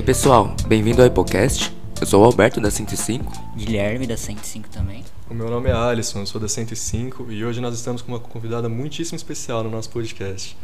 [0.00, 1.76] E aí pessoal, bem-vindo ao Hipocast.
[2.00, 3.30] Eu sou o Alberto da 105.
[3.54, 5.04] Guilherme da 105 também.
[5.28, 8.18] O meu nome é Alisson, eu sou da 105 e hoje nós estamos com uma
[8.18, 10.56] convidada muitíssimo especial no nosso podcast.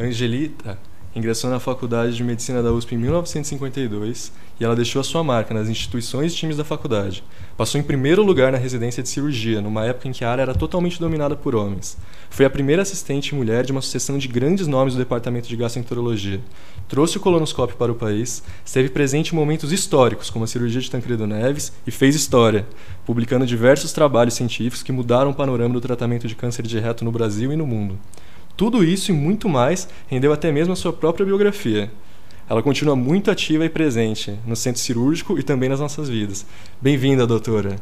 [0.00, 0.78] Angelita
[1.14, 5.52] ingressou na Faculdade de Medicina da USP em 1952 e ela deixou a sua marca
[5.52, 7.22] nas instituições e times da faculdade.
[7.56, 10.54] Passou em primeiro lugar na residência de cirurgia, numa época em que a área era
[10.54, 11.96] totalmente dominada por homens.
[12.30, 16.40] Foi a primeira assistente mulher de uma sucessão de grandes nomes do departamento de gastroenterologia.
[16.88, 20.90] Trouxe o colonoscópio para o país, esteve presente em momentos históricos, como a cirurgia de
[20.90, 22.66] Tancredo Neves, e fez história,
[23.04, 27.12] publicando diversos trabalhos científicos que mudaram o panorama do tratamento de câncer de reto no
[27.12, 27.98] Brasil e no mundo.
[28.62, 31.90] Tudo isso e muito mais rendeu até mesmo a sua própria biografia.
[32.48, 36.46] Ela continua muito ativa e presente no centro cirúrgico e também nas nossas vidas.
[36.80, 37.74] Bem-vinda, doutora.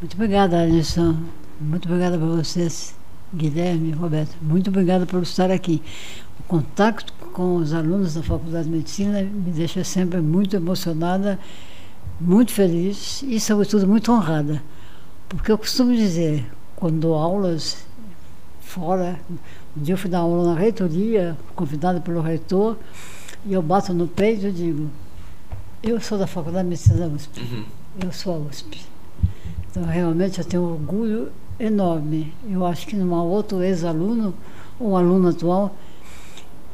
[0.00, 1.16] Muito obrigada, Alisson.
[1.60, 2.94] Muito obrigada para vocês,
[3.34, 4.36] Guilherme e Roberto.
[4.40, 5.82] Muito obrigada por estar aqui.
[6.38, 11.36] O contato com os alunos da Faculdade de Medicina me deixa sempre muito emocionada,
[12.20, 14.62] muito feliz e, sobretudo, muito honrada.
[15.28, 17.84] Porque eu costumo dizer, quando dou aulas
[18.60, 19.18] fora,
[19.76, 22.76] um dia eu fui dar aula na reitoria, convidada pelo reitor,
[23.44, 24.90] e eu bato no peito e digo,
[25.82, 27.64] eu sou da Faculdade de Medicina da USP, uhum.
[28.04, 28.80] eu sou a USP.
[29.70, 32.32] Então, realmente, eu tenho um orgulho enorme.
[32.48, 34.34] Eu acho que não há outro ex-aluno
[34.80, 35.76] ou aluno atual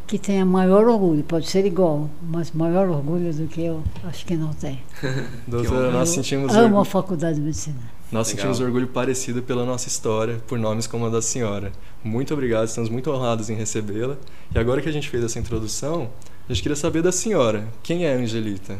[0.06, 4.37] que tenha maior orgulho, pode ser igual, mas maior orgulho do que eu, acho que
[4.37, 4.78] não tem.
[5.48, 6.81] Doutora, nós sentimos amo orgulho.
[6.81, 7.81] a Faculdade de Medicina.
[8.13, 8.43] Nós Legal.
[8.43, 11.73] sentimos orgulho parecido pela nossa história, por nomes como a da senhora.
[12.05, 14.19] Muito obrigado, estamos muito honrados em recebê-la.
[14.55, 16.11] E agora que a gente fez essa introdução,
[16.47, 17.67] a gente queria saber da senhora.
[17.83, 18.79] Quem é a Angelita?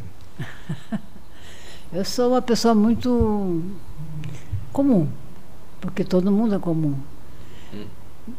[1.91, 3.63] eu sou uma pessoa muito
[4.71, 5.09] comum,
[5.81, 6.95] porque todo mundo é comum.
[7.73, 7.87] Hum.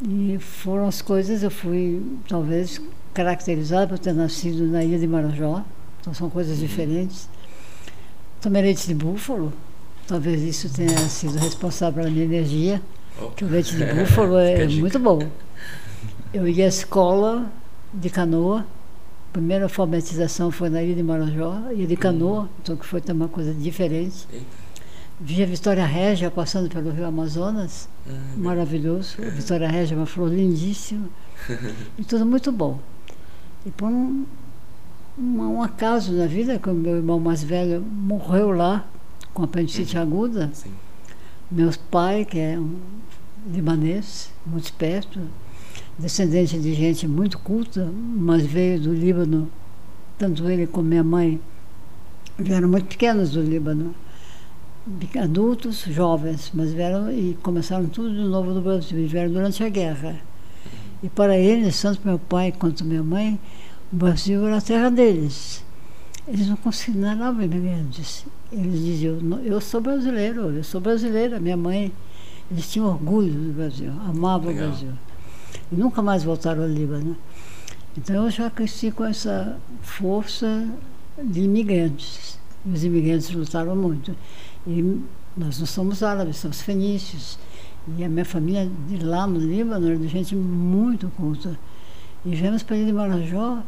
[0.07, 2.79] E foram as coisas, eu fui talvez
[3.15, 5.65] caracterizada por ter nascido na ilha de Marajó,
[5.99, 6.67] então são coisas uhum.
[6.67, 7.27] diferentes.
[8.39, 9.51] Tomei leite de búfalo,
[10.07, 12.81] Talvez isso tenha sido responsável pela minha energia,
[13.21, 13.27] oh.
[13.27, 15.29] que o leite de búfalo é muito bom.
[16.33, 17.49] Eu ia à escola
[17.93, 22.49] de canoa, a primeira alfabetização foi na ilha de Marajó, ia de canoa, hum.
[22.61, 24.27] então que foi também uma coisa diferente.
[25.21, 29.15] Via Vitória Régia passando pelo rio Amazonas, ah, maravilhoso.
[29.19, 31.07] A Vitória Régia é uma flor lindíssima,
[31.97, 32.79] e tudo muito bom.
[33.65, 34.25] E por um,
[35.17, 38.85] um, um acaso na vida, que o meu irmão mais velho morreu lá,
[39.33, 40.03] com apendicite uhum.
[40.03, 40.49] aguda.
[40.53, 40.71] Sim.
[41.51, 42.77] Meus pais, que é um
[43.51, 45.19] libanês, muito esperto,
[45.97, 49.49] descendente de gente muito culta, mas veio do Líbano,
[50.17, 51.39] tanto ele como minha mãe
[52.37, 53.93] vieram muito pequenos do Líbano,
[55.21, 59.69] adultos, jovens, mas vieram e começaram tudo de novo no Brasil, e vieram durante a
[59.69, 60.09] guerra.
[60.09, 60.79] Uhum.
[61.03, 63.39] E para eles, tanto meu pai quanto minha mãe,
[63.91, 65.63] o Brasil era a terra deles.
[66.27, 68.25] Eles não consideravam imigrantes.
[68.51, 71.91] Eles diziam, eu sou brasileiro, eu sou brasileira, minha mãe.
[72.49, 74.67] Eles tinham orgulho do Brasil, amavam Legal.
[74.67, 74.91] o Brasil.
[75.71, 77.17] E nunca mais voltaram ao Líbano.
[77.97, 80.67] Então eu já cresci com essa força
[81.21, 82.39] de imigrantes.
[82.65, 84.15] Os imigrantes lutaram muito.
[84.65, 85.01] E
[85.35, 87.37] nós não somos árabes, somos fenícios.
[87.97, 91.59] E a minha família de lá no Líbano era de gente muito culta.
[92.25, 93.61] E viemos para ele de Marajó,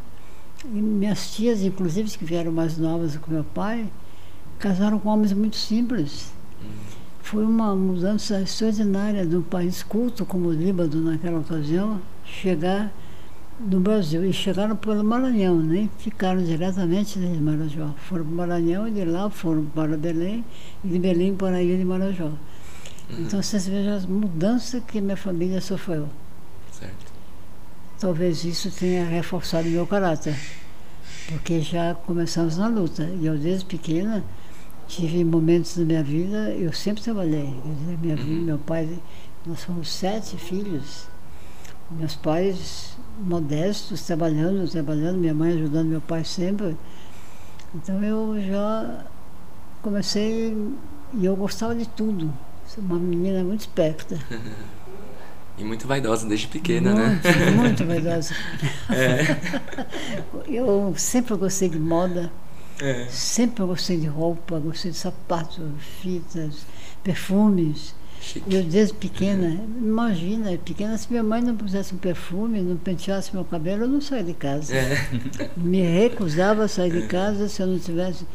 [0.63, 3.87] e minhas tias, inclusive, que vieram mais novas com meu pai,
[4.57, 6.33] casaram com homens muito simples.
[7.21, 12.93] Foi uma mudança extraordinária de um país culto como o Líbano naquela ocasião chegar
[13.59, 14.23] no Brasil.
[14.23, 17.93] E chegaram pelo Maranhão, nem ficaram diretamente em Marajó.
[18.07, 20.45] Foram para o Maranhão e de lá foram para Belém
[20.83, 22.25] e de Belém para a ilha de Marajó.
[22.25, 22.37] Uhum.
[23.19, 26.07] Então vocês vejam as mudanças que minha família sofreu.
[26.71, 27.14] Certo.
[27.99, 30.35] Talvez isso tenha reforçado meu caráter,
[31.29, 33.03] porque já começamos na luta.
[33.03, 34.23] E eu desde pequena
[34.87, 37.53] tive momentos na minha vida, eu sempre trabalhei.
[38.01, 38.41] Minha, uhum.
[38.41, 38.99] meu pai,
[39.45, 41.07] nós fomos sete filhos.
[41.89, 46.75] Meus pais modestos, trabalhando, trabalhando, minha mãe ajudando meu pai sempre.
[47.73, 49.05] Então eu já
[49.81, 50.57] comecei
[51.13, 52.33] e eu gostava de tudo.
[52.67, 54.19] Sou uma menina muito esperta.
[55.57, 57.51] E muito vaidosa desde pequena, muito, né?
[57.55, 58.33] Muito vaidosa.
[58.89, 59.37] É.
[60.47, 62.31] Eu sempre gostei de moda.
[62.81, 63.05] É.
[63.09, 65.63] Sempre gostei de roupa, gostei de sapatos,
[66.01, 66.65] fitas,
[67.03, 67.95] perfumes.
[68.19, 68.53] Chique.
[68.53, 73.45] Eu desde pequena, imagina, pequena, se minha mãe não pusesse um perfume, não penteasse meu
[73.45, 74.75] cabelo, eu não saía de casa.
[74.75, 75.07] É.
[75.55, 77.07] Me recusava a sair de é.
[77.07, 78.25] casa se eu não tivesse.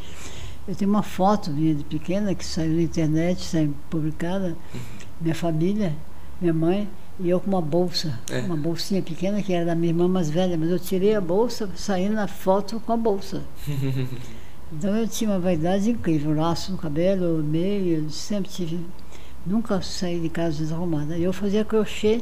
[0.67, 4.57] Eu tenho uma foto minha de pequena que saiu na internet, saiu publicada.
[4.73, 4.81] Uhum.
[5.21, 5.95] Minha família,
[6.41, 6.89] minha mãe,
[7.23, 8.41] E eu com uma bolsa, É.
[8.41, 11.69] uma bolsinha pequena que era da minha irmã mais velha, mas eu tirei a bolsa,
[11.77, 13.43] saí na foto com a bolsa.
[14.73, 18.79] Então eu tinha uma vaidade incrível, laço no cabelo, meio, sempre tive.
[19.45, 21.19] Nunca saí de casa desarrumada.
[21.19, 22.21] Eu fazia crochê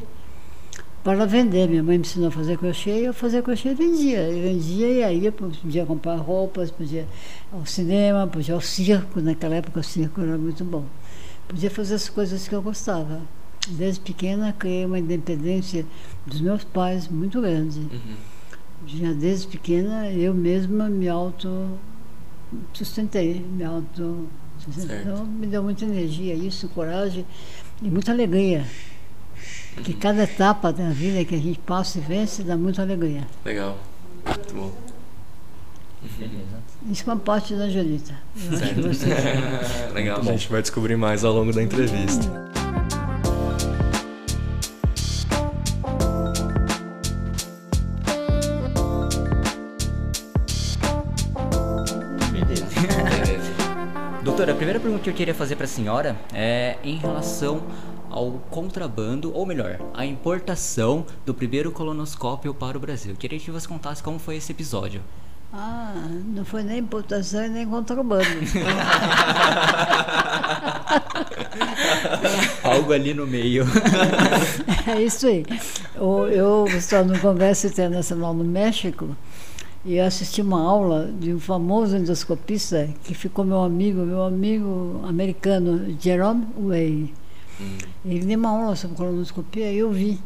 [1.04, 1.68] para vender.
[1.68, 4.20] Minha mãe me ensinou a fazer crochê e eu fazia crochê e vendia.
[4.30, 7.06] Eu vendia e aí eu podia comprar roupas, podia
[7.52, 9.20] ao cinema, podia ao circo.
[9.20, 10.84] Naquela época o circo era muito bom.
[11.46, 13.20] Podia fazer as coisas que eu gostava.
[13.66, 15.84] Desde pequena criei uma independência
[16.26, 17.81] dos meus pais muito grande.
[17.81, 18.16] Uhum.
[18.87, 21.78] Já desde pequena eu mesma me auto
[22.72, 24.28] sustentei, me auto
[24.58, 25.00] sustentei.
[25.00, 27.26] Então me deu muita energia, isso, coragem
[27.82, 28.64] e muita alegria.
[29.84, 33.26] Que cada etapa da vida que a gente passa e vence dá muita alegria.
[33.44, 33.78] Legal.
[34.25, 34.72] Muito bom.
[36.16, 36.58] Beleza.
[36.90, 38.14] Isso é uma parte da Angelita.
[39.94, 40.20] Legal.
[40.20, 42.47] A gente vai descobrir mais ao longo da entrevista.
[54.68, 57.62] Primeira pergunta que eu queria fazer para a senhora é em relação
[58.10, 63.16] ao contrabando, ou melhor, a importação do primeiro colonoscópio para o Brasil.
[63.18, 65.00] Queria que você contasse como foi esse episódio.
[65.54, 65.94] Ah,
[66.26, 68.28] não foi nem importação e nem contrabando.
[72.62, 73.64] Algo ali no meio.
[74.86, 75.44] É isso aí.
[75.94, 79.14] Eu, eu estava no Congresso Internacional no México
[79.88, 85.00] e eu assisti uma aula de um famoso endoscopista que ficou meu amigo, meu amigo
[85.02, 87.14] americano, Jerome Way.
[88.05, 90.20] Ele deu uma aula sobre colonoscopia e eu vi.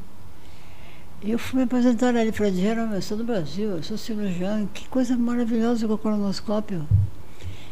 [1.23, 3.97] Eu fui me apresentar a ele e falei, Jerome, eu sou do Brasil, eu sou
[3.97, 6.85] cirurgião, que coisa maravilhosa com o colonoscópio.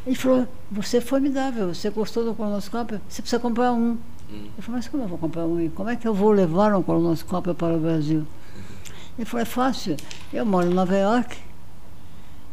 [0.06, 3.98] Ele falou, você é formidável, você gostou do colonoscópio, você precisa comprar um.
[4.56, 5.60] Eu falei, mas como eu vou comprar um?
[5.60, 8.24] E Como é que eu vou levar um colonoscópio para o Brasil?
[9.18, 9.96] Ele falou, é fácil.
[10.32, 11.49] Eu moro em Nova York.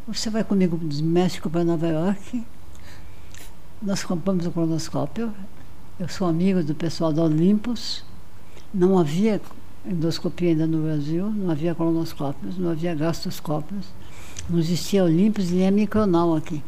[0.07, 2.41] Você vai comigo de México para Nova York.
[3.81, 5.33] Nós compramos o colonoscópio.
[5.99, 8.05] Eu sou amigo do pessoal da Olympus.
[8.73, 9.41] Não havia
[9.85, 13.87] endoscopia ainda no Brasil, não havia colonoscópios, não havia gastroscópios.
[14.49, 16.63] Não existia Olympus nem a Micronal aqui.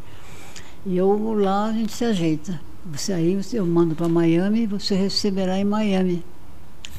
[0.85, 2.59] E eu lá a gente se ajeita.
[2.87, 6.25] Você aí eu mando para Miami você receberá em Miami.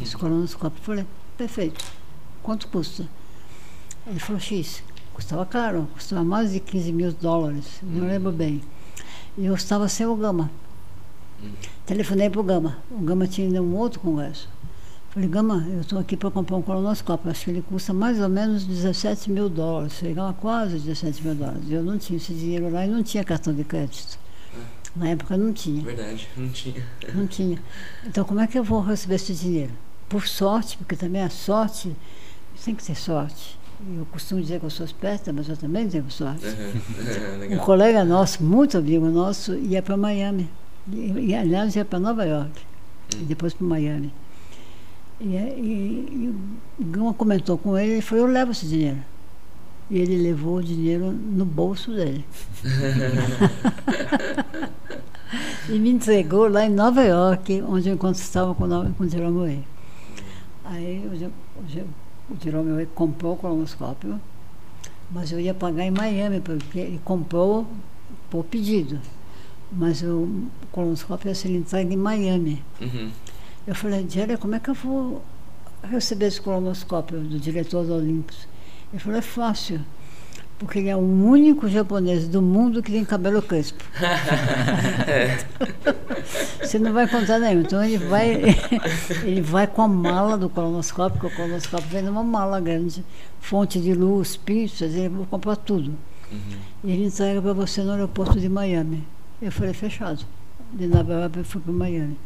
[0.01, 0.81] Esse colonoscópio.
[0.81, 1.85] Eu falei, perfeito.
[2.43, 3.07] Quanto custa?
[4.07, 4.83] Ele falou, X.
[5.21, 8.63] Custava caro, custava mais de 15 mil dólares, não lembro bem.
[9.37, 10.51] E eu estava sem o Gama.
[11.85, 12.79] Telefonei para o Gama.
[12.91, 14.49] O Gama tinha ainda um outro congresso.
[15.11, 17.31] Falei, Gama, eu estou aqui para comprar um colonoscópio.
[17.31, 19.93] Acho que ele custa mais ou menos 17 mil dólares.
[19.93, 21.71] Chegava quase 17 mil dólares.
[21.71, 24.19] Eu não tinha esse dinheiro lá e não tinha cartão de crédito.
[24.97, 25.83] Na época não tinha.
[25.83, 26.87] Verdade, não tinha.
[27.15, 27.63] Não tinha.
[28.07, 29.73] Então, como é que eu vou receber esse dinheiro?
[30.09, 31.95] Por sorte, porque também a sorte,
[32.65, 33.60] tem que ter sorte.
[33.97, 36.45] Eu costumo dizer que eu sou esperta, mas eu também tenho sorte.
[37.51, 40.51] Um colega nosso, muito amigo nosso, ia para Miami.
[40.93, 42.63] E, aliás, ia para Nova York.
[43.15, 44.13] E depois para Miami.
[45.19, 46.35] E, e,
[46.79, 48.99] e Gama comentou com ele e falou, eu levo esse dinheiro.
[49.91, 52.25] E ele levou o dinheiro no bolso dele.
[55.69, 59.65] e me entregou lá em Nova York, onde eu estava com, com o Jerome Way.
[60.65, 61.67] Aí o, o,
[62.31, 64.21] o Jerome comprou o colonoscópio,
[65.11, 67.67] mas eu ia pagar em Miami, porque ele comprou
[68.31, 69.01] por pedido.
[69.73, 72.63] Mas o colonoscópio ia ser entregue em Miami.
[72.81, 73.11] Uhum.
[73.67, 75.23] Eu falei, Jerry, como é que eu vou
[75.83, 78.49] receber esse colonoscópio do diretor do Olympus?
[78.93, 79.81] Ele falou, é fácil,
[80.61, 83.83] porque ele é o único japonês do mundo que tem cabelo crespo.
[86.61, 87.63] Você não vai contar nenhum.
[87.63, 88.43] Então ele vai,
[89.25, 93.03] ele vai com a mala do colonoscópio, porque o colonoscópio vem numa mala grande,
[93.41, 95.95] fonte de luz, pinças, ele vai comprar tudo.
[96.85, 99.03] E ele entrega para você no aeroporto de Miami.
[99.41, 100.25] Eu falei, fechado.
[100.73, 102.17] De York eu fui para Miami.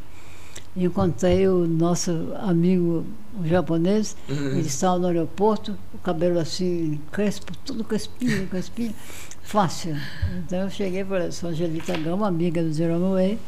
[0.77, 3.05] Encontrei o nosso amigo
[3.39, 8.95] o japonês, ele estava no aeroporto, o cabelo assim, crespo, tudo crespinho, crespinho,
[9.43, 9.97] fácil.
[10.39, 13.39] Então eu cheguei e falei, sou Angelita Gama, amiga do Jerome Way.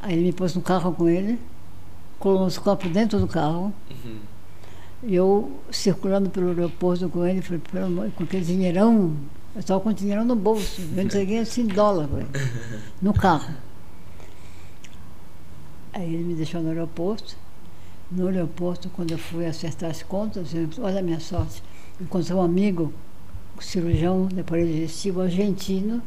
[0.00, 1.38] Aí ele me pôs no carro com ele,
[2.18, 3.72] colonoscópio dentro do carro.
[5.02, 9.14] E eu circulando pelo aeroporto com ele, falei, pelo amor, com aquele dinheirão,
[9.54, 12.08] eu estava com dinheirão no bolso, eu entreguei assim dólar
[13.00, 13.54] no carro.
[15.92, 17.36] Aí ele me deixou no aeroporto.
[18.10, 21.62] No aeroporto, quando eu fui acertar as contas, eu, olha a minha sorte,
[22.00, 22.92] encontrei um amigo,
[23.56, 26.02] um cirurgião de aparelho digestivo argentino,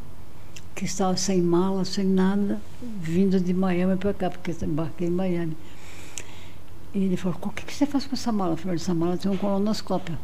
[0.74, 2.60] que estava sem mala, sem nada,
[3.00, 5.56] vindo de Miami para cá, porque eu embarquei em Miami.
[6.92, 8.52] E ele falou, o que, você faz com essa mala?
[8.52, 10.16] Eu falei, essa mala tem um colonoscópio.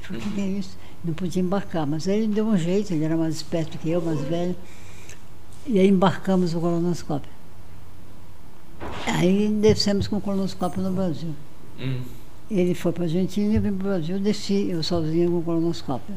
[0.00, 0.78] Eu falei, o que, que é isso?
[1.04, 4.00] Não podia embarcar, mas aí ele deu um jeito, ele era mais esperto que eu,
[4.00, 4.54] mais velho.
[5.66, 7.37] E aí embarcamos o colonoscópio.
[9.06, 11.34] Aí descemos com o colonoscópio no Brasil.
[11.78, 12.02] Hum.
[12.50, 15.38] Ele foi para a Argentina e eu vim para o Brasil, desci eu sozinha com
[15.38, 16.14] o colonoscópio.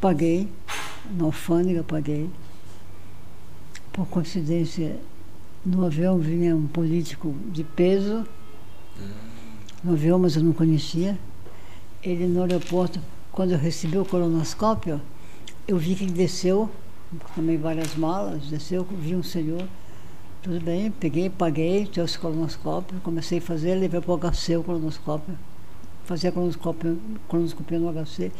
[0.00, 0.48] Paguei,
[1.16, 2.28] na alfândega paguei.
[3.92, 4.98] Por coincidência,
[5.64, 8.26] no avião vinha um político de peso,
[9.82, 11.18] no avião, mas eu não conhecia.
[12.02, 13.00] Ele no aeroporto,
[13.32, 15.00] quando eu recebi o colonoscópio,
[15.66, 16.70] eu vi que ele desceu,
[17.34, 19.66] também várias malas, desceu, vi um senhor,
[20.42, 24.62] tudo bem, peguei, paguei, trouxe o colonoscópio, comecei a fazer, levei para o HC o
[24.64, 25.36] colonoscópio,
[26.04, 28.32] fazia colonoscópio, colonoscopia no HC,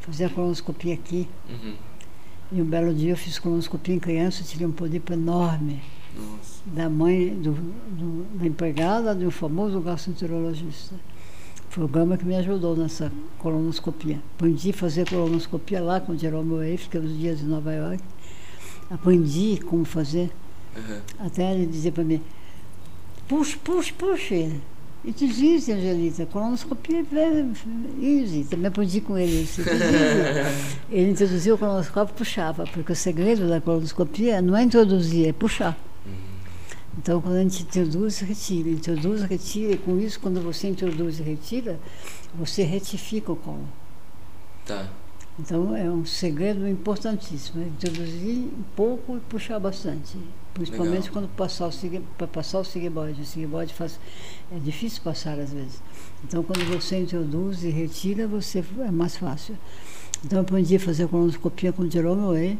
[0.00, 1.28] fazia colonoscopia aqui.
[1.48, 1.74] Uhum.
[2.52, 5.82] E um belo dia eu fiz colonoscopia em criança, tirei um polipo enorme
[6.16, 6.62] Nossa.
[6.66, 10.94] da mãe, do, do- da empregada de um famoso gastroenterologista.
[11.68, 14.18] Foi o Gama que me ajudou nessa colonoscopia.
[14.36, 18.02] Aprendi a fazer colonoscopia lá com o Jerome Way, fiquei uns dias em Nova York.
[18.90, 20.30] Aprendi como fazer.
[20.78, 21.00] Uhum.
[21.18, 22.22] Até ele dizia para mim,
[23.26, 24.34] puxa, puxa, puxa.
[25.06, 26.26] It is easy, Angelita.
[26.26, 27.46] Colonoscopia é very
[28.02, 28.44] easy.
[28.44, 29.48] Também aprendi com ele
[30.90, 35.32] ele introduziu o colonoscópio e puxava, porque o segredo da colonoscopia não é introduzir, é
[35.32, 35.78] puxar.
[36.98, 41.22] Então, quando a gente introduz, retira, introduz, retira, e com isso, quando você introduz e
[41.22, 41.78] retira,
[42.34, 43.68] você retifica o colo.
[44.66, 44.88] Tá.
[45.38, 50.18] Então, é um segredo importantíssimo, é introduzir um pouco e puxar bastante.
[50.52, 51.12] Principalmente Legal.
[51.12, 51.72] quando passar o
[52.16, 53.22] para passar o sigmoide.
[53.22, 54.00] O sigmoide faz,
[54.50, 55.80] é difícil passar às vezes.
[56.24, 59.56] Então, quando você introduz e retira, você é mais fácil.
[60.24, 62.58] Então, eu aprendi a fazer colonoscopia com o Jerome Way,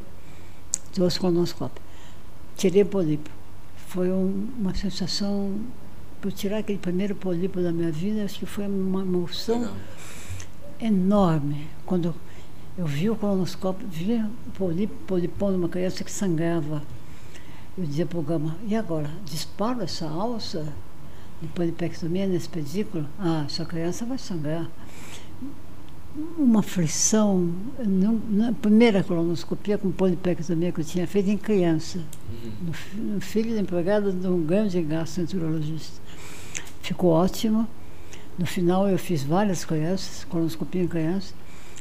[0.92, 1.82] trouxe colonoscópio.
[2.56, 3.28] Tirei o polipo.
[3.88, 5.58] Foi um- uma sensação,
[6.20, 9.74] por tirar aquele primeiro polipo da minha vida, acho que foi uma emoção Legal.
[10.80, 11.66] enorme.
[11.84, 12.14] Quando
[12.78, 16.82] eu vi o colonoscópio, vi o polipo, polipão numa criança que sangrava.
[17.76, 19.10] Eu dizia para o Gama, e agora?
[19.24, 20.72] Disparo essa alça
[21.42, 23.06] de polipectomia nesse pedículo?
[23.18, 24.68] Ah, essa criança vai sangrar.
[26.36, 27.52] Uma aflição,
[27.86, 32.72] não- na primeira colonoscopia com polipectomia que eu tinha feito em criança, Uhum.
[32.96, 36.00] no, no filho da empregada de um grande gastroenterologista.
[36.82, 37.68] Ficou ótimo.
[38.36, 41.34] No final eu fiz várias crianças, colonoscopia em criança,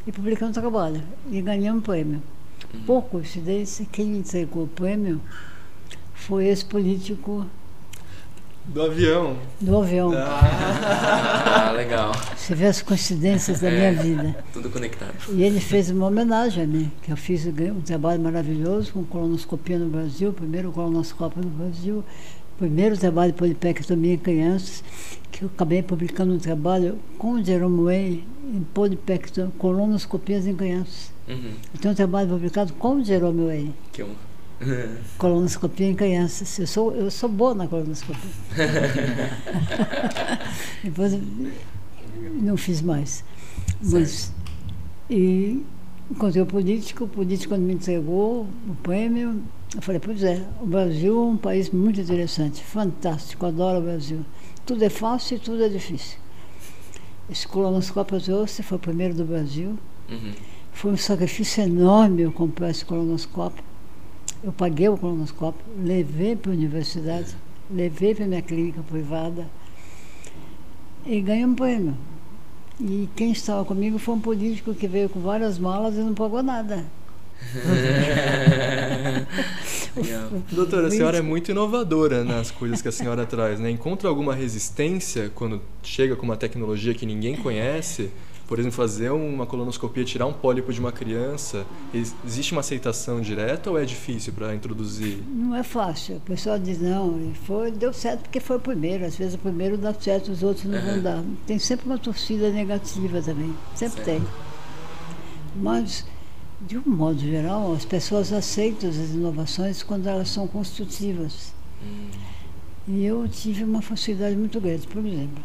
[0.08, 1.04] e publiquei um trabalho.
[1.30, 2.22] E ganhei um prêmio.
[2.86, 5.22] Por coincidência, quem me entregou o prêmio
[6.14, 7.46] foi esse político
[8.66, 9.38] Do avião.
[9.62, 10.12] do avião.
[10.16, 12.12] Ah, legal.
[12.36, 14.36] Você vê as coincidências da minha vida.
[14.52, 15.14] Tudo conectado.
[15.34, 19.78] E ele fez uma homenagem a mim, que eu fiz um trabalho maravilhoso com colonoscopia
[19.78, 22.04] no Brasil, primeiro colonoscópio no Brasil,
[22.58, 24.84] primeiro trabalho de polipectomia em crianças,
[25.32, 31.12] que eu acabei publicando um trabalho com o Jerome Way em polipectomia, colonoscopias em crianças.
[31.28, 31.52] Uhum.
[31.74, 34.16] Eu tenho um trabalho publicado com o Jerome Way, Que um.
[35.18, 36.58] colonoscopia em crianças.
[36.58, 38.32] Eu sou, eu sou boa na colonoscopia.
[40.84, 41.18] Depois
[42.42, 43.24] não fiz mais.
[43.82, 44.32] Mas,
[45.10, 45.64] e
[46.10, 49.42] encontrei o político, o político quando me entregou o prêmio,
[49.76, 54.26] eu falei, pois é, o Brasil é um país muito interessante, fantástico, adoro o Brasil.
[54.68, 56.18] Tudo é fácil e tudo é difícil.
[57.32, 59.80] Esse colonoscópio eu trouxe, foi o primeiro do Brasil.
[60.10, 60.34] Uhum.
[60.74, 63.64] Foi um sacrifício enorme eu comprar esse colonoscópio.
[64.44, 67.34] Eu paguei o colonoscópio, levei para a universidade,
[67.72, 69.48] levei para a minha clínica privada
[71.06, 71.96] e ganhei um prêmio.
[72.80, 76.44] E quem estava comigo foi um político que veio com várias malas e não pagou
[76.44, 76.84] nada.
[80.02, 80.30] Legal.
[80.52, 83.70] Doutora, a senhora é muito inovadora nas coisas que a senhora traz, né?
[83.70, 88.10] Encontra alguma resistência quando chega com uma tecnologia que ninguém conhece?
[88.48, 93.20] Por exemplo, fazer uma colonoscopia, tirar um pólipo de uma criança, ex- existe uma aceitação
[93.20, 95.18] direta ou é difícil para introduzir?
[95.28, 96.16] Não é fácil.
[96.16, 99.04] O pessoal diz, não, foi, deu certo porque foi o primeiro.
[99.04, 101.22] Às vezes o primeiro dá certo, os outros não vão dar.
[101.46, 103.54] Tem sempre uma torcida negativa também.
[103.76, 104.06] Sempre Certo.
[104.22, 104.28] tem.
[105.56, 106.06] Mas,
[106.62, 111.54] de um modo geral, as pessoas aceitam as inovações quando elas são construtivas.
[111.84, 112.10] Hum.
[112.88, 114.88] E eu tive uma facilidade muito grande.
[114.88, 115.44] Por exemplo,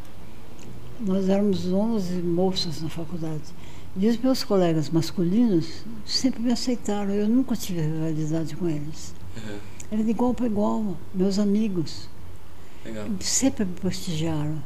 [1.00, 3.42] nós éramos 11 moças na faculdade.
[3.96, 7.12] E os meus colegas masculinos sempre me aceitaram.
[7.12, 9.14] Eu nunca tive rivalidade com eles.
[9.36, 9.58] Uhum.
[9.90, 12.08] Era de igual para igual, meus amigos.
[12.84, 13.06] Legal.
[13.20, 14.62] Sempre me prestigiaram.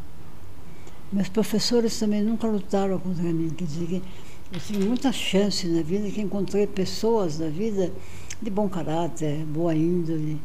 [1.13, 3.51] Meus professores também nunca lutaram contra mim.
[3.51, 4.03] Quer dizer, que
[4.53, 7.93] eu tive muita chance na vida que encontrei pessoas na vida
[8.41, 10.41] de bom caráter, boa índole,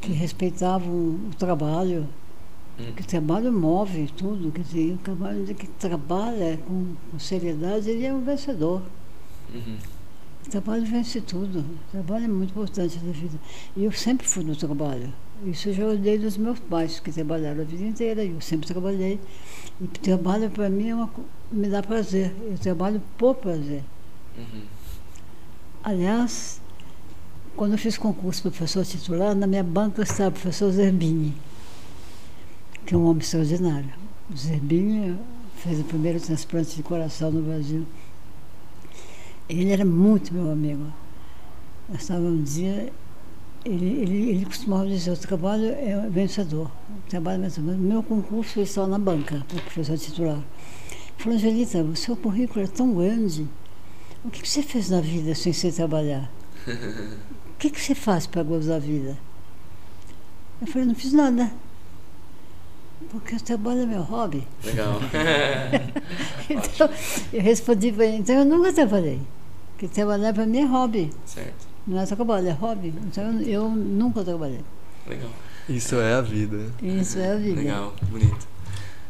[0.00, 2.06] que respeitavam o trabalho.
[2.78, 2.92] Hum.
[2.96, 8.04] Que o trabalho move tudo, quer dizer, o trabalho que trabalha com, com seriedade, ele
[8.04, 8.82] é um vencedor.
[9.52, 9.76] Uhum.
[10.46, 11.60] O trabalho vence tudo.
[11.60, 13.38] O trabalho é muito importante na vida.
[13.76, 15.12] E eu sempre fui no trabalho.
[15.44, 18.66] Isso eu já olhei dos meus pais, que trabalharam a vida inteira, e eu sempre
[18.66, 19.18] trabalhei.
[19.80, 21.10] E trabalho para mim é uma,
[21.54, 22.34] me dá prazer.
[22.42, 23.82] Eu trabalho por prazer.
[24.36, 24.62] Uhum.
[25.82, 26.60] Aliás,
[27.56, 31.34] quando eu fiz concurso para professor titular, na minha banca estava o professor Zerbini,
[32.84, 33.90] que é um homem extraordinário.
[34.32, 35.16] O Zerbini
[35.58, 37.86] fez o primeiro transplante de coração no Brasil.
[39.48, 40.86] Ele era muito meu amigo.
[41.88, 42.92] Nós estávamos um dia,
[43.64, 46.70] ele, ele, ele costumava dizer, o trabalho é vencedor.
[47.06, 47.76] O trabalho é vencedor.
[47.76, 50.42] Meu concurso foi só na banca, para professor titular.
[51.18, 53.48] Falou, Angelita, o seu currículo é tão grande.
[54.24, 56.30] O que você fez na vida sem ser trabalhar?
[57.54, 59.16] O que você faz para gozar a vida?
[60.60, 61.50] Eu falei, não fiz nada.
[63.10, 64.46] Porque o trabalho é meu hobby.
[64.62, 65.00] Legal.
[66.50, 66.90] então,
[67.32, 69.20] eu respondi para ele, então eu nunca trabalhei.
[69.72, 71.10] Porque trabalhar para mim é hobby.
[71.24, 71.66] Certo.
[71.86, 72.94] Não é trabalho, é hobby.
[73.06, 74.60] Então eu, eu nunca trabalhei.
[75.06, 75.30] Legal.
[75.68, 76.70] Isso é a vida.
[76.82, 77.60] Isso é a vida.
[77.60, 78.46] Legal, bonito.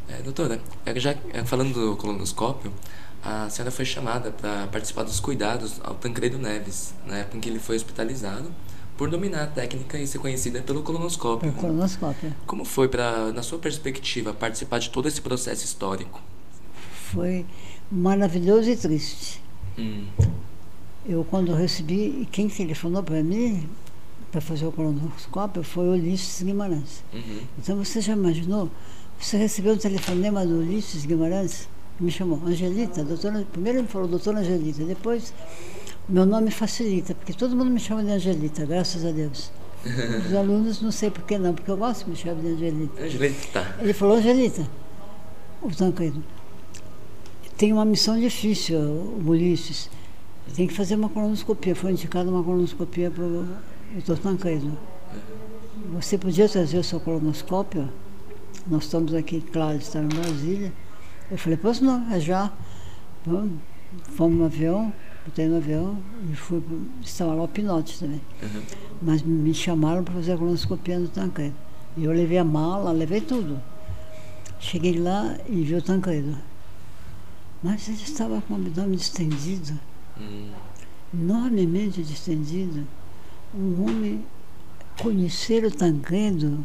[0.08, 2.72] É, doutora, é, já é, falando do colonoscópio,
[3.22, 7.48] a senhora foi chamada para participar dos cuidados ao Tancredo Neves, na época em que
[7.48, 8.50] ele foi hospitalizado,
[8.96, 11.50] por dominar a técnica e ser conhecida pelo colonoscópio.
[11.50, 12.34] Pelo colonoscópio.
[12.46, 16.22] Como foi, pra, na sua perspectiva, participar de todo esse processo histórico?
[17.10, 17.46] Foi
[17.90, 19.42] maravilhoso e triste.
[19.78, 20.06] Hum.
[21.06, 23.68] Eu, quando recebi, quem telefonou para mim
[24.30, 27.04] para fazer o colonoscópio foi o Ulisses Guimarães.
[27.12, 27.40] Uhum.
[27.58, 28.68] Então, você já imaginou?
[29.18, 31.68] Você recebeu um telefonema do Ulisses Guimarães?
[31.98, 35.32] Me chamou Angelita, doutora, primeiro ele falou doutora Angelita, depois
[36.08, 39.50] meu nome facilita, porque todo mundo me chama de Angelita, graças a Deus.
[40.26, 43.02] Os alunos não sei por que não, porque eu gosto de me chamar de Angelita.
[43.02, 43.76] Angelita.
[43.80, 44.68] Ele falou, Angelita,
[45.62, 46.22] o Tancredo,
[47.56, 49.88] tem uma missão difícil, o Ulisses.
[50.54, 51.74] Tem que fazer uma colonoscopia.
[51.74, 53.46] Foi indicada uma colonoscopia para o
[53.94, 54.76] doutor Tancredo.
[55.92, 57.88] Você podia trazer o seu colonoscópio?
[58.66, 60.72] Nós estamos aqui, claro, estamos em Brasília.
[61.30, 62.50] Eu falei, pois não, é já.
[63.26, 63.52] Vamos,
[64.16, 64.92] fomos no avião,
[65.26, 65.98] botei no avião
[66.30, 66.62] e fui.
[67.02, 68.20] Estava lá o Pinote também.
[68.42, 68.62] Uhum.
[69.02, 71.54] Mas me chamaram para fazer a colonoscopia no Tancredo.
[71.96, 73.60] E eu levei a mala, levei tudo.
[74.58, 76.36] Cheguei lá e vi o Tancredo.
[77.62, 79.78] Mas ele estava com o abdômen distendido,
[80.18, 80.50] Hum.
[81.12, 82.86] enormemente distendido.
[83.54, 84.24] Um homem
[85.00, 86.64] conhecer o Tancredo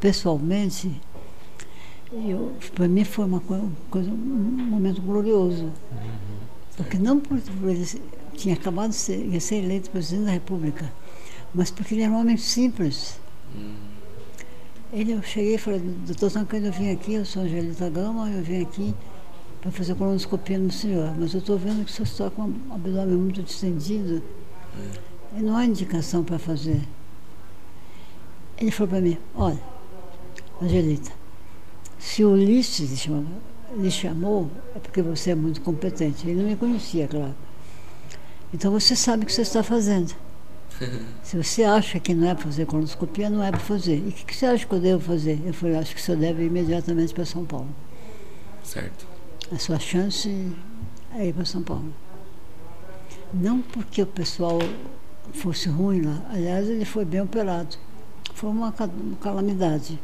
[0.00, 1.00] pessoalmente,
[2.74, 5.72] para mim foi uma coisa, um momento glorioso.
[6.76, 7.86] Porque não por, por ele
[8.34, 10.90] tinha acabado de ser, ia ser eleito presidente da República,
[11.54, 13.20] mas porque ele era um homem simples.
[13.54, 13.74] Hum.
[14.92, 18.42] Ele, eu cheguei e falei, doutor Tancredo, eu vim aqui, eu sou Angelita Gama, eu
[18.42, 18.94] vim aqui
[19.60, 22.74] para fazer colonoscopia no senhor, mas eu estou vendo que o senhor está com o
[22.74, 24.22] abdômen muito distendido
[25.36, 26.80] e não há indicação para fazer.
[28.58, 29.60] Ele falou para mim, olha,
[30.60, 31.12] Angelita,
[32.00, 33.26] se o Ulisses lhe chamou,
[33.76, 36.26] lhe chamou, é porque você é muito competente.
[36.28, 37.34] Ele não me conhecia, claro.
[38.52, 40.12] Então você sabe o que você está fazendo.
[41.22, 43.96] Se você acha que não é para fazer colonoscopia, não é para fazer.
[43.96, 45.38] E o que, que você acha que eu devo fazer?
[45.44, 47.68] Eu falei, acho que o senhor deve ir imediatamente para São Paulo.
[48.64, 49.06] Certo.
[49.52, 50.50] A sua chance
[51.14, 51.92] é ir para São Paulo.
[53.32, 54.58] Não porque o pessoal
[55.34, 56.22] fosse ruim lá.
[56.30, 57.76] Aliás, ele foi bem operado.
[58.34, 58.88] Foi uma ca-
[59.20, 59.98] calamidade.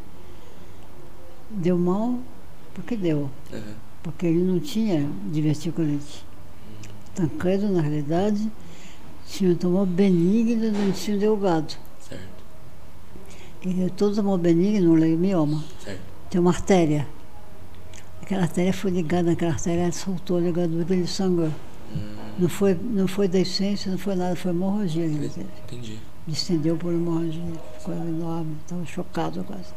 [1.50, 2.18] Deu mal
[2.74, 3.30] porque deu.
[3.52, 3.74] Uhum.
[4.02, 6.24] Porque ele não tinha diverticulite.
[7.14, 8.50] Tancredo, na realidade,
[9.26, 11.74] tinha um tumor benigno do intestino delgado.
[12.00, 12.22] Certo.
[13.64, 16.00] E todo tumor benigno, leiomoma, Certo.
[16.30, 17.08] tem uma artéria.
[18.22, 21.50] Aquela artéria foi ligada, aquela artéria soltou a ligadura e ele sangrou.
[21.94, 22.16] Hum.
[22.38, 25.06] Não foi, não foi decência, não foi nada, foi hemorragia.
[25.06, 25.98] Entendi.
[26.26, 27.42] Distendeu por hemorragia,
[27.82, 29.72] coisa enorme, estava chocado quase.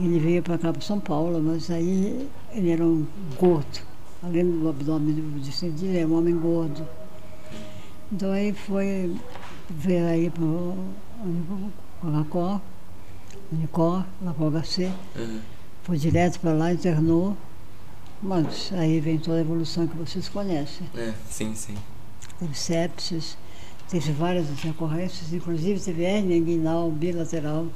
[0.00, 3.06] Ele veio para cá, para São Paulo, mas aí ele era um
[3.38, 3.80] gordo.
[4.22, 6.86] Além do abdômen distendido, ele era um homem gordo.
[8.12, 9.14] Então aí foi
[9.68, 10.84] ver aí para o
[12.04, 12.60] Lacor,
[13.52, 15.40] Unicor, o HC, Uhum.
[15.82, 17.36] foi direto para lá, internou.
[18.22, 20.88] Mas aí vem toda a evolução que vocês conhecem.
[20.96, 21.74] É, sim, sim.
[22.38, 23.36] Teve sepsis,
[23.88, 27.66] teve várias ocorrências, inclusive teve hérnia inguinal bilateral.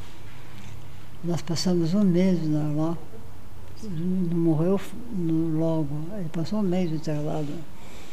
[1.24, 2.96] Nós passamos um mês lá,
[3.84, 4.80] não morreu
[5.12, 7.52] no- logo, ele passou um mês internado,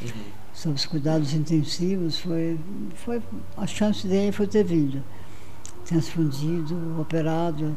[0.02, 0.10] Uhum.
[0.54, 2.58] sob os cuidados intensivos, foi,
[2.95, 3.22] foi,
[3.58, 5.04] a chance dele foi ter vindo.
[5.86, 7.76] Transfundido, operado,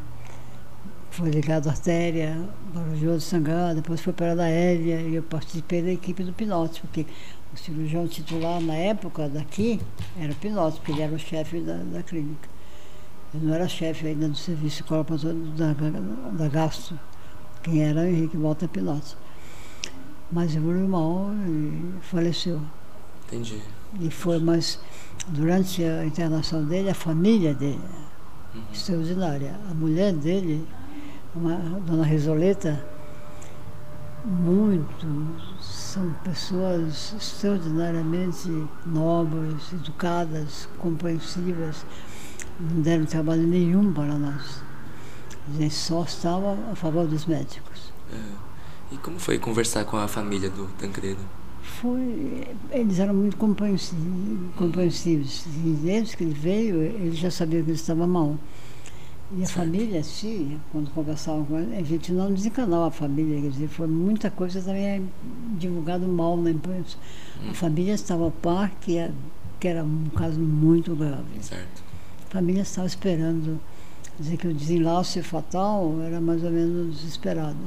[1.09, 2.37] foi ligado à artéria,
[2.73, 7.05] barulhoso sangrado, depois foi operado a hélia e eu participei da equipe do Pinote, porque
[7.53, 9.79] o cirurgião titular na época daqui
[10.19, 12.52] era o Pinote, porque ele era o chefe da, da clínica.
[13.33, 14.83] Ele não era chefe ainda do serviço
[15.55, 15.73] da,
[16.31, 16.99] da Gasto,
[17.63, 19.15] quem era o Henrique Walter Pinote.
[20.31, 22.61] Mas evoluiu mal e faleceu.
[23.27, 23.61] Entendi.
[23.99, 24.79] E foi, mas
[25.27, 27.81] durante a internação dele, a família dele,
[28.53, 28.61] uhum.
[28.71, 29.55] extraordinária.
[29.69, 30.67] A mulher dele,
[31.35, 32.83] uma, Dona Resoleta,
[34.25, 35.05] muito,
[35.59, 38.49] são pessoas extraordinariamente
[38.85, 41.85] nobres, educadas, compreensivas,
[42.71, 44.61] não deram trabalho nenhum para nós.
[45.53, 47.91] A gente só estava a favor dos médicos.
[48.11, 48.93] É.
[48.93, 51.19] E como foi conversar com a família do Tancredo?
[51.61, 55.45] Foi, eles eram muito compreensivos.
[55.45, 58.37] E desde que ele veio, ele já sabia que ele estava mal.
[59.35, 59.57] E a certo.
[59.57, 63.87] família, sim, quando conversava com ele, a gente não desencanou a família, quer dizer, foi
[63.87, 65.09] muita coisa também
[65.57, 66.97] divulgado mal na imprensa.
[67.43, 67.49] Hum.
[67.49, 69.09] A família estava a par que,
[69.59, 71.23] que era um caso muito grave.
[71.41, 71.83] Certo.
[72.33, 73.61] A família estava esperando,
[74.19, 77.59] dizer que o desenlace fatal era mais ou menos esperado.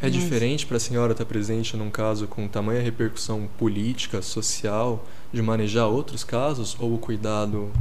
[0.00, 5.42] É diferente para a senhora estar presente num caso com tamanha repercussão política, social, de
[5.42, 7.72] manejar outros casos ou o cuidado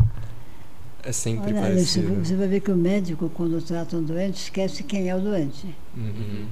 [1.03, 2.25] é sempre Olha, parecido?
[2.25, 5.75] Você vai ver que o médico, quando trata um doente, esquece quem é o doente.
[5.95, 6.47] Uhum.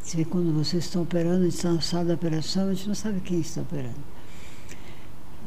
[0.00, 3.18] Você vê quando vocês estão operando, está na sala da operação, a gente não sabe
[3.18, 4.15] quem está operando.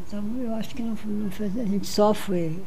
[0.10, 2.60] Então, eu acho que não, não a gente sofre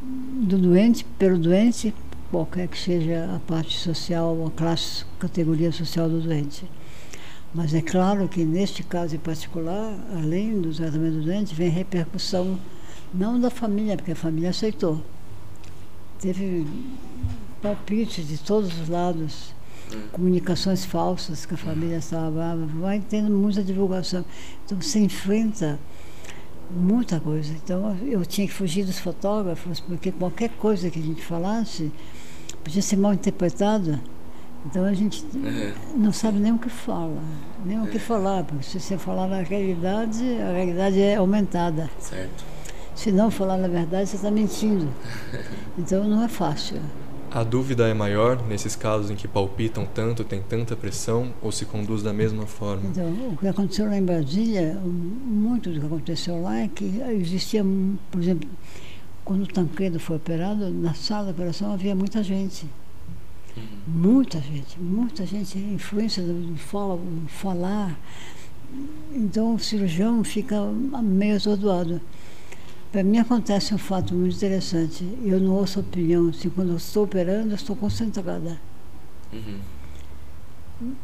[0.00, 1.94] do doente, pelo doente,
[2.30, 6.64] qualquer que seja a parte social, a classe, categoria social do doente.
[7.54, 12.58] Mas é claro que neste caso em particular, além do tratamento do doente, vem repercussão
[13.12, 15.02] não da família, porque a família aceitou.
[16.18, 16.66] Teve
[17.60, 19.54] palpites de todos os lados,
[20.12, 24.24] comunicações falsas que a família estava brava, vai tendo muita divulgação.
[24.64, 25.78] Então você enfrenta
[26.70, 27.52] muita coisa.
[27.52, 31.92] Então eu tinha que fugir dos fotógrafos, porque qualquer coisa que a gente falasse
[32.62, 34.00] podia ser mal interpretada.
[34.66, 35.74] Então a gente é.
[35.94, 37.20] não sabe nem o que fala,
[37.64, 38.00] nem o que é.
[38.00, 41.90] falar, porque se você falar na realidade, a realidade é aumentada.
[41.98, 42.44] Certo.
[42.94, 44.88] Se não falar na verdade, você está mentindo.
[45.76, 46.80] Então não é fácil.
[47.34, 51.64] A dúvida é maior nesses casos em que palpitam tanto, tem tanta pressão, ou se
[51.64, 52.88] conduz da mesma forma?
[52.88, 57.66] Então, o que aconteceu lá em Brasília, muito do que aconteceu lá é que existia,
[58.08, 58.48] por exemplo,
[59.24, 62.68] quando o Tancredo foi operado, na sala de operação havia muita gente.
[63.56, 63.62] Uhum.
[63.88, 67.98] Muita gente, muita gente, influência do fala, falar.
[69.12, 70.62] Então o cirurgião fica
[71.02, 72.00] meio atordoado.
[72.94, 75.04] Para mim acontece um fato muito interessante.
[75.24, 76.28] Eu não ouço opinião.
[76.28, 78.60] Assim, quando eu estou operando, eu estou concentrada.
[79.32, 80.94] Uhum.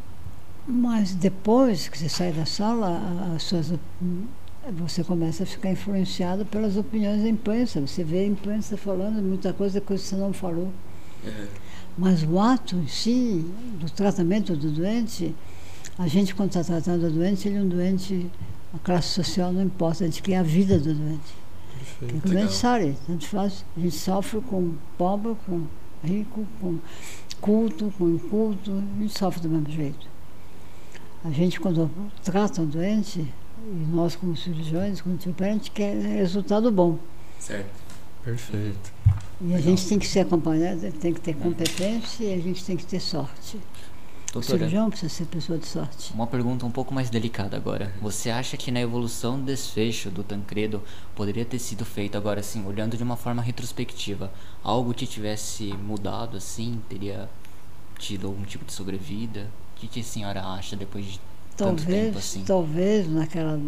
[0.65, 3.73] Mas depois que você sai da sala, as suas,
[4.71, 7.81] você começa a ficar influenciado pelas opiniões da imprensa.
[7.81, 10.71] Você vê a imprensa falando muita coisa que você não falou.
[11.25, 11.47] Uhum.
[11.97, 13.45] Mas o ato em si,
[13.81, 15.35] do tratamento do doente,
[15.99, 18.31] a gente, quando está tratando o doente, ele é um doente,
[18.73, 21.40] a classe social não importa, a gente quer a vida do doente.
[22.01, 22.27] Perfeito.
[22.27, 25.67] Gente sabe, a gente faz, a gente sofre com pobre, com
[26.03, 26.79] rico, com
[27.39, 30.07] culto, com inculto, a gente sofre do mesmo jeito.
[31.23, 31.91] A gente, quando
[32.23, 36.97] trata um doente, e nós como cirurgiões, quando a gente quer resultado bom.
[37.39, 37.69] Certo.
[38.23, 38.91] Perfeito.
[39.39, 39.61] E a Legal.
[39.61, 42.99] gente tem que ser acompanhado, tem que ter competência e a gente tem que ter
[42.99, 43.59] sorte.
[44.31, 46.13] Doutora, o cirurgião precisa ser pessoa de sorte.
[46.13, 47.93] Uma pergunta um pouco mais delicada agora.
[48.01, 50.81] Você acha que na evolução do desfecho do Tancredo
[51.13, 54.31] poderia ter sido feito agora assim, olhando de uma forma retrospectiva,
[54.63, 57.29] algo que tivesse mudado assim, teria
[57.99, 59.47] tido algum tipo de sobrevida?
[59.75, 61.19] O que, que a senhora acha depois de
[61.57, 62.43] talvez, tanto tempo assim?
[62.45, 63.59] Talvez naquela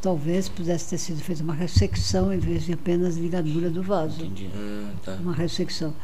[0.00, 4.24] talvez pudesse ter sido feita uma ressecção em vez de apenas ligadura do vaso.
[4.24, 4.50] Entendi.
[4.52, 5.12] Hum, tá.
[5.20, 5.94] Uma ressecção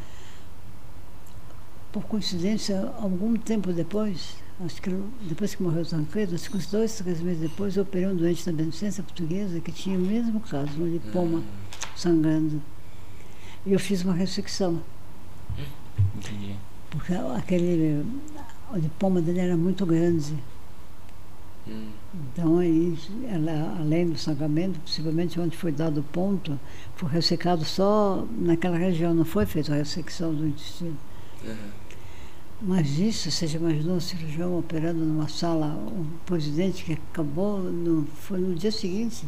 [1.92, 4.90] por coincidência, algum tempo depois, acho que
[5.28, 8.16] depois que morreu o Tancredo, acho que uns dois, três meses depois, eu operei um
[8.16, 11.44] doente da beneficência portuguesa que tinha o mesmo caso, um lipoma hum.
[11.94, 12.62] sangrando.
[13.66, 14.83] E eu fiz uma ressecção.
[16.16, 16.57] Entendi.
[16.90, 18.05] Porque aquele,
[18.72, 20.35] o lipoma dele era muito grande.
[21.68, 21.90] Hum.
[22.14, 26.59] Então, aí, ela, além do sangramento, possivelmente onde foi dado o ponto,
[26.96, 30.96] foi ressecado só naquela região, não foi feita a ressecção do intestino.
[31.44, 31.81] Uhum.
[32.64, 38.07] Mas isso, você já imaginou um cirurgião operando numa sala, um presidente que acabou, no,
[38.07, 39.27] foi no dia seguinte.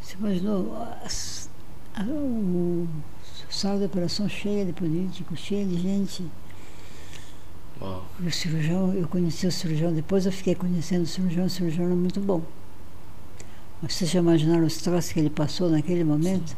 [0.00, 1.50] Você imaginou as,
[1.94, 2.88] a, o
[3.50, 6.24] Sala de operação cheia de políticos, cheia de gente.
[7.80, 8.06] Uau.
[8.20, 11.86] E o cirurgião, eu conheci o cirurgião, depois eu fiquei conhecendo o cirurgião, o cirurgião
[11.86, 12.42] era muito bom.
[13.82, 16.56] Mas vocês já imaginaram os troços que ele passou naquele momento?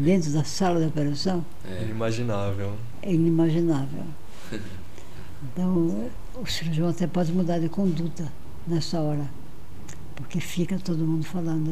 [0.00, 1.44] Dentro da sala de operação?
[1.64, 2.76] É, Inimaginável.
[3.00, 4.04] É inimaginável.
[5.52, 6.08] Então,
[6.40, 8.32] o cirurgião até pode mudar de conduta
[8.66, 9.28] nessa hora.
[10.16, 11.70] Porque fica todo mundo falando.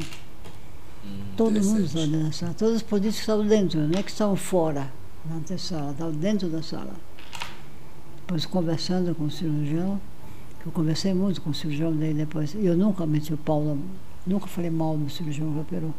[1.05, 2.55] hum, Todo mundo dentro da sala.
[2.55, 4.93] Todos os políticos estavam dentro, não é que estavam fora,
[5.25, 6.95] na antessala, estavam dentro da sala.
[8.19, 10.01] Depois conversando com o cirurgião,
[10.61, 12.55] que eu conversei muito com o cirurgião daí depois.
[12.55, 13.77] Eu nunca meti o pau, na-
[14.27, 15.95] nunca falei mal do cirurgião que operou.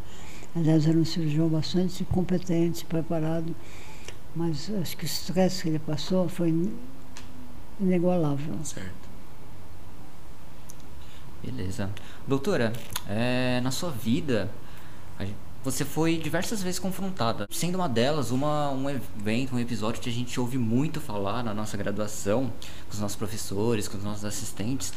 [0.55, 3.55] Aliás, era um cirurgião bastante competente, preparado,
[4.35, 6.73] mas acho que o estresse que ele passou foi in-
[7.79, 8.55] inigualável.
[8.63, 9.03] Certo.
[11.43, 11.89] Beleza.
[12.27, 12.71] Doutora,
[13.07, 14.49] é, na sua vida,
[15.63, 17.47] você foi diversas vezes confrontada.
[17.51, 21.53] Sendo uma delas, uma, um evento, um episódio que a gente ouve muito falar na
[21.53, 22.51] nossa graduação,
[22.87, 24.93] com os nossos professores, com os nossos assistentes,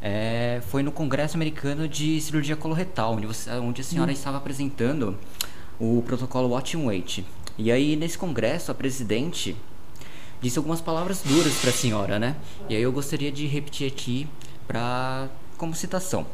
[0.00, 5.16] é, foi no Congresso Americano de Cirurgia Coloretal, onde, você, onde a senhora estava apresentando
[5.80, 7.24] o protocolo Watch and Wait.
[7.58, 9.56] E aí, nesse congresso, a presidente
[10.40, 12.36] disse algumas palavras duras para a senhora, né?
[12.68, 14.28] E aí eu gostaria de repetir aqui
[14.66, 16.24] para como citação.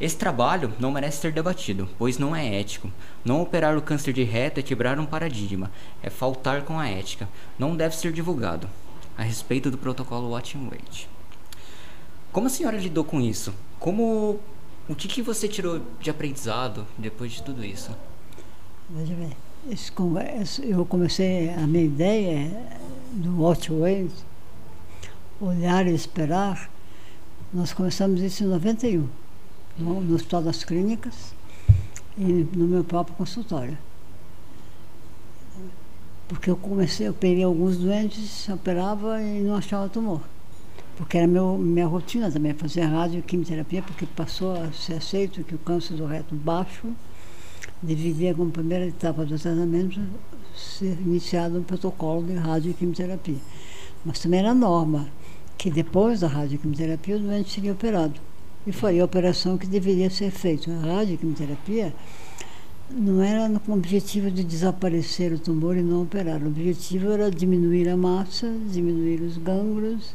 [0.00, 2.90] Esse trabalho não merece ser debatido, pois não é ético.
[3.24, 5.70] Não operar o câncer de reto é quebrar um paradigma,
[6.02, 7.28] é faltar com a ética.
[7.58, 8.68] Não deve ser divulgado.
[9.16, 11.06] A respeito do protocolo Watch and Wait.
[12.32, 13.52] Como a senhora lidou com isso?
[13.78, 14.40] Como
[14.88, 17.90] o que, que você tirou de aprendizado depois de tudo isso?
[18.88, 19.32] Veja bem,
[20.62, 22.50] eu comecei, a minha ideia
[23.12, 24.10] do Watch Wait,
[25.38, 26.70] olhar e esperar,
[27.52, 29.06] nós começamos isso em 91,
[29.78, 31.34] no, no Hospital das Clínicas
[32.16, 33.76] e no meu próprio consultório.
[36.28, 40.22] Porque eu comecei, eu peguei alguns doentes, operava e não achava tumor.
[40.96, 45.44] Porque era meu, minha rotina também, fazer rádio e quimioterapia, porque passou a ser aceito
[45.44, 46.88] que o câncer do reto baixo
[47.82, 50.00] deveria, como primeira etapa do tratamento,
[50.56, 53.38] ser iniciado um protocolo de radioquimioterapia.
[54.04, 55.08] Mas também era norma
[55.56, 58.20] que depois da radioquimioterapia o doente seria operado.
[58.66, 60.70] E foi a operação que deveria ser feita.
[60.70, 61.94] A radioquimioterapia
[62.90, 66.42] não era com o objetivo de desaparecer o tumor e não operar.
[66.42, 70.14] O objetivo era diminuir a massa, diminuir os gânglios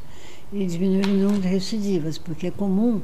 [0.52, 3.02] e diminuir o número de recidivas, porque é comum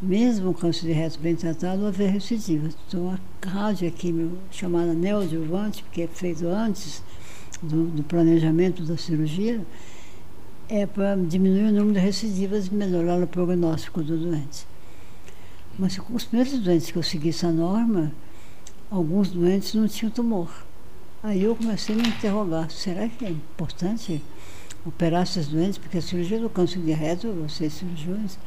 [0.00, 2.76] mesmo o câncer de reto bem tratado, haver recidivas.
[2.86, 7.02] Então, a radioquimio, chamada neoadjuvante, que é feito antes
[7.62, 9.60] do, do planejamento da cirurgia,
[10.68, 14.66] é para diminuir o número de recidivas e melhorar o prognóstico do doente.
[15.78, 18.12] Mas com os primeiros doentes que eu segui essa norma,
[18.90, 20.48] alguns doentes não tinham tumor.
[21.22, 24.22] Aí eu comecei a me interrogar, será que é importante
[24.84, 25.78] operar esses doentes?
[25.78, 28.38] Porque a cirurgia do câncer de reto, vocês cirurgiões,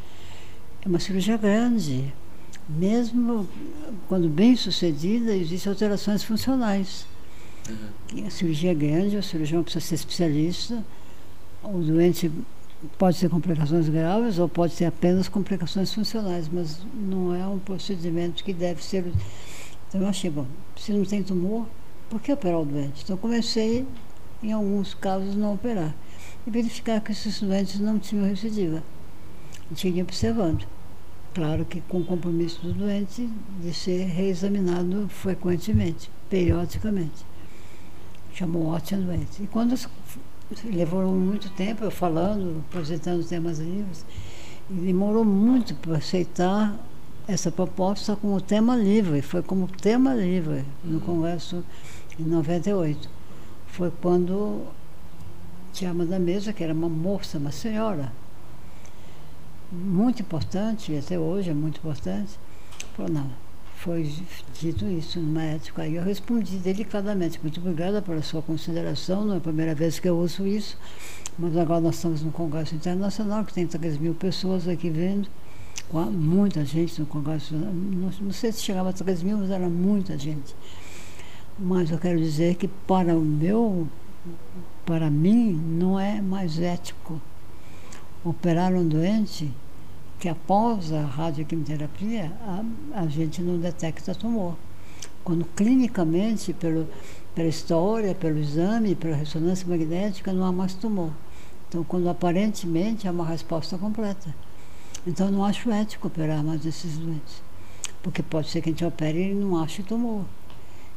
[0.83, 2.13] é uma cirurgia grande.
[2.69, 3.47] Mesmo
[4.07, 7.05] quando bem sucedida, existem alterações funcionais.
[7.69, 8.27] Uhum.
[8.27, 10.83] A cirurgia é grande, o cirurgião precisa ser especialista.
[11.63, 12.31] O doente
[12.97, 18.43] pode ter complicações graves ou pode ter apenas complicações funcionais, mas não é um procedimento
[18.43, 19.05] que deve ser.
[19.87, 21.67] Então eu achei, bom, se não tem tumor,
[22.09, 23.03] por que operar o doente?
[23.03, 23.85] Então comecei,
[24.43, 25.93] em alguns casos, não operar.
[26.45, 28.83] E verificar que esses doentes não tinham recidiva.
[29.75, 30.65] Tinha observando.
[31.33, 33.29] Claro que com o compromisso do doente
[33.61, 37.25] de ser reexaminado frequentemente, periodicamente.
[38.33, 39.39] Chamou and Wait.
[39.39, 39.75] E quando
[40.63, 44.05] levou muito tempo eu falando, apresentando temas livres,
[44.69, 46.77] e demorou muito para aceitar
[47.27, 49.21] essa proposta como tema livre.
[49.21, 51.63] Foi como tema livre no Congresso
[52.19, 53.09] em 98.
[53.67, 54.65] Foi quando
[55.73, 58.11] tinha uma da mesa, que era uma moça, uma senhora,
[59.71, 62.39] muito importante, até hoje é muito importante,
[62.95, 63.29] falou, não,
[63.75, 64.11] foi
[64.59, 65.81] dito isso no médico.
[65.81, 70.07] Aí eu respondi delicadamente, muito obrigada pela sua consideração, não é a primeira vez que
[70.07, 70.77] eu ouço isso,
[71.37, 75.29] mas agora nós estamos no Congresso Internacional, que tem 3 mil pessoas aqui vendo,
[76.11, 80.17] muita gente no Congresso, não, não sei se chegava a 3 mil, mas era muita
[80.17, 80.55] gente.
[81.59, 83.87] Mas eu quero dizer que para o meu,
[84.85, 87.21] para mim, não é mais ético
[88.23, 89.51] operar um doente
[90.19, 94.55] que após a radioquimioterapia a, a gente não detecta tumor.
[95.23, 96.87] Quando clinicamente, pelo,
[97.35, 101.11] pela história, pelo exame, pela ressonância magnética, não há mais tumor.
[101.67, 104.33] Então, quando aparentemente há uma resposta completa.
[105.05, 107.41] Então, não acho ético operar mais esses doentes.
[108.01, 110.23] Porque pode ser que a gente opere e não ache tumor.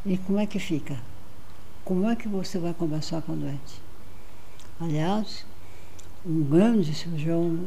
[0.07, 0.97] E como é que fica?
[1.91, 3.83] como é que você vai conversar com o doente?
[4.79, 5.45] Aliás,
[6.25, 7.59] um grande cirurgião,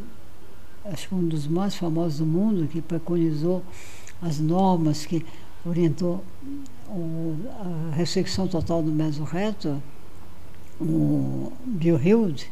[0.85, 3.63] acho que um dos mais famosos do mundo, que preconizou
[4.21, 5.25] as normas, que
[5.65, 6.23] orientou
[6.87, 7.35] o,
[7.91, 9.81] a ressecção total do mesorreto,
[10.79, 12.51] o Bill Hild,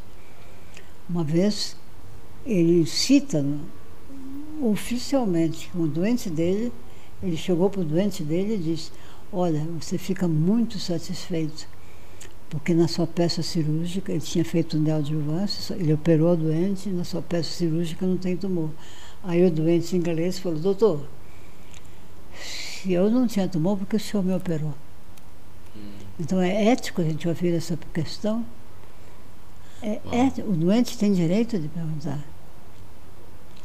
[1.10, 1.76] uma vez
[2.46, 3.46] ele cita
[4.62, 6.72] oficialmente o doente dele,
[7.22, 8.92] ele chegou para o doente dele e disse,
[9.32, 11.68] olha, você fica muito satisfeito,
[12.52, 17.06] porque na sua peça cirúrgica, ele tinha feito um neoadjuvância, ele operou o doente, na
[17.06, 18.70] sua peça cirúrgica não tem tumor.
[19.24, 21.06] Aí o doente inglês falou, doutor,
[22.36, 24.74] se eu não tinha tumor, porque o senhor me operou?
[26.20, 28.46] Então é ético a gente ouvir essa questão.
[29.82, 32.20] É ético, o doente tem direito de perguntar.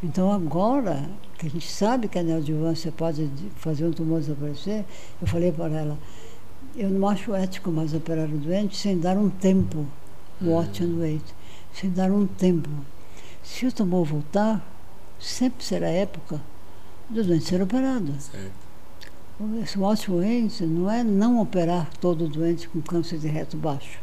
[0.00, 4.84] Então agora que a gente sabe que a neoadjuvância pode fazer um tumor desaparecer,
[5.20, 5.98] eu falei para ela,
[6.76, 9.86] eu não acho ético mais operar o doente sem dar um tempo,
[10.42, 11.24] watch and wait,
[11.72, 12.68] sem dar um tempo.
[13.42, 14.64] Se o tumor voltar,
[15.18, 16.40] sempre será época
[17.08, 18.12] do doente ser operado.
[18.20, 18.66] Certo.
[19.62, 23.98] Esse watch and wait não é não operar todo doente com câncer de reto baixo.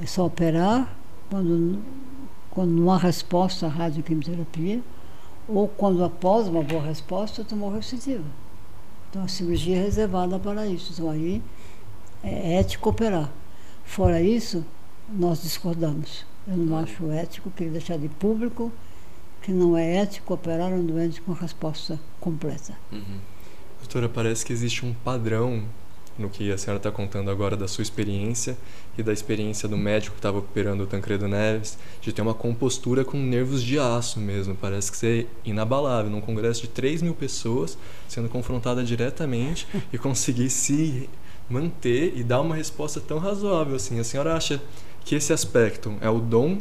[0.00, 0.96] É só operar
[1.30, 1.82] quando
[2.50, 4.80] quando não há resposta à radioquimioterapia,
[5.46, 8.24] ou quando após uma boa resposta, o tumor recidiva.
[9.08, 10.92] Então a cirurgia é reservada para isso.
[10.92, 11.40] Então aí
[12.22, 13.30] é ético operar.
[13.84, 14.64] Fora isso,
[15.08, 16.26] nós discordamos.
[16.46, 18.72] Eu não acho ético, queria deixar de público
[19.42, 22.74] que não é ético operar um doente com resposta completa.
[22.92, 23.18] Uhum.
[23.80, 25.64] Doutora, parece que existe um padrão
[26.18, 28.58] no que a senhora está contando agora da sua experiência
[28.96, 33.04] e da experiência do médico que estava operando o Tancredo Neves, de ter uma compostura
[33.04, 34.56] com nervos de aço mesmo.
[34.56, 37.78] Parece que você é inabalável, num congresso de 3 mil pessoas,
[38.08, 41.08] sendo confrontada diretamente e conseguir se
[41.48, 43.98] manter e dar uma resposta tão razoável assim.
[43.98, 44.60] A senhora acha
[45.04, 46.58] que esse aspecto é o dom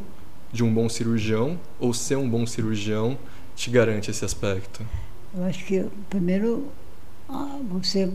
[0.51, 3.17] de um bom cirurgião ou ser um bom cirurgião
[3.55, 4.85] te garante esse aspecto?
[5.35, 6.67] Eu acho que, primeiro,
[7.27, 8.09] ah, você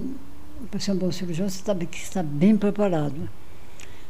[0.70, 3.28] para ser um bom cirurgião, você tem que estar bem preparado.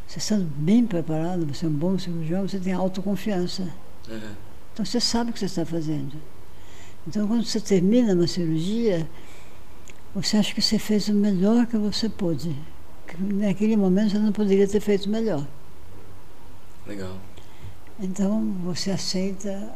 [0.07, 3.63] Você estando bem preparado, você é um bom cirurgião, você tem autoconfiança.
[4.09, 4.33] Uhum.
[4.73, 6.17] Então você sabe o que você está fazendo.
[7.07, 9.09] Então quando você termina uma cirurgia,
[10.15, 12.55] você acha que você fez o melhor que você pôde.
[13.07, 15.47] Que naquele momento você não poderia ter feito melhor.
[16.87, 17.17] Legal.
[18.01, 19.73] Então você aceita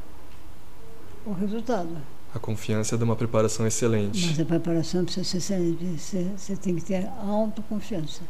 [1.25, 1.97] o resultado.
[2.35, 4.27] A confiança é de uma preparação excelente.
[4.27, 5.99] Mas a preparação precisa ser excelente.
[5.99, 8.23] Você, você tem que ter autoconfiança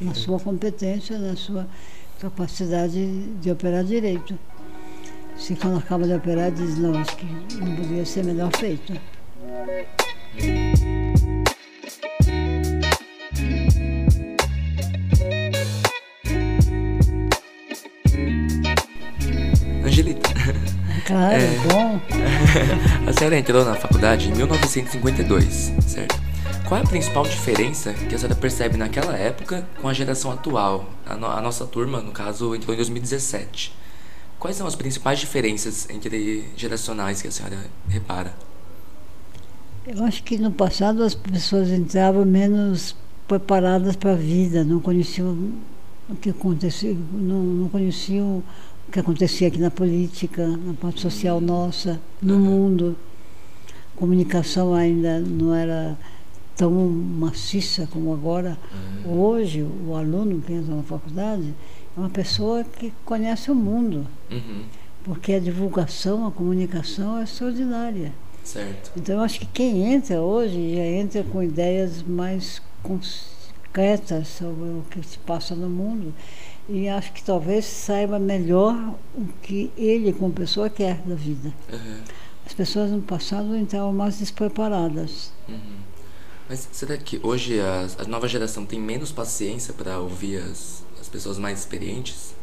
[0.00, 1.66] na sua competência, na sua
[2.20, 4.38] capacidade de operar direito.
[5.38, 8.92] Se quando acaba de operar diz, não, acho que não poderia ser melhor feito.
[21.06, 21.58] Claro, É.
[21.70, 22.00] bom.
[23.08, 26.20] a senhora entrou na faculdade em 1952, certo?
[26.66, 30.90] Qual é a principal diferença que a senhora percebe naquela época com a geração atual?
[31.06, 33.72] A, no- a nossa turma, no caso, entrou em 2017.
[34.38, 38.34] Quais são as principais diferenças entre geracionais que a senhora repara?
[39.86, 42.96] Eu acho que no passado as pessoas entravam menos
[43.28, 45.52] preparadas para a vida, não conheciam
[46.08, 48.42] o que acontecia, não, não conheciam
[48.90, 52.96] que acontecia aqui na política, na parte social nossa, no mundo.
[53.94, 55.96] A comunicação ainda não era
[56.56, 58.56] tão maciça como agora.
[59.04, 61.54] Hoje, o aluno que entra na faculdade
[61.96, 64.62] é uma pessoa que conhece o mundo, Uhum,
[65.04, 68.12] porque a divulgação, a comunicação é extraordinária.
[68.44, 68.92] certo.
[68.96, 74.84] Então, eu acho que quem entra hoje já entra com ideias mais concretas sobre o
[74.90, 76.12] que se passa no mundo
[76.68, 81.52] e acho que talvez saiba melhor o que ele, como pessoa, quer da vida.
[81.72, 81.98] Uhum,
[82.44, 85.32] As pessoas no passado entravam mais despreparadas.
[85.48, 85.76] uhum.
[86.48, 91.08] Mas será que hoje a, a nova geração tem menos paciência para ouvir as, as
[91.08, 92.34] pessoas mais experientes?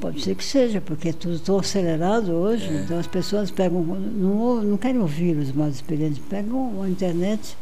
[0.00, 2.82] Pode ser que seja, porque é tudo tão acelerado hoje, É.
[2.82, 7.56] então as pessoas pegam, não, não querem ouvir os mais experientes, pegam a internet.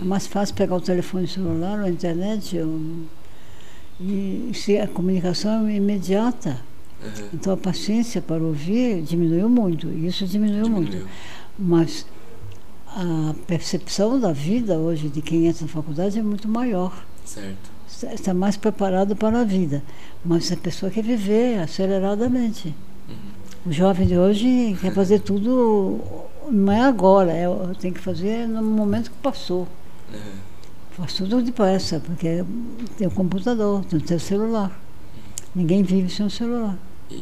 [0.00, 2.80] É mais fácil pegar o telefone celular a internet ou,
[4.00, 6.58] e se a comunicação é imediata.
[7.02, 10.90] Uhum, Então a paciência para ouvir diminuiu muito, isso diminuiu, muito.
[10.90, 11.08] diminuiu.
[11.58, 12.06] Mas
[12.86, 17.04] a percepção da vida hoje de quem entra na faculdade é muito maior.
[17.24, 17.70] Certo.
[18.12, 19.82] Está mais preparado para a vida.
[20.24, 22.74] Mas a pessoa quer viver aceleradamente.
[23.08, 23.14] Uhum.
[23.66, 26.00] O jovem de hoje quer fazer tudo,
[26.50, 27.46] não é agora, é,
[27.78, 29.68] tem que fazer no momento que passou.
[30.12, 30.49] Uhum.
[31.00, 32.44] Faz tudo depressa, porque
[32.98, 34.78] tem o computador, tem o celular.
[35.54, 36.76] Ninguém vive sem o celular.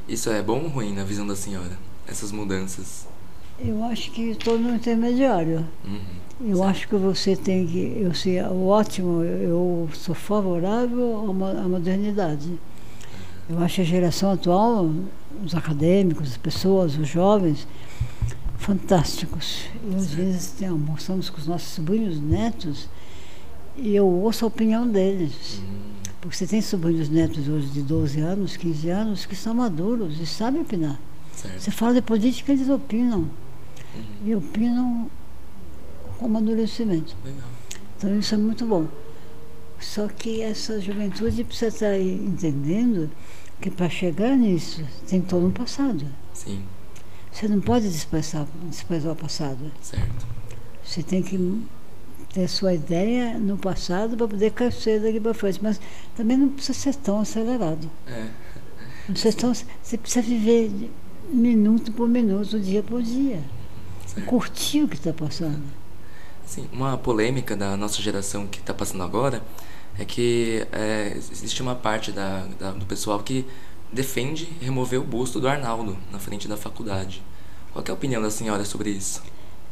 [0.09, 1.79] Isso é bom ou ruim na visão da senhora?
[2.07, 3.07] Essas mudanças?
[3.59, 5.65] Eu acho que estou no intermediário.
[5.85, 6.01] Uhum.
[6.51, 7.97] Eu acho que você tem que.
[8.01, 12.59] Eu sei, o ótimo, eu sou favorável à mo- à modernidade.
[13.49, 14.91] Eu acho a geração atual,
[15.45, 17.67] os acadêmicos, as pessoas, os jovens,
[18.59, 19.65] fantásticos.
[19.91, 22.89] E às vezes almoçamos com os nossos sobrinhos netos
[23.79, 25.61] e eu ouço a opinião deles.
[26.21, 30.27] Porque você tem sobrinhos netos hoje de 12 anos, 15 anos, que são maduros e
[30.27, 30.99] sabem opinar.
[31.35, 31.61] certo.
[31.61, 33.21] Você fala de política, eles opinam.
[33.21, 34.05] Uhum.
[34.27, 35.11] E opinam
[36.19, 37.15] com amadurecimento.
[37.25, 37.49] Legal.
[37.97, 38.87] Então isso é muito bom.
[39.81, 43.09] Só que essa juventude precisa estar aí entendendo
[43.61, 46.05] que para chegar nisso tem todo um passado.
[46.35, 46.63] Sim,
[47.31, 49.71] Você não pode desprezar, desprezar o passado.
[49.81, 50.27] certo.
[50.85, 51.39] Você tem que
[52.39, 55.59] ter sua ideia no passado para poder crescer daqui para frente.
[55.63, 55.81] Mas
[56.17, 57.91] também não precisa ser tão acelerado.
[58.07, 58.29] É,
[59.09, 60.71] Não precisa tão- você precisa viver
[61.33, 63.43] minuto por minuto, dia por dia.
[64.07, 64.27] certo.
[64.27, 65.63] Curtir o que está passando.
[66.47, 69.43] Sim, uma polêmica da nossa geração que está passando agora
[69.99, 73.45] é que é, existe uma parte da, da- do pessoal que
[73.93, 77.23] defende remover o busto do Arnaldo na frente da faculdade.
[77.73, 79.23] Qual é a opinião da senhora sobre isso?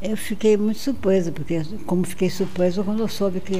[0.00, 3.58] Eu fiquei muito surpresa, porque como fiquei surpresa quando eu soube que,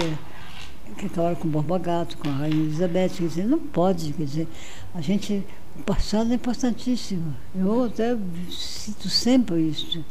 [0.98, 4.24] que acabaram com o Borba Gato, com a Rainha Elizabeth, quer dizer, não pode, quer
[4.24, 4.48] dizer,
[4.94, 5.42] a gente,
[5.78, 7.34] o passado é importantíssimo.
[7.54, 8.16] Eu até
[8.50, 10.04] cito sempre isso,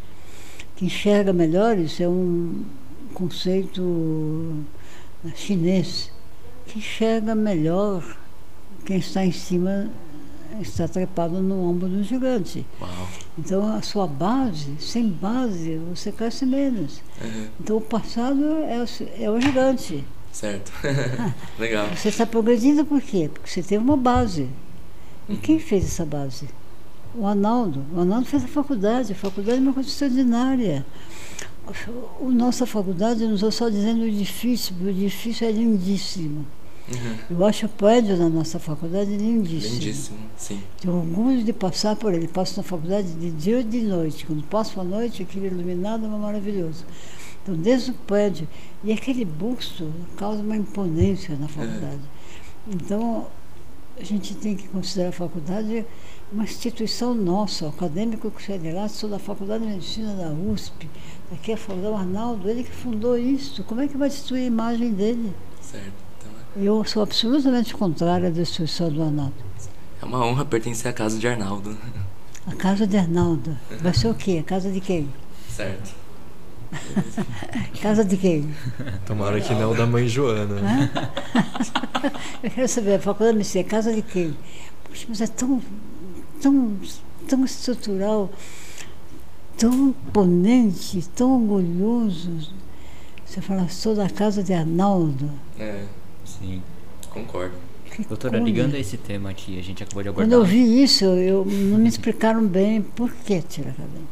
[0.76, 2.64] que enxerga melhor, isso é um
[3.14, 4.66] conceito
[5.36, 6.12] chinês,
[6.66, 8.04] que enxerga melhor
[8.84, 9.90] quem está em cima,
[10.60, 12.66] está trepado no ombro do gigante.
[12.82, 13.08] Uau.
[13.38, 17.02] Então, a sua base, sem base, você cresce menos.
[17.22, 20.04] Uhum, Então, o passado é, o- é o gigante.
[20.32, 20.72] certo.
[21.60, 21.88] Legal.
[21.96, 23.30] Você está progredindo por quê?
[23.34, 24.48] Porque você teve uma base.
[25.28, 26.48] E quem fez essa base?
[27.14, 27.84] O Arnaldo.
[27.94, 29.12] O Arnaldo fez a faculdade.
[29.12, 30.86] A faculdade é uma coisa extraordinária.
[31.68, 36.46] A nossa faculdade, eu não estou só dizendo o edifício, porque o edifício é lindíssimo.
[36.88, 37.38] Uhum.
[37.38, 39.74] Eu acho o prédio da nossa faculdade lindíssimo.
[39.74, 40.62] Lindíssimo, sim.
[40.80, 42.28] Tenho orgulho de passar por ele.
[42.28, 44.26] Passo na faculdade de dia e de noite.
[44.26, 46.86] Quando passo à noite, aquele iluminado é maravilhoso.
[47.42, 48.48] Então, desde o prédio.
[48.84, 52.02] E aquele busto causa uma imponência na faculdade.
[52.68, 53.28] Então,
[54.00, 55.86] a gente tem que considerar a faculdade
[56.32, 57.66] uma instituição nossa.
[57.66, 60.90] O acadêmico que sai de lá, sou da Faculdade de Medicina da USP.
[61.32, 63.64] Aqui é o Arnaldo, ele que fundou isso.
[63.64, 65.34] Como é que vai destruir a imagem dele?
[65.62, 66.05] Certo.
[66.56, 69.34] Eu sou absolutamente contrária à destruição do Arnaldo.
[70.02, 71.78] é uma honra pertencer à casa de Arnaldo.
[72.48, 73.58] A casa de Arnaldo.
[73.82, 74.38] Vai ser o quê?
[74.40, 75.12] A casa de quem?
[75.50, 75.94] Certo.
[77.82, 78.54] Casa de quem?
[79.06, 80.56] Tomara que não da mãe Joana.
[80.60, 80.92] né?
[82.44, 84.36] Eu quero saber, a faculdade de medicina, casa de quem?
[84.84, 85.62] Poxa, mas é tão,
[86.42, 86.76] tão,
[87.28, 88.30] tão estrutural,
[89.58, 92.52] tão imponente, tão orgulhoso.
[93.26, 95.32] Você fala, sou da casa de Arnaldo.
[95.58, 95.86] É,
[96.46, 96.62] Sim.
[97.10, 97.56] concordo.
[97.86, 98.46] Que Doutora, coisa.
[98.46, 100.40] ligando a esse tema aqui, a gente acabou de Quando abordar.
[100.40, 104.08] eu vi isso, eu, não me explicaram bem por que tirar cabelo.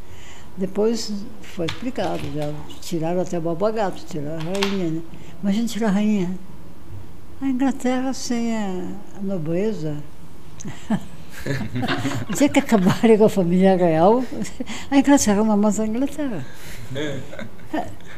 [0.55, 1.11] Depois
[1.41, 5.01] foi explicado, já tiraram até o babagato, tiraram a rainha, né?
[5.41, 6.31] Imagina tirar a rainha.
[7.41, 9.97] A Inglaterra sem a, nobreza.
[12.29, 14.23] o dia que acabarem com a família real,
[14.89, 16.45] a Inglaterra não é mais a Inglaterra.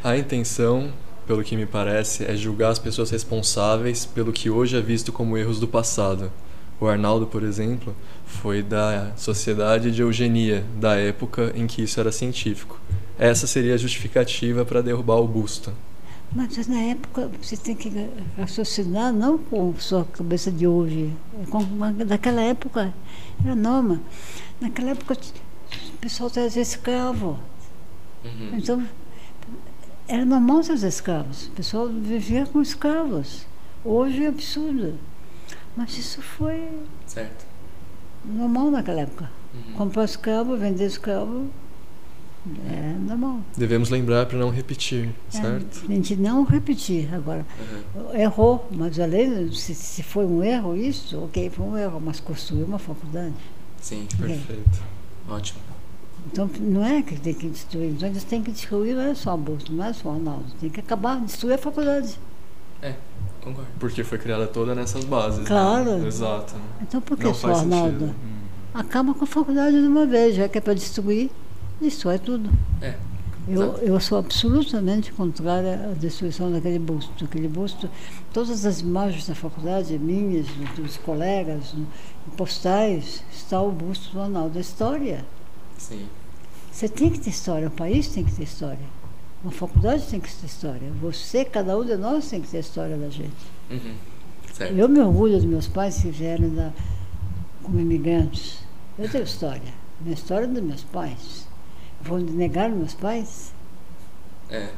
[0.03, 0.91] A intenção,
[1.25, 5.37] pelo que me parece, é julgar as pessoas responsáveis pelo que hoje é visto como
[5.37, 6.31] erros do passado.
[6.79, 7.95] O Arnaldo, por exemplo,
[8.25, 12.79] foi da Sociedade de Eugenia, da época em que isso era científico.
[13.17, 15.71] Essa seria a justificativa para derrubar o busto.
[16.33, 21.13] Mas na época você tem que raciocinar não com sua cabeça de hoje.
[21.49, 22.93] Com uma, daquela época
[23.43, 24.01] era norma.
[24.59, 25.17] Naquela época
[25.93, 27.39] o pessoal trazia escravo.
[28.25, 28.57] Uhum.
[28.57, 28.83] Então
[30.07, 31.47] era normal trazer escravos.
[31.47, 33.45] O pessoal vivia com escravos.
[33.83, 34.95] Hoje é absurdo.
[35.75, 36.67] Mas isso foi
[37.05, 37.45] Certo.
[38.23, 39.29] normal naquela época.
[39.53, 39.73] Uhum.
[39.73, 41.47] Comprar escravo, vender escravo,
[42.69, 43.39] é normal.
[43.57, 45.83] Devemos lembrar para não repetir, É, certo?
[45.89, 47.45] a gente não repetir agora.
[47.95, 48.15] Uhum.
[48.19, 52.65] Errou, mas além, se, se foi um erro isso, ok, foi um erro, mas construiu
[52.65, 53.33] uma faculdade.
[53.81, 54.81] Sim, Perfeito.
[55.29, 55.59] ótimo.
[56.27, 59.31] Então não é que tem que destruir, então eles têm que destruir, não é só
[59.31, 62.17] a Bolsa, não é só o Arnaldo, tem que acabar, destruir a faculdade.
[63.41, 63.69] Concordo.
[63.79, 65.41] Porque foi criada toda nessas bases.
[65.41, 65.45] né?
[65.45, 66.07] Claro.
[66.07, 66.55] Exato.
[66.81, 67.99] Então por que Não só Arnaldo?
[67.99, 68.05] sentido.
[68.05, 68.35] Hum.
[68.73, 71.29] Acaba com a faculdade de uma vez, já que é para destruir,
[71.79, 72.49] destrói tudo.
[72.81, 72.95] É,
[73.47, 77.23] Eu, eu sou absolutamente contrária à destruição daquele busto.
[77.23, 77.87] Aquele busto,
[78.33, 81.75] todas as imagens da faculdade, minhas, dos colegas,
[82.35, 85.23] postais, está o busto do Anal da História.
[85.77, 86.07] Sim.
[86.71, 88.85] Você tem que ter história, o país tem que ter história.
[89.43, 90.91] Uma faculdade tem que ter história.
[91.01, 93.31] Você, cada um de nós tem que ter história da gente.
[93.69, 93.95] Uhum.
[94.53, 94.73] Certo.
[94.73, 96.71] Eu me orgulho dos meus pais que vieram da,
[97.61, 98.59] como imigrantes.
[98.97, 99.73] Eu tenho história.
[100.01, 101.47] Minha história é dos meus pais.
[102.01, 103.53] Vou negar meus pais?
[104.49, 104.69] É.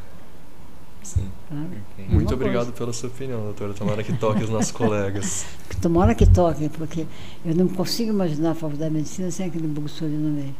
[1.03, 1.29] Sim.
[1.47, 1.69] Claro.
[1.97, 2.71] Muito Mesma obrigado coisa.
[2.73, 3.73] pela sua opinião, doutora.
[3.73, 5.45] Tomara que toque os nossos colegas.
[5.81, 7.05] Tomara que toque, porque
[7.45, 10.55] eu não consigo imaginar a faculdade de medicina sem aquele busto ali no meio.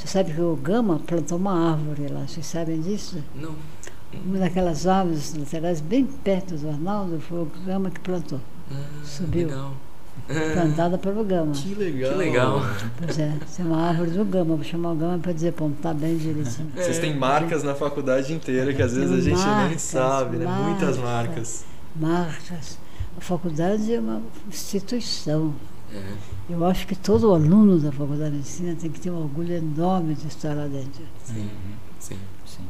[0.00, 3.22] Você sabe que o Gama plantou uma árvore lá, vocês sabem disso?
[3.34, 3.54] Não.
[4.24, 8.40] Uma daquelas árvores laterais bem perto do Arnaldo foi o Gama que plantou,
[8.72, 9.48] Ah, Subiu.
[9.48, 9.74] Legal.
[10.54, 11.52] plantada pelo Gama.
[11.52, 12.12] Que legal.
[12.12, 12.62] Que legal.
[12.96, 15.92] Pois é, tem uma árvore do Gama, vou chamar o Gama para dizer, pô, tá
[15.92, 16.72] bem direitinho.
[16.74, 20.46] Vocês têm marcas na faculdade inteira que às vezes a gente nem marcas, sabe, né?
[20.46, 21.64] Muitas marcas.
[21.94, 22.40] marcas.
[22.48, 22.78] Marcas.
[23.18, 25.52] A faculdade é uma instituição.
[25.92, 26.52] É.
[26.52, 30.14] Eu acho que todo aluno da faculdade de medicina tem que ter um orgulho enorme
[30.14, 31.04] de estar lá dentro.
[31.24, 31.50] Sim.
[31.98, 32.18] Sim.
[32.46, 32.64] Sim.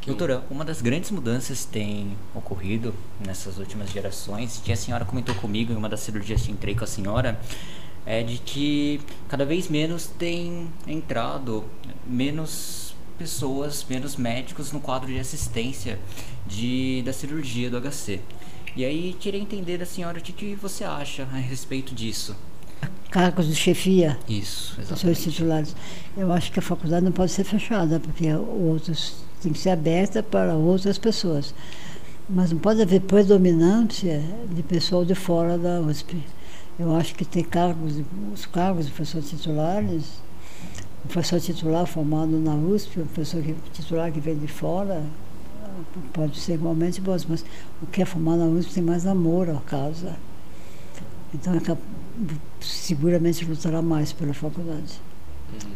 [0.00, 5.04] Que Doutora, uma das grandes mudanças que tem ocorrido nessas últimas gerações, que a senhora
[5.04, 7.40] comentou comigo em uma das cirurgias que entrei com a senhora,
[8.04, 11.64] é de que cada vez menos tem entrado
[12.06, 15.98] menos pessoas, menos médicos no quadro de assistência
[16.46, 18.20] de, da cirurgia do HC.
[18.76, 22.36] E aí queria entender da senhora o que, que você acha a respeito disso.
[23.10, 25.22] Cargos de chefia, Isso, exatamente.
[25.22, 25.74] titulares.
[26.16, 30.22] Eu acho que a faculdade não pode ser fechada, porque outros tem que ser aberta
[30.22, 31.54] para outras pessoas.
[32.28, 36.22] Mas não pode haver predominância de pessoal de fora da USP.
[36.78, 38.02] Eu acho que tem cargos,
[38.34, 40.04] os cargos de professores titulares,
[41.04, 45.02] o professor titular formado na USP, o professor titular que vem de fora,
[46.12, 47.44] pode ser igualmente bom, mas
[47.80, 50.16] o que é formado na USP tem mais amor à causa.
[51.32, 51.60] Então, é
[52.60, 55.00] seguramente lutará mais pela faculdade,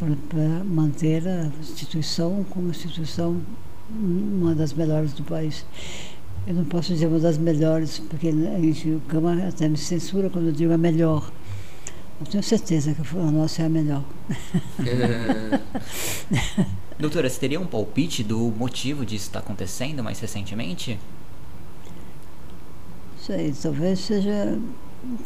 [0.03, 0.16] Uhum.
[0.28, 3.41] para manter a instituição como instituição
[3.91, 5.64] uma das melhores do país.
[6.47, 10.30] Eu não posso dizer uma das melhores, porque a gente- o Gama até me censura
[10.30, 11.30] quando eu digo a melhor.
[12.20, 14.05] Eu tenho certeza que a nossa é a melhor.
[14.80, 15.61] É.
[16.99, 20.99] Doutora, você teria um palpite do motivo disso estar acontecendo mais recentemente?
[23.28, 24.59] Aí, talvez seja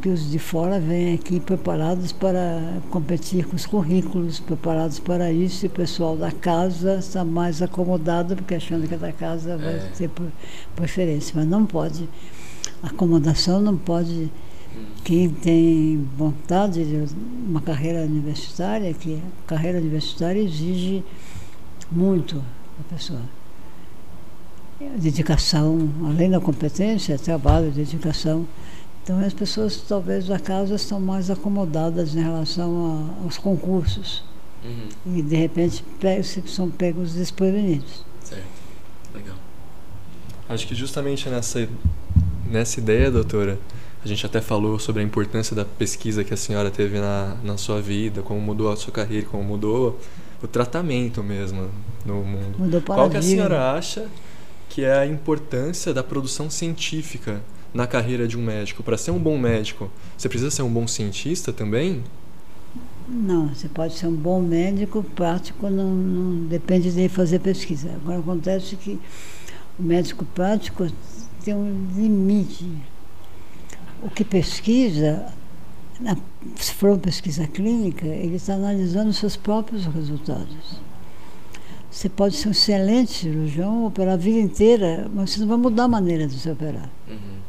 [0.01, 5.65] que os de fora vêm aqui preparados para competir com os currículos, preparados para isso,
[5.65, 9.75] e o pessoal da casa está mais acomodado, porque achando que a da casa vai
[9.75, 9.91] É.
[9.97, 10.29] ter pre-
[10.77, 11.33] preferência.
[11.37, 12.09] Mas não pode.
[12.83, 14.31] Acomodação não pode.
[15.05, 17.15] Quem tem vontade de
[17.49, 21.05] uma carreira universitária, que a carreira universitária exige
[21.91, 23.21] muito da pessoa
[24.99, 28.47] dedicação, além da competência, trabalho, dedicação.
[29.05, 34.25] Então as pessoas talvez da casa estão mais acomodadas em relação a- aos concursos
[34.65, 34.89] Uhum.
[35.19, 35.85] e de repente
[36.47, 38.03] são pegos desprevenidos.
[38.23, 38.43] Certo.
[39.15, 39.37] Legal.
[40.49, 41.69] Acho que justamente nessa,
[42.51, 43.59] nessa ideia, doutora,
[44.03, 47.57] a gente até falou sobre a importância da pesquisa que a senhora teve na, na
[47.59, 49.99] sua vida, como mudou a sua carreira, como mudou
[50.43, 51.69] o tratamento mesmo
[52.07, 52.59] no mundo.
[52.59, 53.23] Mudou o Qual que a paradigma.
[53.37, 54.07] senhora acha
[54.71, 57.41] que é a importância da produção científica
[57.75, 58.83] na carreira de um médico?
[58.83, 62.03] Para ser um bom médico, você precisa ser um bom cientista também?
[63.07, 67.91] Não, você pode ser um bom médico, prático não, não depende de fazer pesquisa.
[67.97, 68.99] Agora acontece que
[69.79, 70.87] o médico prático
[71.45, 72.67] tem um limite.
[74.03, 75.27] O que pesquisa,
[76.01, 76.17] na-
[76.57, 80.81] se for uma pesquisa clínica, ele está analisando os seus próprios resultados.
[81.91, 85.85] Você pode ser um excelente cirurgião, operar a vida inteira, mas você não vai mudar
[85.85, 86.91] a maneira de se operar.
[87.09, 87.44] Uhum.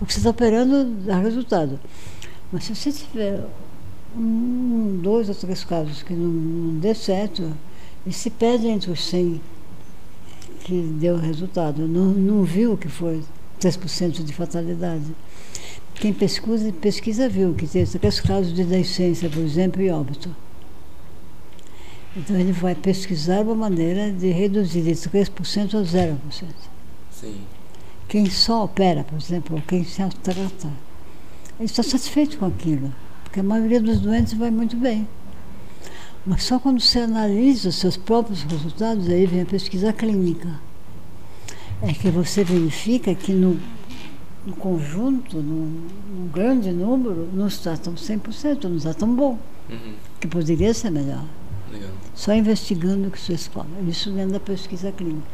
[0.00, 1.78] Porque você está operando, dá resultado.
[2.50, 3.44] Mas se você tiver
[4.16, 7.52] um, dois ou três casos que não, não dê certo,
[8.06, 9.38] e se perde entre os 100
[10.64, 11.86] que deu resultado.
[11.86, 13.22] Não, não viu que foi
[13.60, 15.04] 3% de fatalidade.
[15.96, 20.34] Quem pesquisa, pesquisa viu que tem três casos de decência, por exemplo, e óbito.
[22.16, 26.16] Então ele vai pesquisar uma maneira de reduzir de 3% a 0%.
[27.10, 27.36] Sim.
[28.10, 30.66] Quem só opera, por exemplo, ou quem se trata,
[31.58, 32.92] ele está satisfeito com aquilo,
[33.22, 35.06] porque a maioria dos doentes vai muito bem.
[36.26, 40.48] Mas só quando você analisa os seus próprios resultados, aí vem a pesquisa clínica.
[41.80, 43.60] É que você verifica que no,
[44.44, 49.38] no conjunto, num, num grande número, não está tão 100%, não está tão bom,
[49.70, 49.94] Uhum.
[50.18, 51.24] que poderia ser melhor.
[51.72, 51.90] Legal.
[52.12, 53.68] Só investigando que você escola.
[53.86, 55.28] Isso dentro da pesquisa clínica.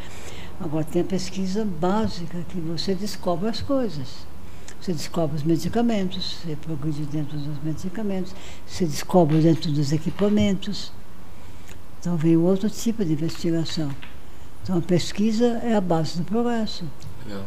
[0.61, 4.27] Agora tem a pesquisa básica, que você descobre as coisas.
[4.81, 8.35] Você descobre os medicamentos, você progride dentro dos medicamentos,
[8.67, 10.93] você descobre dentro dos equipamentos.
[12.01, 13.91] Então vem outro tipo de investigação.
[14.63, 16.85] Então a pesquisa é a base do progresso.
[17.27, 17.45] Legal.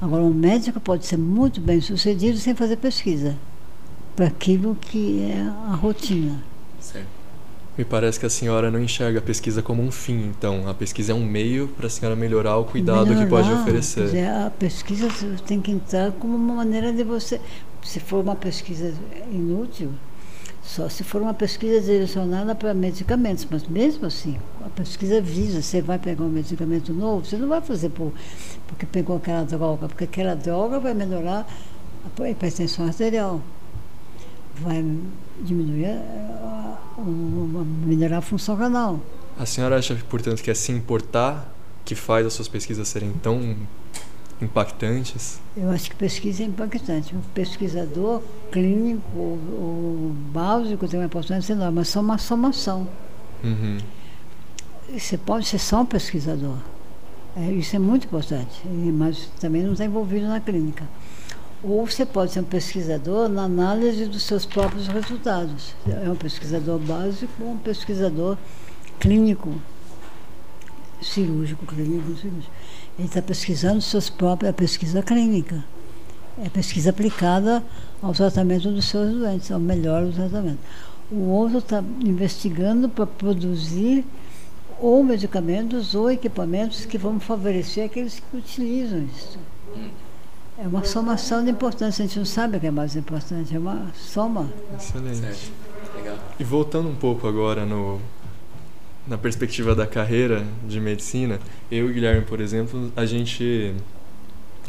[0.00, 3.36] Agora, um médico pode ser muito bem sucedido sem fazer pesquisa,
[4.16, 6.42] para aquilo que é a rotina.
[6.80, 7.21] Certo.
[7.76, 10.68] Me parece que a senhora não enxerga a pesquisa como um fim, então.
[10.68, 14.04] A pesquisa é um meio para a senhora melhorar o cuidado que pode Melhorar, oferecer.
[14.04, 15.08] dizer, a pesquisa
[15.46, 17.40] tem que entrar como uma maneira de você.
[17.82, 18.92] Se for uma pesquisa
[19.30, 19.90] inútil,
[20.62, 25.80] só se for uma pesquisa direcionada para medicamentos, mas mesmo assim, a pesquisa visa, você
[25.82, 28.12] vai pegar um medicamento novo, você não vai fazer por,
[28.68, 31.46] porque pegou aquela droga, porque aquela droga vai melhorar
[32.20, 33.40] a hipertensão arterial,
[34.60, 34.84] vai
[35.40, 39.00] diminuir, a, a, a, melhorar a função renal.
[39.38, 41.52] A senhora acha, portanto, que é se importar
[41.84, 43.56] que faz as suas pesquisas serem tão
[44.40, 45.40] impactantes?
[45.56, 47.14] Eu acho que pesquisa é impactante.
[47.14, 52.88] O pesquisador clínico, o, o básico tem uma importância enorme, mas só uma somação.
[53.42, 53.78] Uhum.
[54.96, 56.56] Você pode ser só um pesquisador.
[57.36, 58.60] É, isso é muito importante,
[58.92, 60.86] mas também não está envolvido na clínica.
[61.64, 65.74] Ou você pode ser um pesquisador na análise dos seus próprios resultados.
[65.86, 68.36] É um pesquisador básico ou um pesquisador
[68.98, 69.54] clínico,
[71.00, 72.52] cirúrgico, clínico, cirúrgico.
[72.98, 75.64] Ele está pesquisando suas próprias, a pesquisa clínica.
[76.44, 77.62] É pesquisa aplicada
[78.02, 80.58] ao tratamento dos seus doentes, ao melhor tratamento.
[81.10, 84.04] O outro está investigando para produzir
[84.80, 89.38] ou medicamentos ou equipamentos que vão favorecer aqueles que utilizam isso.
[90.62, 93.58] É uma somação de importância, a gente não sabe o que é mais importante, é
[93.58, 94.48] uma soma.
[94.78, 95.16] Excelente.
[95.16, 95.52] Certo.
[95.96, 96.16] Legal.
[96.38, 98.00] E voltando um pouco agora no,
[99.04, 103.74] na perspectiva da carreira de medicina, eu e o Guilherme, por exemplo, a gente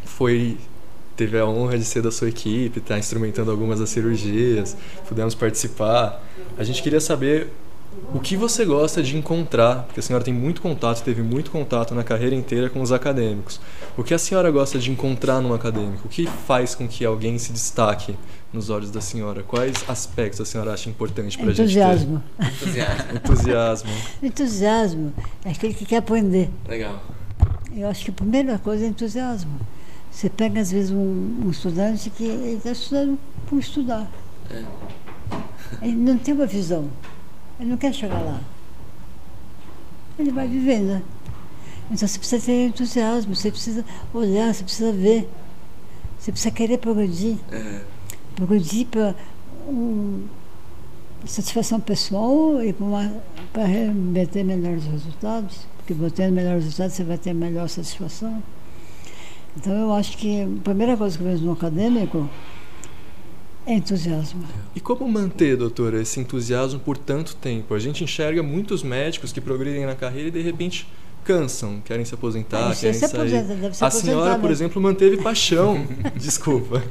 [0.03, 0.57] foi
[1.15, 4.75] teve a honra de ser da sua equipe, estar tá instrumentando algumas das cirurgias,
[5.07, 6.23] pudemos participar.
[6.57, 7.51] A gente queria saber
[8.13, 11.95] o que você gosta de encontrar, porque a senhora tem muito contato, teve muito contato
[11.95, 13.59] na carreira inteira com os acadêmicos.
[13.97, 16.05] O que a senhora gosta de encontrar num acadêmico?
[16.05, 18.15] O que faz com que alguém se destaque
[18.51, 19.41] nos olhos da senhora?
[19.43, 21.63] Quais aspectos a senhora acha importante para a gente ter?
[21.63, 22.23] Entusiasmo.
[22.39, 23.11] Entusiasmo.
[23.15, 23.89] Entusiasmo.
[24.21, 25.13] Entusiasmo
[25.43, 26.49] é aquele que quer aprender.
[26.67, 27.01] Legal.
[27.75, 29.59] Eu acho que a primeira coisa é entusiasmo.
[30.11, 33.17] Você pega, às vezes, um, um estudante que está estudando
[33.47, 34.07] por estudar.
[34.51, 34.63] É.
[35.81, 36.87] Ele não tem uma visão.
[37.59, 38.39] Ele não quer chegar lá.
[40.17, 41.01] Ele vai vivendo.
[41.91, 45.29] Então você precisa ter entusiasmo, você precisa olhar, você precisa ver.
[46.19, 47.37] Você precisa querer progredir.
[47.51, 47.81] É.
[48.35, 49.15] Progredir para
[49.67, 50.25] um,
[51.25, 52.73] satisfação pessoal e
[53.51, 55.67] para remeter melhores resultados.
[55.77, 58.41] Porque botando melhores resultados você vai ter melhor satisfação.
[59.55, 62.27] Então eu acho que a primeira coisa que eu vejo no acadêmico
[63.67, 64.43] entusiasmo.
[64.75, 67.73] E como manter, doutora, esse entusiasmo por tanto tempo?
[67.73, 70.87] A gente enxerga muitos médicos que progridem na carreira e de repente
[71.23, 73.19] cansam, querem se aposentar, Ah, querem se sair.
[73.21, 74.51] aposenta, deve se a senhora, por mesmo.
[74.51, 75.87] exemplo, manteve paixão.
[76.19, 76.83] Desculpa.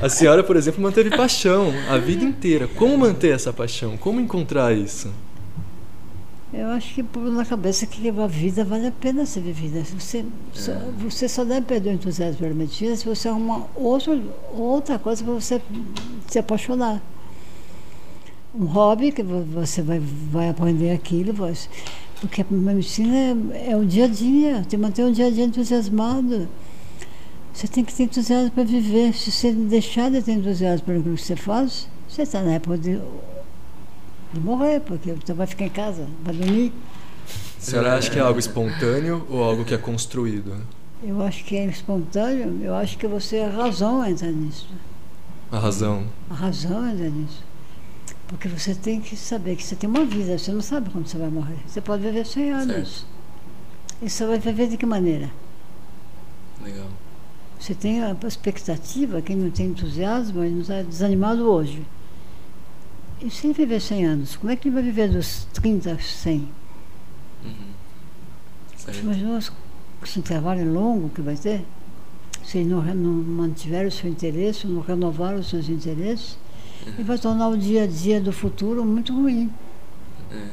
[0.00, 2.68] A senhora, por exemplo, manteve paixão a vida inteira.
[2.68, 3.96] Como manter essa paixão?
[3.96, 5.08] Como encontrar isso?
[6.52, 9.82] Eu acho que pôr na cabeça que a vida vale a pena ser vivida.
[9.98, 10.22] Você
[10.52, 14.22] só, você só deve perder o entusiasmo pela medicina se você arrumar outro,
[14.52, 15.62] outra coisa para você
[16.28, 17.00] se apaixonar.
[18.54, 21.70] Um hobby que vo- você vai, vai aprender aquilo, você-
[22.20, 23.16] porque a medicina
[23.54, 26.46] é, é o dia a dia, tem que manter o dia a dia entusiasmado.
[27.54, 29.14] Você tem que ter entusiasmo para viver.
[29.14, 33.00] Se você deixar de ter entusiasmo pelo que você faz, você está na época de,
[34.32, 36.72] de morrer, porque você vai ficar em casa, vai dormir.
[37.58, 40.56] A senhora acha que é algo espontâneo ou algo que é construído?
[41.02, 44.68] Eu acho que é espontâneo, eu acho que você, a razão entra nisso.
[45.50, 46.06] A razão.
[46.30, 47.42] A razão entra nisso.
[48.26, 51.18] Porque você tem que saber que você tem uma vida, você não sabe quando você
[51.18, 51.58] vai morrer.
[51.66, 53.06] Você pode viver 100 anos.
[54.00, 55.30] E você vai viver de que maneira?
[56.62, 56.86] Legal.
[57.58, 61.86] Você tem a expectativa, quem não tem entusiasmo, ele não está desanimado hoje.
[63.24, 66.04] E se ele viver 100 anos, como é que ele vai viver dos 30 aos
[66.04, 66.48] 100?
[67.44, 67.52] Uhum.
[68.76, 69.50] Você imaginou esse-
[70.72, 71.64] longo que vai ter?
[72.44, 76.36] Se ele não, não mantiver o seu interesse, não renovar os seus interesses,
[76.84, 79.48] ele vai tornar o dia a dia do futuro muito ruim.
[80.32, 80.48] É.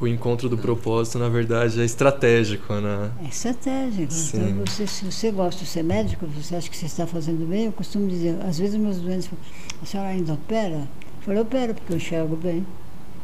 [0.00, 3.10] O encontro do propósito, na verdade, é estratégico, né?
[3.22, 4.10] É estratégico.
[4.12, 4.50] Sim.
[4.50, 7.66] Então, você, se você gosta de ser médico, você acha que você está fazendo bem,
[7.66, 9.44] eu costumo dizer, às vezes meus doentes falam,
[9.82, 10.88] a senhora ainda opera?
[11.20, 12.66] Eu falo, eu opero, porque eu enxergo bem.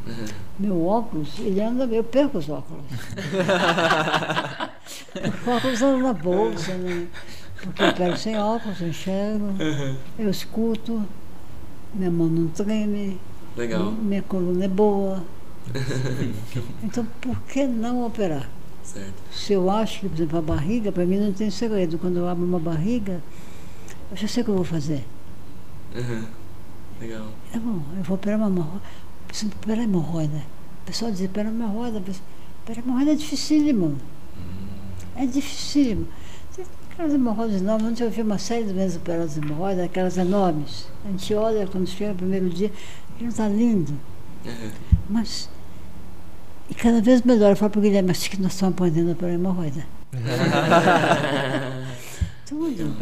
[0.06, 0.26] Uhum.
[0.58, 2.84] Meu óculos, ele anda, eu perco os óculos.
[5.46, 7.06] o óculos anda na bolsa, né?
[7.62, 9.48] Porque eu pego sem óculos, eu enxergo,
[10.18, 11.02] eu escuto,
[11.94, 13.18] minha mão não treme,
[13.56, 13.92] Legal.
[13.92, 15.22] minha coluna é boa.
[16.82, 18.48] Então, por que não operar?
[18.84, 19.14] Certo.
[19.32, 21.98] Se eu acho que, por exemplo, a barriga, para mim não tem segredo.
[21.98, 23.20] Quando eu abro uma barriga,
[24.10, 25.04] eu já sei o que eu vou fazer.
[25.94, 26.24] Uhum.
[27.00, 27.26] Legal.
[27.54, 28.82] É bom, eu vou operar uma hemorroida.
[29.26, 30.42] Preciso operar hemorroida.
[30.82, 31.98] O pessoal diz, operar hemorroida.
[32.62, 33.98] Operar hemorroida é dificílimo.
[35.16, 36.06] É dificílimo.
[36.90, 40.88] Aquelas hemorroidas enormes, ontem eu vi uma série de vezes operadas hemorroidas, aquelas enormes.
[41.04, 42.72] A gente olha quando chega o primeiro dia,
[43.14, 43.92] aquilo está lindo.
[44.44, 44.70] Uhum.
[45.10, 45.50] Mas,
[46.70, 47.50] e cada vez melhor.
[47.50, 49.86] Eu falo para o Guilherme, acho que nós estamos aprendendo a operar hemorroida.
[52.46, 52.96] Tudo.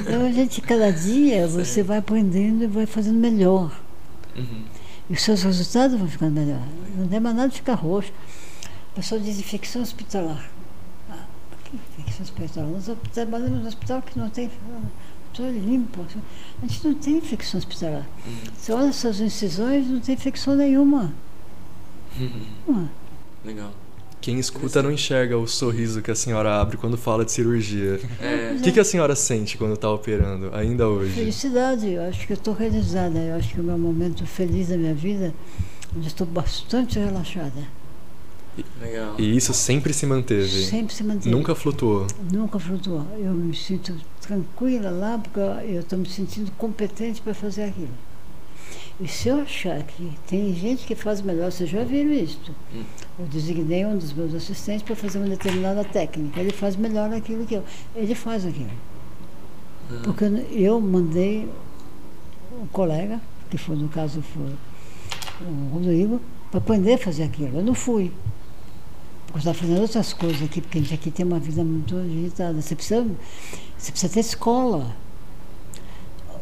[0.00, 3.74] Então a gente, cada dia, você vai aprendendo e vai fazendo melhor.
[4.36, 4.64] Uhum.
[5.08, 6.60] E os seus resultados vão ficando melhor.
[6.94, 8.12] Não tem mais nada de ficar roxo.
[8.92, 10.50] O pessoal diz infecção hospitalar.
[11.10, 11.24] Ah,
[11.64, 12.70] que infecção hospitalar?
[12.70, 14.50] Nós trabalhamos no hospital que não tem.
[15.32, 16.04] Estou limpo.
[16.62, 18.06] A gente não tem infecção hospitalar.
[18.26, 18.36] Uhum.
[18.54, 21.14] Você olha essas incisões, não tem infecção nenhuma.
[22.18, 22.90] Nenhuma.
[23.42, 23.72] Legal.
[24.20, 28.00] Quem escuta não enxerga o sorriso que a senhora abre quando fala de cirurgia.
[28.20, 31.12] É, O que, que a senhora sente quando está operando, ainda hoje?
[31.12, 33.18] Felicidade, eu acho que eu estou realizada.
[33.18, 35.32] Eu acho que o meu momento feliz da minha vida,
[35.96, 37.52] onde estou bastante relaxada.
[38.80, 39.14] legal.
[39.18, 40.64] E isso sempre se manteve?
[40.64, 41.30] Sempre se mantém.
[41.30, 42.06] Nunca flutuou?
[42.32, 43.06] Nunca flutuou.
[43.18, 45.38] Eu me sinto tranquila lá porque
[45.70, 47.90] eu estou me sentindo competente para fazer aquilo.
[48.98, 52.40] E se eu achar que tem gente que faz melhor, vocês já viram isso?
[52.74, 52.82] Hum.
[53.18, 56.40] Eu designei um dos meus assistentes para fazer uma determinada técnica.
[56.40, 57.64] Ele faz melhor aquilo que eu.
[57.94, 58.70] Ele faz aquilo.
[59.90, 61.46] Ah, Porque eu mandei
[62.60, 63.20] um colega,
[63.50, 64.54] que foi no caso foi
[65.42, 66.20] o Rodrigo,
[66.50, 67.58] para aprender a fazer aquilo.
[67.58, 68.10] Eu não fui.
[69.26, 71.96] Porque eu estava fazendo outras coisas aqui, porque a gente aqui tem uma vida muito
[71.96, 72.62] agitada.
[72.62, 73.06] Você precisa,
[73.76, 74.96] você precisa ter escola.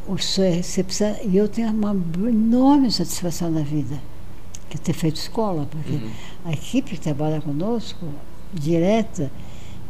[0.07, 1.97] Você precisa, e eu tenho uma
[2.29, 3.97] enorme satisfação na vida,
[4.69, 6.11] que é ter feito escola, porque Uhum.
[6.45, 8.07] a equipe que trabalha conosco,
[8.53, 9.31] direta,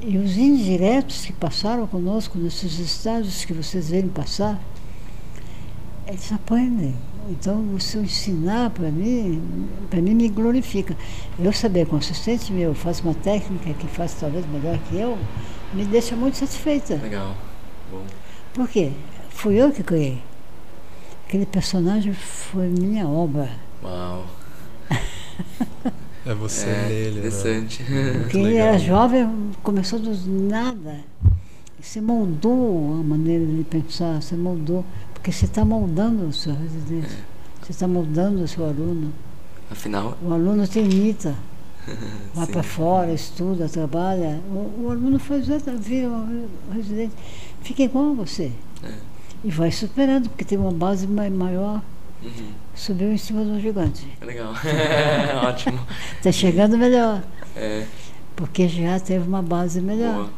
[0.01, 4.61] e os indiretos que passaram conosco nesses estágios que vocês verem passar,
[6.07, 6.95] eles aprendem.
[7.31, 9.43] Então, você ensinar para mim,
[9.89, 10.95] para mim me glorifica.
[11.39, 15.17] Eu saber que assistente meu faz uma técnica que faz talvez melhor que eu,
[15.73, 16.97] me deixa muito satisfeita.
[16.97, 17.35] Legal.
[17.91, 18.03] Bom.
[18.53, 18.93] Por quê?
[19.35, 20.23] Fui eu que criei.
[21.27, 23.51] Aquele personagem foi minha obra.
[23.83, 24.25] Uau.
[26.27, 27.11] É você É, nele, né?
[27.19, 27.85] interessante.
[28.31, 28.69] Quem legal.
[28.69, 30.11] era jovem começou do
[30.49, 31.01] nada.
[31.79, 34.87] Você moldou a maneira de pensar, você moldou.
[35.13, 37.15] Porque você está moldando o seu residente.
[37.61, 39.13] Você está moldando o seu aluno.
[39.71, 41.35] Afinal, O aluno te imita.
[42.33, 44.41] Vai para fora, estuda, trabalha.
[44.49, 47.13] O, o aluno faz vira um residente.
[47.61, 48.51] Fica igual a você.
[48.83, 48.93] É.
[49.45, 51.83] E vai superando, porque tem uma base mai- maior.
[52.23, 52.53] Uhum.
[52.75, 54.07] Subiu em cima do gigante.
[54.21, 54.55] É legal.
[55.47, 55.79] Ótimo.
[56.17, 57.23] Está chegando melhor,
[57.55, 57.85] É,
[58.35, 60.15] porque já teve uma base melhor.
[60.15, 60.31] boa.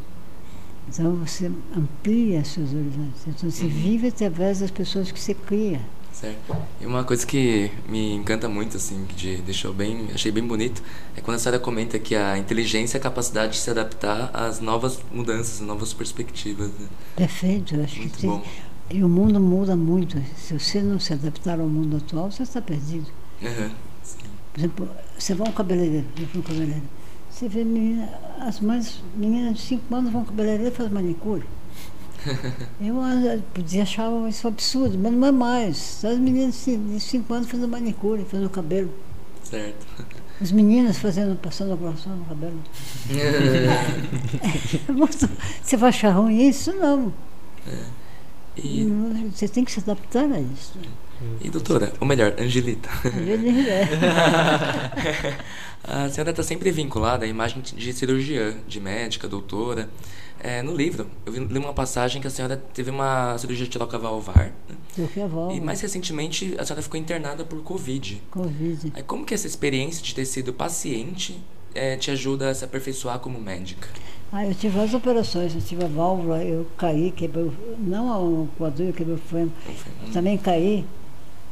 [0.88, 3.22] Então você amplia seus horizontes.
[3.28, 3.70] Então você Uhum.
[3.70, 5.80] vive através das pessoas que você cria.
[6.12, 6.56] Certo.
[6.80, 10.82] E uma coisa que me encanta muito, assim, que de- deixou bem, achei bem bonito,
[11.14, 14.58] é quando a senhora comenta que a inteligência é a capacidade de se adaptar às
[14.60, 16.68] novas mudanças, às novas perspectivas.
[16.68, 16.86] Né?
[17.16, 18.30] Perfeito, eu acho que Muito tem.
[18.30, 18.42] bom.
[18.90, 20.16] E o mundo muda muito.
[20.36, 23.06] Se você não se adaptar ao mundo atual, você está perdido.
[24.02, 24.18] Sim.
[24.52, 26.82] Por exemplo, você vai a um cabeleireiro, eu fui um cabeleireiro.
[27.30, 28.08] Você vê menina,
[28.40, 31.44] as mães, meninas de 5 anos vão ao cabeleireiro e fazem manicure.
[32.80, 36.02] Eu ah, podia achar isso absurdo, mas não é mais.
[36.04, 38.90] As meninas de 5 anos fazendo manicure, fazendo cabelo.
[39.42, 39.86] Certo.
[40.40, 42.60] As meninas fazendo, passando a broção no cabelo.
[45.62, 46.74] Você vai achar ruim isso?
[46.74, 47.10] Não.
[48.56, 48.86] E,
[49.34, 50.78] Você tem que se adaptar a isso.
[51.40, 53.08] e doutora, ou melhor, Angelita, é.
[55.84, 59.88] a senhora está sempre vinculada à imagem de cirurgiã, de médica, doutora.
[60.38, 63.70] É, no livro, eu vi- li uma passagem que a senhora teve uma cirurgia de
[63.70, 64.76] troca valvar, né?
[65.54, 68.22] E mais recentemente a senhora ficou internada por Covid.
[68.30, 68.92] Covid.
[68.94, 71.40] Aí como que essa experiência de ter sido paciente
[71.74, 73.88] eh, te ajuda a se aperfeiçoar como médica?
[74.32, 78.48] Ah, eu tive várias operações, eu tive a válvula, eu caí, quebrei, o- não o
[78.58, 79.50] quadril, quebrei o fêmur,
[80.12, 80.84] também caí,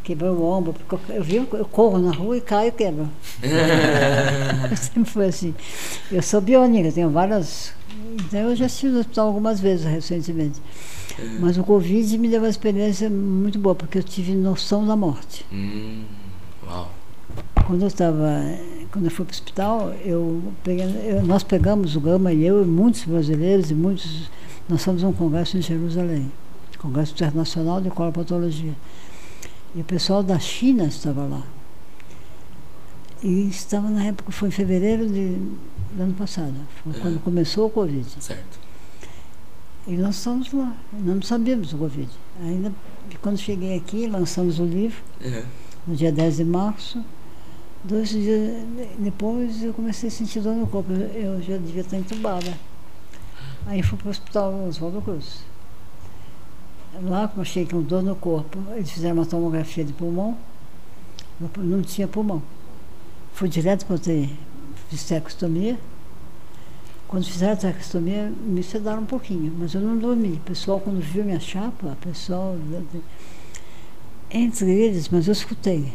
[0.02, 3.08] quebrei o ombro, porque eu, eu vi, eu corro na rua e caio e quebro.
[4.76, 5.54] Sempre foi assim.
[6.10, 7.72] Eu sou biônica, tenho várias.
[8.26, 10.60] Então eu já estive no hospital algumas vezes recentemente.
[11.40, 15.46] Mas o Covid me deu uma experiência muito boa, porque eu tive noção da morte.
[15.52, 16.02] Hum,
[16.66, 16.90] uau.
[17.66, 18.42] Quando eu estava,
[18.92, 22.62] quando eu fui para o hospital, eu peguei, eu, nós pegamos o Gama e eu
[22.62, 24.28] e muitos brasileiros e muitos,
[24.68, 26.30] nós fomos a um congresso em Jerusalém,
[26.78, 28.74] Congresso Internacional de Colopatologia.
[29.74, 31.42] E o pessoal da China estava lá.
[33.22, 35.36] E estava na época, foi em fevereiro de,
[35.94, 36.52] do ano passado,
[36.82, 37.00] foi Uhum.
[37.00, 38.06] quando começou o Covid.
[38.20, 38.58] Certo.
[39.86, 42.08] E nós estávamos lá, não sabíamos do Covid.
[42.42, 42.70] Ainda
[43.22, 45.42] quando cheguei aqui, lançamos o livro, Uhum.
[45.86, 47.02] no dia 10 de março.
[47.84, 48.64] Dois dias
[48.98, 50.90] depois eu comecei a sentir dor no corpo.
[50.92, 52.58] Eu já devia estar entubada.
[53.66, 55.44] Aí fui para o hospital Oswaldo Cruz.
[57.02, 60.36] Lá, eu cheguei com dor no corpo, eles fizeram uma tomografia de pulmão.
[61.58, 62.42] Não tinha pulmão.
[63.32, 64.34] Fui direto para UTI.
[64.88, 65.78] Fiz tecostomia.
[67.08, 70.34] Quando fizeram a tecostomia, me sedaram um pouquinho, mas eu não dormi.
[70.34, 72.56] O pessoal, quando viu minha chapa, o pessoal.
[74.30, 75.92] Entre eles, mas eu escutei.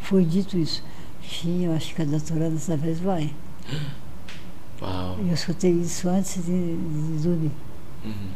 [0.00, 0.82] Foi dito isso.
[1.28, 3.32] Sim, eu acho que a doutora dessa vez vai.
[4.80, 5.18] Uau.
[5.20, 7.52] Eu escutei isso antes de, de dormir.
[8.04, 8.28] Uhum.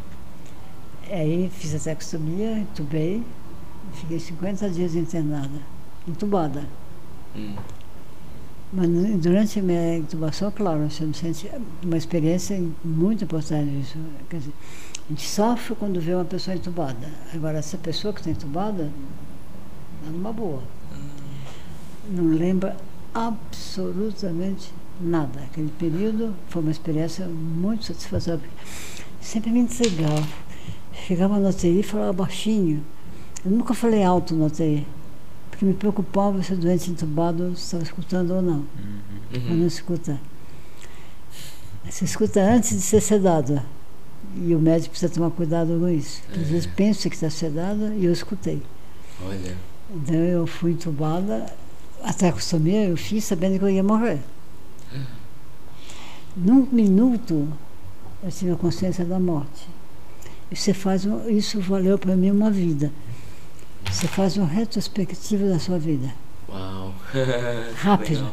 [1.11, 3.23] Aí fiz a tecostomia, entubei,
[3.95, 5.59] fiquei 50 dias internada,
[6.07, 6.65] entubada.
[7.35, 7.55] Hum.
[8.71, 8.89] Mas
[9.23, 11.51] durante a minha intubação, claro, você não sente
[11.83, 13.97] uma experiência muito importante isso.
[14.29, 14.53] Quer dizer,
[15.07, 17.09] a gente sofre quando vê uma pessoa entubada.
[17.35, 18.93] Agora, essa pessoa que está entubada,
[20.01, 20.63] está numa boa.
[22.09, 22.77] Não lembra
[23.15, 25.41] absolutamente nada.
[25.41, 28.41] Aquele período foi uma experiência muito satisfatória.
[29.21, 30.27] Sempre me entregava.
[31.07, 32.85] Chegava na UTI e falava baixinho.
[33.45, 34.87] Eu nunca falei alto na UTI,
[35.51, 38.65] porque me preocupava se o doente entubado estava escutando ou não.
[39.31, 39.67] Mas não Uhum.
[39.67, 40.19] escuta.
[41.89, 43.61] Você escuta antes de ser sedado.
[44.37, 46.21] E o médico precisa tomar cuidado com isso.
[46.27, 48.63] Porque Às vezes pensa que está sedado e eu escutei.
[49.25, 49.57] Olha.
[49.95, 51.47] Então eu fui entubada,
[52.03, 54.21] até acostumei, eu fiz sabendo que eu ia morrer.
[56.37, 57.49] Num minuto
[58.23, 59.69] eu tive a consciência da morte.
[60.51, 62.93] E você faz um, isso valeu para mim uma vida.
[63.91, 66.13] Você faz uma retrospectiva da sua vida,
[66.49, 66.95] Uau.
[67.77, 68.31] Rápido.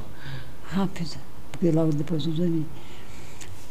[0.64, 1.18] Rápida,
[1.52, 2.66] porque logo depois eu dormi.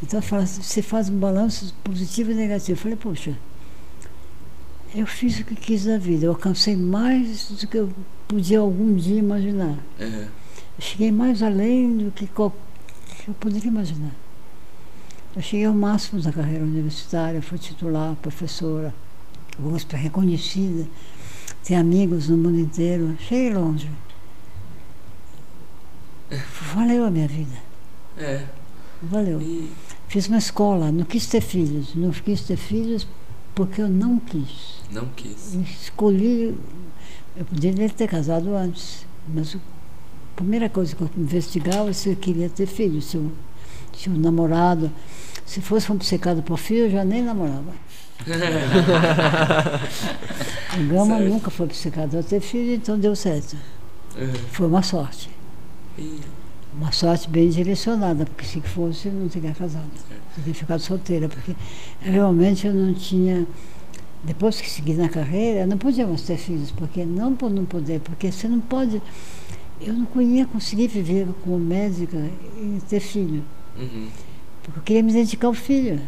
[0.01, 2.77] Então você faz um balanço positivo e negativo.
[2.77, 3.35] Eu falei, poxa,
[4.93, 7.89] eu fiz o que quis da vida, eu alcancei mais do que eu
[8.27, 9.77] podia algum dia imaginar.
[10.79, 12.53] Cheguei mais além do que, que eu
[13.39, 14.11] poderia imaginar.
[15.35, 18.93] Eu cheguei ao máximo da carreira universitária, fui titular, professora,
[19.59, 20.87] USP reconhecida,
[21.63, 23.89] tenho amigos no mundo inteiro, cheguei longe.
[26.73, 27.55] Valeu a minha vida,
[28.17, 28.45] É.
[29.01, 29.41] valeu.
[29.41, 29.71] E.
[30.07, 33.07] Fiz uma escola, não quis ter filhos, não quis ter filhos
[33.53, 34.81] porque eu não quis.
[34.91, 35.53] Não quis.
[35.81, 36.57] Escolhi,
[37.37, 39.59] eu poderia ter casado antes, mas a
[40.35, 43.31] primeira coisa que eu investigava é se eu queria ter filhos, se eu
[43.91, 44.91] tinha um namorado.
[45.45, 47.73] Se fosse um obcecado por filho, eu já nem namorava.
[50.77, 51.29] O Gama Certo.
[51.29, 53.55] nunca foi obcecado a ter filho, então deu certo.
[54.17, 54.33] Uhum.
[54.51, 55.29] Foi uma sorte.
[55.97, 56.19] E.
[56.77, 59.89] Uma sorte bem direcionada, porque se fosse, eu não teria casado.
[60.07, 60.21] Certo.
[60.35, 61.55] Teria ficado solteira, porque
[62.01, 63.45] realmente eu não tinha.
[64.25, 67.99] Depois que segui na carreira, não podia mais ter filhos, porque não por não poder,
[67.99, 69.01] porque você não pode.
[69.79, 72.17] Eu não ia conseguir viver como médica
[72.57, 73.43] e ter filho,
[73.77, 74.07] Uhum.
[74.63, 75.99] porque eu queria me dedicar ao filho.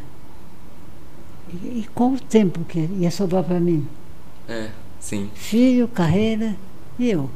[1.54, 3.86] E, e qual o tempo que ia sobrar para mim?
[4.48, 4.70] É.
[5.00, 5.30] Sim.
[5.36, 6.56] Filho, carreira
[6.98, 7.30] e eu.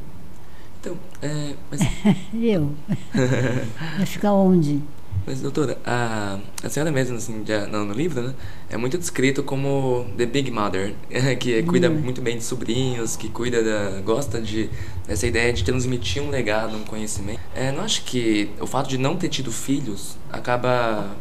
[0.80, 1.54] Então, é.
[1.70, 1.80] Mas.
[2.34, 2.72] E eu.
[4.00, 4.82] ia ficar onde?
[5.26, 8.34] Mas, doutora, a, a senhora mesmo, assim, já, no, no livro, né,
[8.68, 10.94] é muito descrito como The Big Mother,
[11.38, 11.94] que cuida Hum.
[12.02, 14.00] muito bem de sobrinhos, que cuida da...
[14.00, 14.68] gosta de...
[15.06, 17.38] dessa ideia de transmitir um legado, um conhecimento.
[17.54, 21.14] É, não acho que o fato de não ter tido filhos acaba...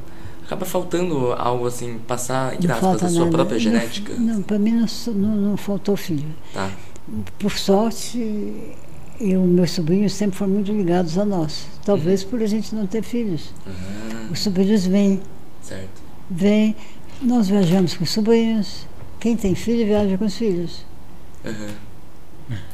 [0.44, 3.32] acaba faltando algo, assim, passar, entre Não aspas, a sua nada.
[3.32, 4.14] própria Não- genética?
[4.18, 6.26] Não, para mim não, não, não faltou filho.
[6.54, 6.72] Tá.
[7.38, 8.18] Por sorte,
[9.22, 11.68] eu, meus sobrinhos sempre foram muito ligados a nós.
[11.86, 13.54] Talvez por a gente não ter filhos.
[13.68, 15.22] Ah, Os sobrinhos vêm,
[15.62, 16.02] certo.
[16.30, 16.76] vêm,
[17.22, 18.88] nós viajamos com os sobrinhos.
[19.20, 20.86] Quem tem filho viaja com os filhos.
[21.46, 21.70] Aham.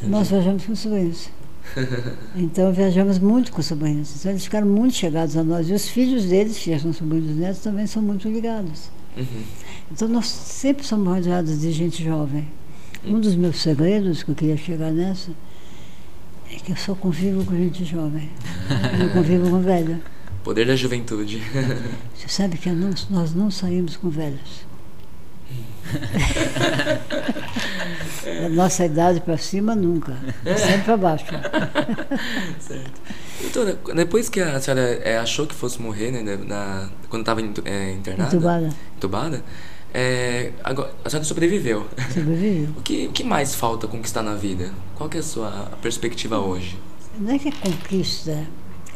[0.03, 1.29] Nós viajamos com os sobrinhos.
[2.35, 4.15] Então viajamos muito com os sobrinhos.
[4.15, 5.69] Então eles ficaram muito chegados a nós.
[5.69, 8.89] E os filhos deles, que já são sobrinhos netos, também são muito ligados.
[9.17, 9.43] Uhum.
[9.91, 12.47] Então nós sempre somos rodeados de gente jovem.
[13.05, 15.31] Um dos meus segredos que eu queria chegar nessa
[16.51, 18.29] é que eu só convivo com gente jovem.
[18.93, 20.01] Eu não convivo com velho.
[20.43, 21.41] Poder da juventude.
[22.15, 24.65] Você sabe que não- nós não saímos com velhos.
[28.41, 30.15] da nossa idade para cima, nunca.
[30.57, 31.25] Sempre para baixo.
[32.59, 33.01] certo.
[33.41, 37.91] Doutora, depois que a senhora é, achou que fosse morrer, né, na, quando estava é,
[37.93, 38.69] internada, Entubada.
[38.97, 39.43] entubada,
[39.99, 41.87] é, agora, a senhora sobreviveu.
[42.13, 42.69] Sobreviveu.
[42.77, 44.71] O que, o que mais falta conquistar na vida?
[44.93, 46.77] Qual que é a sua perspectiva hoje?
[47.17, 48.45] Não é que é conquista.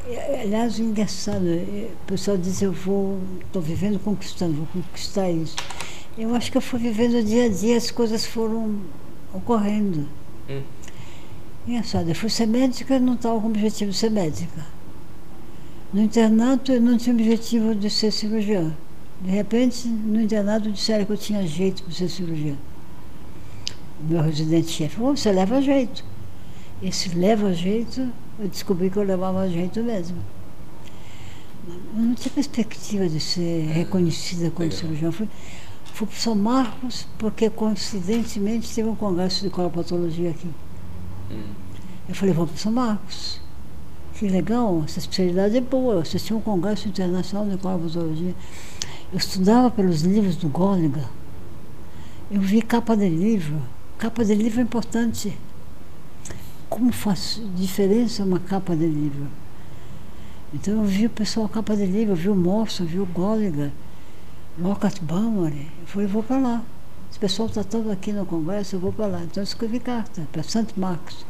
[0.08, 5.56] É, Aliás, engraçado, é, o pessoal diz eu vou, estou vivendo conquistando, vou conquistar isso.
[6.16, 8.82] Eu acho que eu fui vivendo o dia a dia, as coisas foram
[9.34, 10.08] ocorrendo.
[10.47, 10.62] Hum.
[11.68, 14.68] Engraçado, eu fui ser médica, não estava com o objetivo de ser médica.
[15.91, 18.72] No internato, eu não tinha o objetivo de ser cirurgiã.
[19.22, 22.55] De repente, no internato, disseram que eu tinha jeito para ser cirurgiã.
[23.99, 26.03] O meu residente-chefe falou: você leva jeito.
[26.82, 28.09] Esse leva jeito,
[28.39, 30.17] eu descobri que eu levava jeito mesmo.
[31.95, 34.80] Eu não tinha perspectiva de ser reconhecida como Legal.
[34.80, 35.11] cirurgiã.
[35.11, 35.28] Fui,
[35.93, 40.49] fui para São Marcos porque, coincidentemente, teve um congresso de colopatologia aqui.
[41.30, 41.43] Hum.
[42.09, 43.39] Eu falei, vou para São Marcos.
[44.15, 45.95] Que legal, essa especialidade é boa.
[45.95, 48.34] Eu assisti um congresso internacional de colopatologia.
[49.12, 51.03] Eu estudava pelos livros do Góliga.
[52.32, 53.62] Eu vi capa de livro.
[53.97, 55.38] Capa de livro é importante.
[56.70, 59.28] Como faz diferença uma capa de livro?
[60.53, 63.05] Então eu vi o pessoal capa de livro, eu vi o Morso, eu vi o
[63.05, 63.74] Góliga,
[64.57, 65.53] Lockhart Baumer.
[65.53, 66.64] Eu falei, vou para lá.
[67.09, 69.22] Esse pessoal está todo aqui no congresso, eu vou para lá.
[69.24, 71.26] Então eu escrevi carta para Santo Marcos.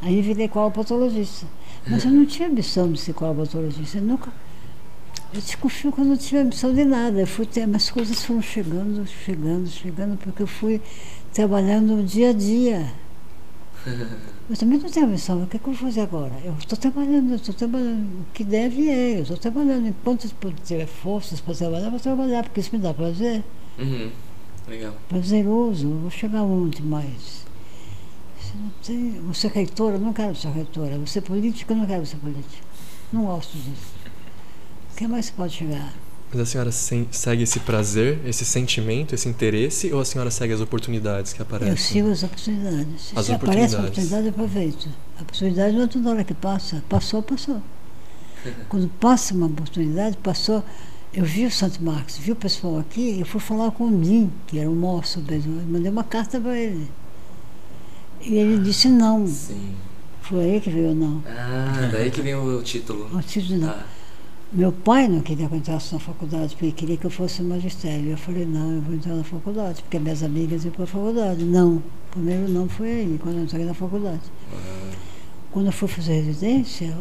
[0.00, 1.46] Aí virei colopatologista.
[1.86, 3.98] Mas eu não tinha ambição de ser colopatologista.
[3.98, 4.32] Eu nunca.
[5.34, 7.20] Eu desconfio que eu não tinha ambição de nada.
[7.20, 10.80] Eu fui ter, mas as coisas foram chegando, chegando, chegando, porque eu fui
[11.32, 12.92] trabalhando dia a dia.
[14.48, 15.42] Eu também não tenho ambição.
[15.42, 16.32] O que, é que eu vou fazer agora?
[16.44, 18.20] Eu estou trabalhando, eu estou trabalhando.
[18.20, 19.88] O que deve é, eu estou trabalhando.
[19.88, 23.42] Enquanto eu tiver forças para trabalhar, eu vou trabalhar, porque isso me dá prazer.
[23.76, 24.08] Uhum.
[24.68, 24.94] Legal.
[25.08, 27.44] Prazeroso, eu vou chegar onde mais?
[28.40, 30.96] Se não tem, você é reitora, eu não quero ser reitora.
[30.98, 32.64] Você é política, eu não quero ser política.
[33.12, 33.95] Não gosto disso.
[34.96, 35.92] O que mais pode chegar?
[36.32, 40.54] Mas a senhora sen- segue esse prazer, esse sentimento, esse interesse, ou a senhora segue
[40.54, 41.70] as oportunidades que aparecem?
[41.70, 43.12] Eu sigo as oportunidades.
[43.14, 43.74] As Se aparece oportunidades.
[43.74, 44.88] a oportunidade, eu aproveito.
[45.18, 46.82] A oportunidade não é toda hora que passa.
[46.88, 47.60] Passou, passou.
[48.70, 50.64] Quando passa uma oportunidade, passou.
[51.12, 54.32] Eu vi o Santo Marcos, vi o pessoal aqui, eu fui falar com o Lim,
[54.46, 55.60] que era o moço mesmo.
[55.60, 56.90] Eu mandei uma carta para ele.
[58.22, 59.26] E ele disse não.
[59.26, 59.74] Sim.
[60.22, 61.22] Foi aí que veio o não.
[61.26, 63.14] Ah, daí que vem o título.
[63.14, 63.68] O título não.
[63.70, 63.84] Ah,
[64.52, 67.42] Meu pai não queria que eu entrasse na faculdade, porque ele queria que eu fosse
[67.42, 68.10] magistério.
[68.10, 71.44] Eu falei, não, eu vou entrar na faculdade, porque minhas amigas iam para a faculdade.
[71.44, 71.82] Não.
[72.12, 74.20] Primeiro não foi aí, quando eu entrei na faculdade.
[74.52, 74.92] ah,
[75.50, 76.96] Quando eu fui fazer residência,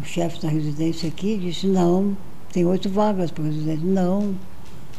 [0.00, 2.16] o, chefe da residência aqui disse, não,
[2.50, 3.84] tem oito vagas para residência.
[3.84, 4.34] Não,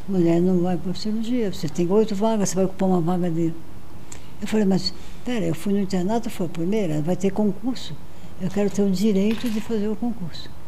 [0.08, 3.56] mulher não vai para cirurgia, você tem oito vagas, você vai ocupar uma vaga dele.
[4.40, 4.94] Eu falei, mas
[5.26, 7.96] pera, eu fui no internato, foi a primeira, vai ter concurso.
[8.40, 10.61] Eu quero ter o direito de fazer o concurso.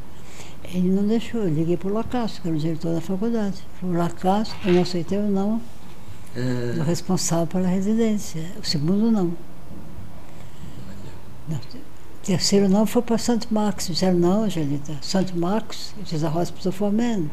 [0.66, 3.64] Ele não deixou, eu liguei para o Lacasso, que era o diretor da faculdade.
[3.80, 5.62] Falei, Lacasso, eu não aceitei o não
[6.76, 8.44] do ah, responsável pela residência.
[8.60, 9.34] O segundo não.
[11.48, 13.88] Não, o terceiro não foi para Santo Marcos.
[13.88, 17.30] Disseram, não, Angelita, Santo Marcos, it is a hospital for men.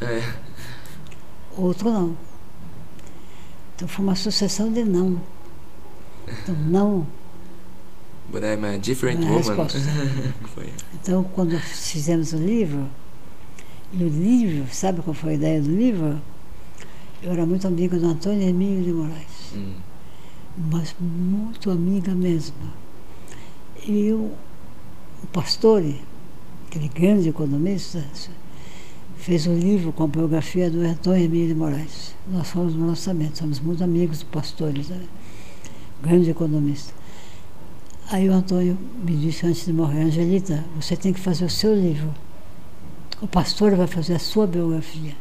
[0.00, 0.22] é.
[1.56, 2.16] Outro não.
[3.74, 5.20] Então foi uma sucessão de não.
[6.26, 7.06] Então, não.
[8.30, 9.66] But I'm a different é a woman.
[10.94, 12.86] Então, quando fizemos o livro,
[13.92, 16.20] e o livro, sabe qual foi a ideia do livro?
[17.22, 19.52] Eu era muito amiga do Antônio Emílio de Moraes.
[19.54, 19.74] Hum.
[20.56, 22.54] mas muito amiga mesmo.
[23.86, 24.30] E o,
[25.22, 26.00] o Pastore,
[26.68, 28.04] aquele grande economista,
[29.16, 32.14] fez um livro com a biografia do Antônio Emílio de Moraes.
[32.30, 35.08] Nós fomos no lançamento, somos muito amigos do Pastore, sabe?
[36.02, 36.94] grande economista.
[38.12, 41.72] Aí o Antônio me disse antes de morrer, Angelita, você tem que fazer o seu
[41.72, 42.12] livro.
[43.22, 45.14] O pastor vai fazer a sua biografia.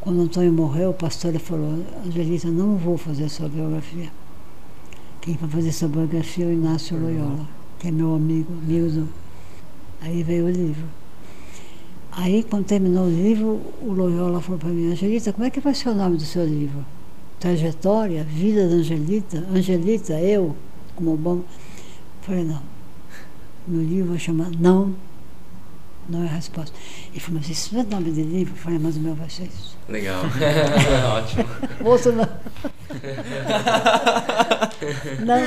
[0.00, 4.10] Quando o Antônio morreu, o pastor falou, Angelita, não vou fazer a sua biografia.
[5.20, 7.46] Quem vai fazer essa biografia é o Inácio Loyola,
[7.78, 9.08] que é meu amigo, amigo do...
[10.00, 10.86] Aí veio o livro.
[12.10, 15.74] Aí, quando terminou o livro, o Loyola falou para mim, Angelita, como é que vai
[15.74, 16.86] ser o nome do seu livro?
[17.38, 20.56] Trajetória, Vida da Angelita, Angelita, eu,
[20.96, 21.42] como bom.
[22.22, 22.62] Falei, não.
[23.66, 24.94] Meu livro vai chamar Não,
[26.08, 26.74] não é a resposta.
[27.10, 28.54] Ele falou, mas isso não é nome de livro?
[28.54, 29.76] Eu falei, mas o meu vai ser isso.
[29.88, 30.22] Legal.
[31.16, 31.44] Ótimo.
[31.84, 32.28] Outro não.
[35.24, 35.38] não,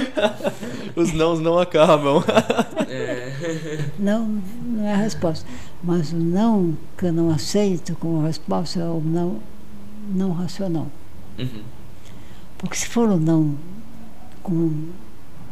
[0.95, 2.23] Os nãos não acabam.
[2.87, 3.85] É.
[3.97, 5.47] não, não é a resposta.
[5.83, 9.39] Mas o não que eu não aceito como resposta é o não,
[10.09, 10.87] não racional.
[11.37, 11.63] Uhum.
[12.61, 13.57] Porque se for o não
[14.43, 14.89] com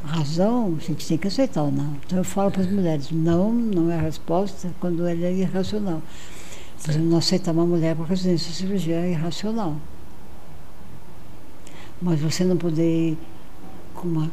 [0.05, 1.95] razão, a gente tem que aceitar ou não.
[2.05, 6.03] Então eu falo para as mulheres, não, não é a resposta quando ele é irracional.
[6.79, 9.75] Por exemplo, não aceitar uma mulher para residência cirurgia é irracional.
[11.99, 13.17] Mas você não poder ir
[13.95, 14.31] com uma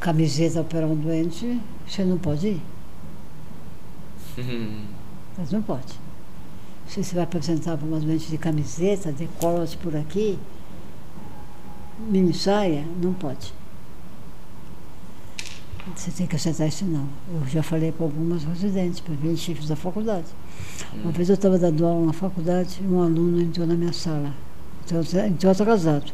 [0.00, 2.62] camiseta operar um doente, você não pode ir.
[5.36, 5.92] Mas não pode.
[6.88, 10.38] Se você vai apresentar para uma doente de camiseta, decola-se por aqui,
[11.98, 13.52] mini saia, não pode.
[15.94, 17.06] Você tem que aceitar isso não.
[17.32, 20.26] Eu já falei para algumas residentes, para 20 chefes da faculdade.
[20.94, 24.34] Uma vez eu estava dando aula na faculdade e um aluno entrou na minha sala.
[24.82, 26.12] Entrou, entrou atrasado.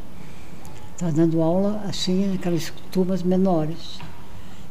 [0.92, 3.98] Estava dando aula assim, naquelas turmas menores.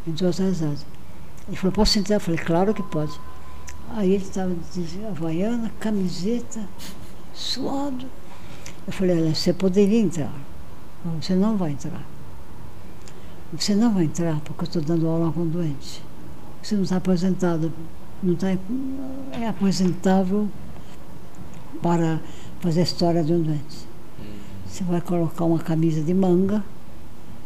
[0.08, 0.80] Entrou atrasado.
[1.48, 2.18] Ele falou, posso entrar?
[2.18, 3.20] Eu falei, claro que pode.
[3.96, 6.66] Aí ele estava de havaiana, camiseta,
[7.34, 8.06] suado.
[8.86, 10.34] Eu falei, olha, você poderia entrar,
[11.04, 12.04] você não vai entrar.
[13.54, 16.04] Você não vai entrar porque eu estou dando aula com doente.
[16.62, 17.72] Você não está aposentado,
[18.22, 20.48] não está é aposentável
[21.82, 22.20] para
[22.60, 23.88] fazer a história de um doente.
[24.66, 26.64] Você vai colocar uma camisa de manga,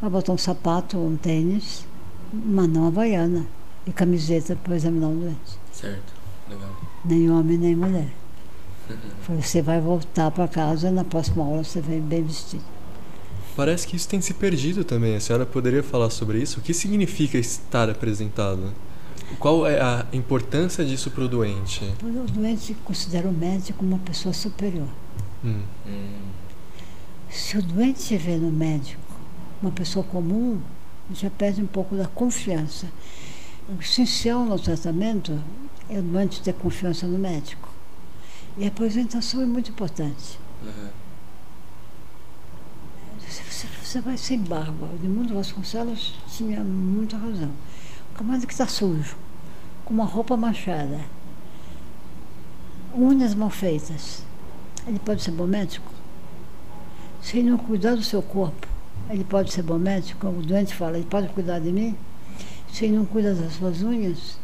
[0.02, 1.88] vai botar um sapato ou um tênis,
[2.32, 3.48] mas não havaiana,
[3.88, 5.60] e camiseta para examinar um doente.
[5.72, 6.14] Certo,
[6.50, 6.70] legal.
[7.06, 8.14] Nem homem, nem mulher.
[9.28, 12.75] Você vai voltar para casa, na próxima aula você vem bem vestido.
[13.56, 15.16] Parece que isso tem se perdido também.
[15.16, 16.60] A senhora poderia falar sobre isso?
[16.60, 18.74] O que significa estar apresentado?
[19.40, 21.84] Qual é a importância disso para o doente?
[22.04, 24.88] O doente considera o médico uma pessoa superior.
[25.44, 25.62] Hum.
[25.88, 26.10] Hum,
[27.30, 29.02] Se o doente se vê no médico
[29.62, 30.60] uma pessoa comum,
[31.14, 32.88] já perde um pouco da confiança.
[33.70, 35.40] O essencial no tratamento
[35.90, 37.70] é o doente ter confiança no médico.
[38.58, 40.40] E a apresentação é muito importante.
[40.62, 41.05] aham.
[43.96, 44.88] Você, vai sem barba.
[44.88, 47.50] O Edmundo Vasconcelos tinha muita razão.
[48.12, 49.16] O camarada que está sujo,
[49.86, 51.00] com uma roupa manchada,
[52.94, 54.22] unhas mal feitas,
[54.86, 55.90] ele pode ser bom médico?
[57.22, 58.68] Se ele não cuidar do seu corpo,
[59.10, 60.28] ele pode ser bom médico?
[60.28, 61.96] O doente fala, ele pode cuidar de mim?
[62.74, 64.38] Se ele não cuida das suas unhas,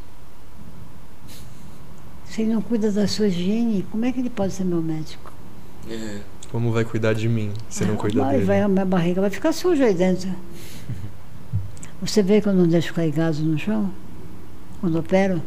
[2.23, 5.33] se ele não cuida da sua higiene, como é que ele pode ser meu médico?
[5.89, 6.21] É,
[6.51, 8.45] Como vai cuidar de mim se não Ah, cuida vai, dele?
[8.45, 10.29] vai- a minha barriga vai ficar suja aí dentro.
[12.01, 13.89] Você vê que eu não deixo cair gases no chão?
[14.81, 15.41] Quando opero?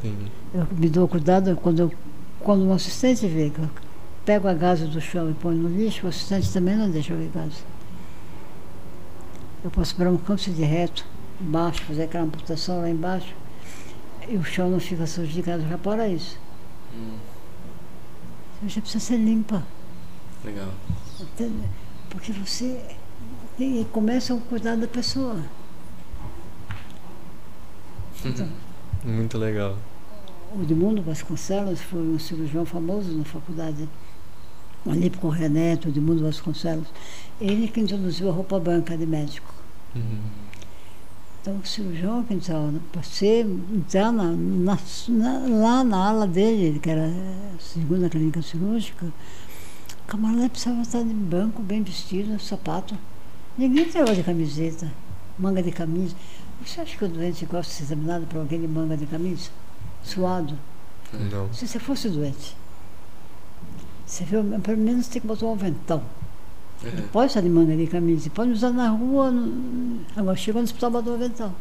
[0.00, 0.16] Sim.
[0.54, 1.92] Eu me dou cuidado quando, eu,
[2.40, 3.68] quando um assistente vê que eu
[4.24, 7.30] pego a gás do chão e ponho no lixo, o assistente também não deixa ver
[7.34, 7.52] gás.
[9.64, 11.04] Eu posso para um câncer de reto,
[11.40, 13.34] embaixo, fazer aquela amputação lá embaixo,
[14.28, 15.62] e o chão não fica sujo de gás.
[15.64, 16.38] Repara isso.
[16.94, 17.16] hum,
[18.66, 19.62] Você precisa ser limpa.
[20.46, 20.68] Legal.
[22.10, 22.80] Porque você
[23.58, 25.40] tem- começa a cuidar da pessoa.
[28.24, 28.48] Então,
[29.04, 29.76] Muito legal.
[30.54, 33.88] o Edmundo Vasconcelos foi um cirurgião famoso na faculdade.
[34.84, 36.86] O Alípio Correia Neto, o Edmundo Vasconcelos.
[37.40, 39.52] Ele que introduziu a roupa branca de médico.
[39.94, 40.20] Uhum.
[41.42, 44.78] Então, o cirurgião que entrava, para ser, entrar na, na-
[45.08, 49.06] na- lá na ala dele, que era a segunda clínica cirúrgica,
[50.06, 52.94] o camarada precisava estar de branco, bem vestido, sapato.
[53.58, 54.90] Ninguém entrava de camiseta,
[55.38, 56.14] manga de camisa.
[56.64, 59.50] Você acha que o doente gosta de ser examinado por alguém de manga de camisa?
[60.04, 60.56] Suado?
[61.12, 61.52] Não.
[61.52, 62.56] Se você fosse doente,
[64.06, 66.02] você viu, pelo menos tem que botar um avental.
[66.84, 69.30] É, Não pode estar de manga de camisa, pode usar na rua.
[69.30, 71.52] no- Agora chega no hospital, bota um avental.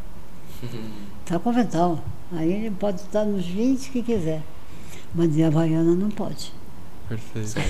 [1.25, 1.99] Está com avental.
[2.33, 4.43] Aí ele pode estar nos 20 que quiser.
[5.13, 6.53] Mas de Havaiana não pode.
[7.07, 7.61] Perfeito.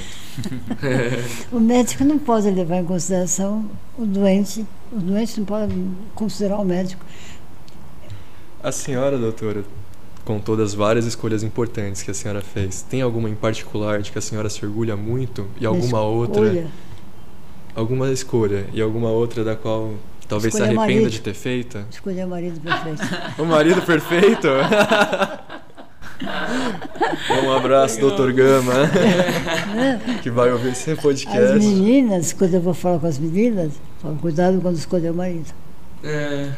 [1.52, 4.66] O médico não pode levar em consideração o doente.
[4.92, 5.74] O doente não pode
[6.14, 7.06] considerar o médico.
[8.64, 9.64] A senhora, doutora,
[10.24, 14.12] com todas as várias escolhas importantes que a senhora fez, tem alguma em particular de
[14.12, 16.68] que a senhora se orgulha muito e alguma outra, Olha,
[17.76, 19.94] alguma escolha e alguma outra da qual
[20.28, 21.86] talvez Escolher se arrependa de ter feita?
[21.92, 23.02] escolher o marido perfeito.
[23.38, 24.48] O marido perfeito?
[27.46, 28.74] um abraço, doutor Gama,
[30.24, 31.58] que vai ouvir esse As podcast.
[31.58, 35.54] meninas, quando eu vou falar com as meninas, falo, cuidado quando escolher o marido.
[36.04, 36.52] é,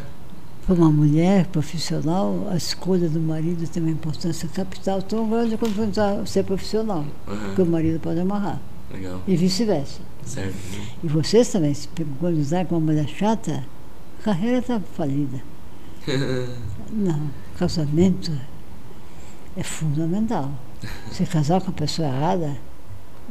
[0.65, 6.27] Para uma mulher profissional, a escolha do marido tem uma importância capital tão grande quanto
[6.27, 8.59] ser profissional, porque o marido pode amarrar,
[8.93, 9.21] legal.
[9.27, 9.99] e vice-versa.
[10.23, 10.55] Certo.
[11.03, 13.63] E vocês também, se peculiarizar com uma mulher chata,
[14.19, 15.41] a carreira está falida.
[16.91, 18.31] Não, casamento
[19.57, 20.51] é fundamental.
[21.11, 22.55] Se casar com a pessoa errada,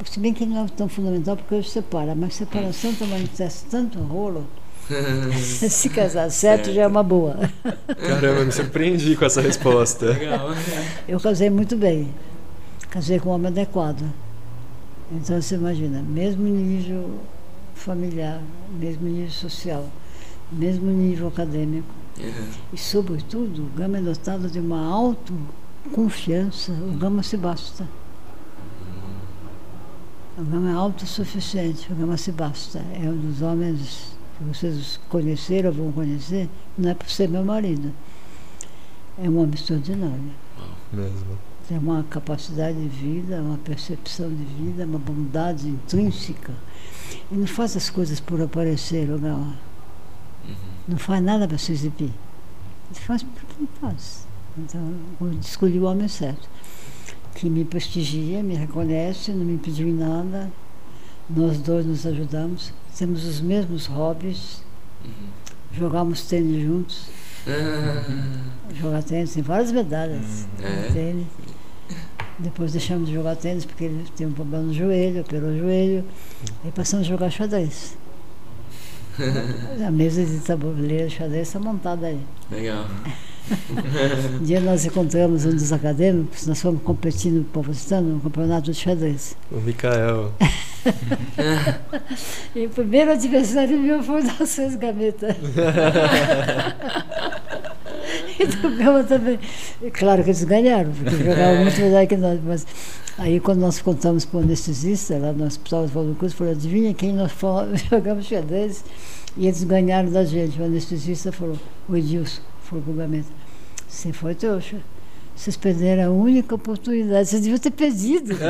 [0.05, 3.99] se bem que não é tão fundamental porque hoje separa, mas separação também traz tanto
[4.01, 4.47] rolo,
[5.41, 7.51] Se casar certo, já é uma boa.
[8.07, 10.07] Caramba, me surpreendi com essa resposta.
[10.07, 10.51] Legal.
[11.09, 12.15] Eu casei muito bem.
[12.89, 14.05] Casei com um homem adequado.
[15.11, 17.21] Então você imagina, mesmo nível
[17.75, 18.41] familiar,
[18.79, 19.87] mesmo nível social,
[20.51, 21.89] mesmo nível acadêmico.
[22.19, 22.49] Uhum.
[22.73, 24.89] E, sobretudo, o Gama é dotado de uma
[25.87, 26.73] autoconfiança.
[26.73, 27.89] O Gama se basta.
[30.37, 31.91] O Gama é autossuficiente.
[31.93, 32.85] O Gama se basta.
[32.95, 37.93] É um dos homens que vocês conheceram, vão conhecer, não é por ser meu marido.
[39.19, 40.33] É um homem extraordinário.
[40.93, 41.39] Mesmo.
[41.67, 46.53] Tem uma capacidade de vida, uma percepção de vida, uma bondade intrínseca.
[47.31, 49.57] E não faz as coisas por aparecer, o Gama.
[50.45, 50.55] Uhum.
[50.89, 52.13] Não faz nada para se exibir.
[52.91, 54.26] Ele faz porque não faz.
[54.59, 56.49] Então, eu escolhi o homem certo.
[57.35, 60.51] Que me prestigia, me reconhece, não me pediu nada.
[61.29, 62.73] Nós dois nos ajudamos.
[62.97, 64.63] Temos os mesmos hobbies.
[65.05, 65.11] Uhum.
[65.73, 67.07] Jogamos tênis juntos.
[67.47, 68.05] Ah,
[68.75, 70.47] Jogar tênis, tem várias medalhas.
[70.61, 70.93] É?
[70.93, 71.27] Tênis.
[72.39, 76.05] Depois deixamos de jogar tênis porque ele tem um problema no joelho, operou o joelho.
[76.65, 77.97] Aí passamos a jogar xadrez.
[79.87, 82.21] A mesa de tabuleiro xadrez está montada aí.
[82.51, 82.87] Legal.
[84.41, 88.75] Um dia nós encontramos um dos acadêmicos, nós fomos competindo no Paulistano, no campeonato de
[88.75, 89.37] xadrez.
[89.51, 90.33] O Mikael.
[92.55, 95.37] E o primeiro adversário meu foi o Narciso Gameta.
[98.39, 99.39] e do Gama também.
[99.83, 102.39] E claro que eles ganharam, porque jogavam muito melhor que nós.
[102.43, 102.67] Mas
[103.19, 106.95] aí quando nós contamos para o anestesista, lá no hospital de Paulo Cruz, falou, adivinha
[106.95, 107.33] quem nós
[107.91, 108.85] jogamos xadrez?
[109.37, 110.61] E eles ganharam da gente.
[110.61, 111.59] O anestesista falou,
[111.89, 113.29] o Edilson, falou para o Gameta,
[113.89, 114.77] você foi trouxa.
[115.35, 118.37] Vocês perderam a única oportunidade, vocês deviam ter perdido.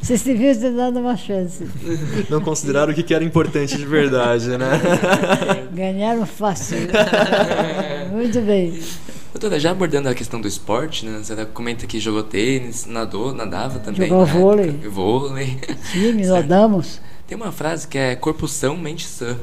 [0.00, 1.66] Vocês deviam ter dado uma chance.
[2.28, 4.68] Não consideraram o que era importante de verdade, né?
[5.72, 6.78] Ganharam fácil.
[8.12, 8.80] Muito bem.
[9.32, 11.18] Doutora, já abordando a questão do esporte, né?
[11.22, 14.08] Você comenta que jogou tênis, nadou, nadava também.
[14.08, 14.68] Jogou na vôlei.
[14.70, 14.90] época.
[14.90, 15.60] Vôlei.
[15.92, 17.00] Time, Certo.
[17.26, 19.36] Tem uma frase que é corpo são, mente sã.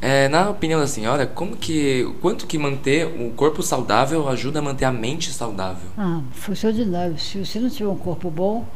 [0.00, 4.62] É, na opinião da senhora, como que, quanto que manter o corpo saudável ajuda a
[4.62, 5.88] manter a mente saudável?
[5.96, 7.18] Ah, foi extraordinário.
[7.18, 8.66] Se você não tiver um corpo bom,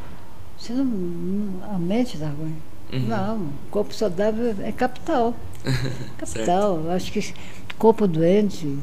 [0.56, 2.56] você não, a mente está ruim.
[2.90, 3.06] Uhum.
[3.06, 5.34] Não, corpo saudável é capital.
[6.16, 6.80] Capital.
[6.84, 7.34] Eu acho que
[7.76, 8.78] corpo doente,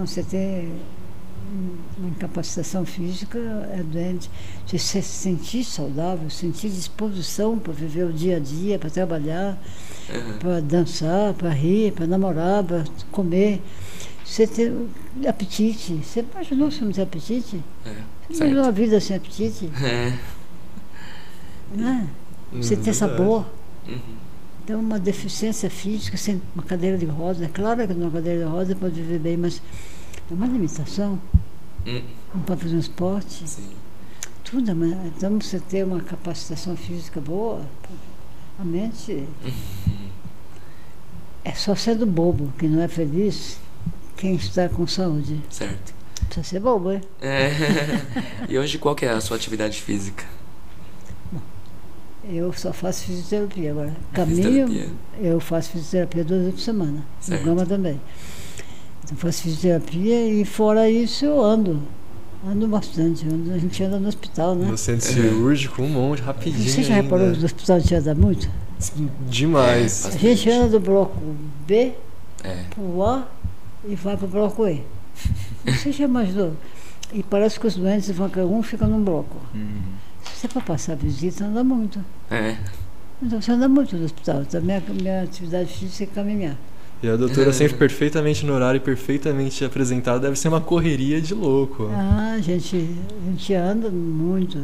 [0.00, 0.72] você tem
[1.98, 3.38] uma incapacitação física,
[3.72, 4.30] é doente.
[4.66, 9.58] Se você se sentir saudável, sentir disposição para viver o dia a dia, para trabalhar,
[10.08, 10.38] Uhum.
[10.38, 13.60] para dançar, para rir, para namorar, para comer.
[14.24, 14.72] Você ter
[15.26, 16.00] apetite.
[16.04, 17.62] Você imaginou se não ter apetite?
[17.84, 17.94] É,
[18.28, 19.70] Você imaginou uma vida sem apetite?
[19.82, 20.18] É.
[21.74, 22.08] Né?
[22.52, 23.44] Você ter sabor.
[23.86, 23.98] Uhum.
[24.64, 27.40] Então, uma deficiência física, sem uma cadeira de rodas.
[27.42, 29.62] É claro que numa cadeira de rodas pode viver bem, mas
[30.30, 31.18] é uma limitação.
[31.86, 32.02] Hum,
[32.34, 33.48] Não pode fazer um esporte.
[33.48, 33.70] sim.
[34.44, 37.60] Tudo, mas então você ter uma capacitação física boa,
[38.58, 39.28] a mente
[41.44, 43.58] é só sendo bobo, que não é feliz,
[44.16, 45.38] quem está com saúde.
[45.50, 45.92] Certo.
[46.26, 47.02] Precisa ser bobo, hein?
[47.20, 47.50] É.
[48.48, 50.24] e hoje qual que é a sua atividade física?
[52.30, 53.96] Eu só faço fisioterapia agora.
[54.12, 54.90] Caminho, Fisioterapia.
[55.20, 57.02] eu faço fisioterapia duas vezes por semana.
[57.20, 57.40] Certo.
[57.40, 58.00] No Gama também.
[59.08, 61.82] Então faço fisioterapia e fora isso eu ando.
[62.46, 63.26] Ando bastante.
[63.26, 64.66] ando- a gente anda no hospital, né?
[64.70, 66.68] No centro cirúrgico, um monte, rapidinho.
[66.68, 68.48] Você já reparou que no hospital a gente anda muito?
[69.28, 70.04] Demais.
[70.04, 71.20] É, A gente anda do bloco
[71.66, 71.92] B
[72.44, 72.64] É.
[72.74, 73.26] pro A
[73.88, 74.82] e vai pro bloco E.
[75.66, 76.52] Você já imaginou?
[77.12, 79.36] E parece que os doentes vão, cada um fica num bloco.
[80.22, 81.98] Se você for passar visita, anda muito.
[82.30, 82.56] É.
[83.20, 84.42] Então você anda muito no hospital.
[84.42, 86.56] Então minha, minha atividade física é caminhar.
[87.02, 91.34] E a doutora sempre perfeitamente no horário e perfeitamente apresentada, deve ser uma correria de
[91.34, 91.90] louco.
[91.92, 94.58] Ah, a gente, a gente anda muito.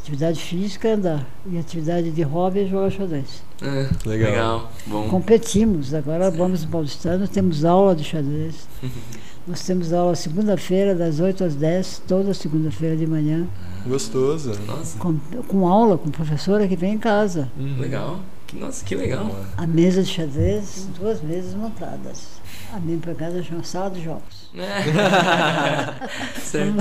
[0.00, 1.26] Atividade física é andar.
[1.50, 3.42] E atividade de hobby é jogar xadrez.
[3.62, 4.30] É, Legal.
[4.30, 4.72] Legal.
[4.86, 5.08] Bom.
[5.08, 5.94] Competimos.
[5.94, 8.68] Agora vamos no Paulistano, temos aula de xadrez.
[9.46, 13.46] Nós temos aula segunda-feira, das 8 às 10, toda segunda-feira de manhã,
[13.86, 14.52] Gostoso.
[14.66, 17.50] Nossa, com, com aula, com professora que vem em casa.
[17.58, 17.78] Uhum.
[17.78, 18.20] legal.
[18.54, 19.34] Nossa, que legal.
[19.56, 22.40] A mesa de xadrez, duas mesas montadas.
[22.72, 24.50] A minha empregada chama sala de jogos.
[26.40, 26.74] certo.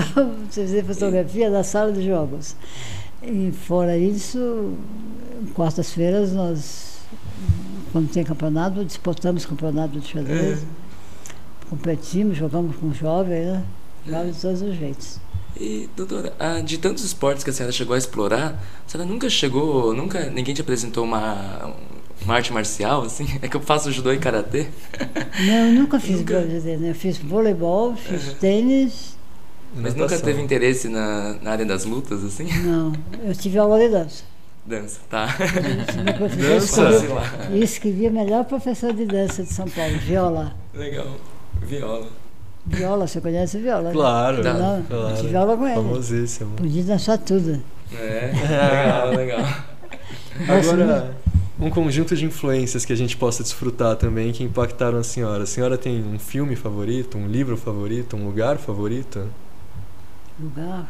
[0.50, 2.56] Você vê fotografia da sala de jogos.
[3.22, 4.74] E fora isso,
[5.54, 7.00] quartas-feiras nós,
[7.92, 10.66] quando tem campeonato, disputamos campeonato de xadrez.
[11.70, 13.64] Competimos, jogamos com jovens, né?
[14.06, 15.23] Jovens de todos os jeitos.
[15.60, 19.30] E, doutora, ah, de tantos esportes que a senhora chegou a explorar, a senhora nunca
[19.30, 21.74] chegou, nunca ninguém te apresentou uma,
[22.24, 23.28] uma arte marcial, assim?
[23.42, 24.68] É que eu faço judô e karatê.
[25.46, 26.42] Não, eu nunca fiz Nunca?
[26.42, 26.90] né?
[26.90, 29.16] Eu fiz voleibol, fiz tênis.
[29.76, 32.46] Mas nunca teve interesse na, na área das lutas, assim?
[32.64, 32.94] Não,
[33.24, 34.24] eu tive aula de dança.
[34.66, 35.26] Dança, tá.
[36.38, 36.90] Dança?
[36.92, 37.24] escrevia- Lá.
[37.52, 40.56] E escrevia melhor professor de dança de São Paulo, viola.
[40.74, 41.08] Legal.
[41.62, 42.08] Viola.
[42.66, 43.84] Viola, você conhece viola?
[43.90, 43.92] né?
[43.92, 44.54] Claro, Tá.
[44.54, 45.10] Não, claro.
[45.16, 45.76] eu tive aula com ele.
[45.76, 46.56] Famosíssimo.
[46.56, 47.62] Podia dançar tudo.
[47.94, 48.32] É,
[49.10, 49.64] legal, legal.
[50.48, 51.16] Agora,
[51.60, 55.44] um conjunto de influências que a gente possa desfrutar também que impactaram a senhora.
[55.44, 59.28] A senhora tem um filme favorito, um livro favorito, um lugar favorito?
[60.40, 60.88] Lugar.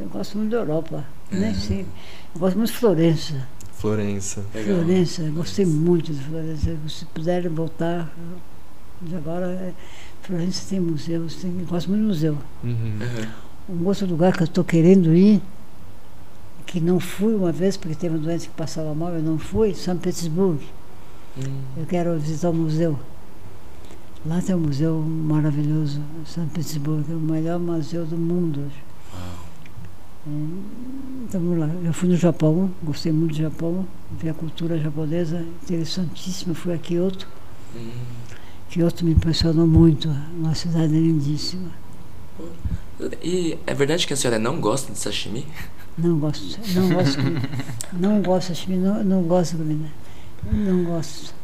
[0.00, 1.04] Eu gosto muito da Europa.
[1.30, 1.36] É.
[1.36, 1.86] Nem sei.
[2.34, 3.48] Eu gosto muito de Florença.
[3.74, 4.44] Florença.
[4.54, 4.76] Legal.
[4.78, 6.76] Florença, gostei muito de Florença.
[6.88, 8.12] Se puderem voltar.
[9.16, 9.72] Agora, é,
[10.22, 12.38] Florença tem museus, tem, eu gosto muito de museu.
[12.62, 12.98] Uhum.
[13.68, 15.40] Um outro lugar que eu estou querendo ir,
[16.66, 19.74] que não fui uma vez, porque teve um doente que passava mal, eu não fui,
[19.74, 20.62] São Petersburgo.
[21.38, 22.98] Hum, Eu quero visitar o museu.
[24.24, 28.70] Lá tem um museu maravilhoso, São Petersburgo, é o melhor museu do mundo.
[29.12, 29.42] uau.
[31.24, 31.68] Então vamos lá.
[31.84, 33.84] Eu fui no Japão, gostei muito do Japão,
[34.20, 36.54] vi a cultura japonesa, interessantíssima.
[36.54, 37.26] Fui a Kyoto.
[37.74, 37.90] Hum.
[38.72, 41.68] Kyoto me impressionou muito, uma cidade lindíssima.
[43.22, 45.46] E é verdade que a senhora não gosta de sashimi?
[45.98, 47.48] Não gosto, não gosto, de comida.
[47.92, 49.88] não gosto, acho que não, não gosto de comida.
[50.50, 51.34] Não gosto.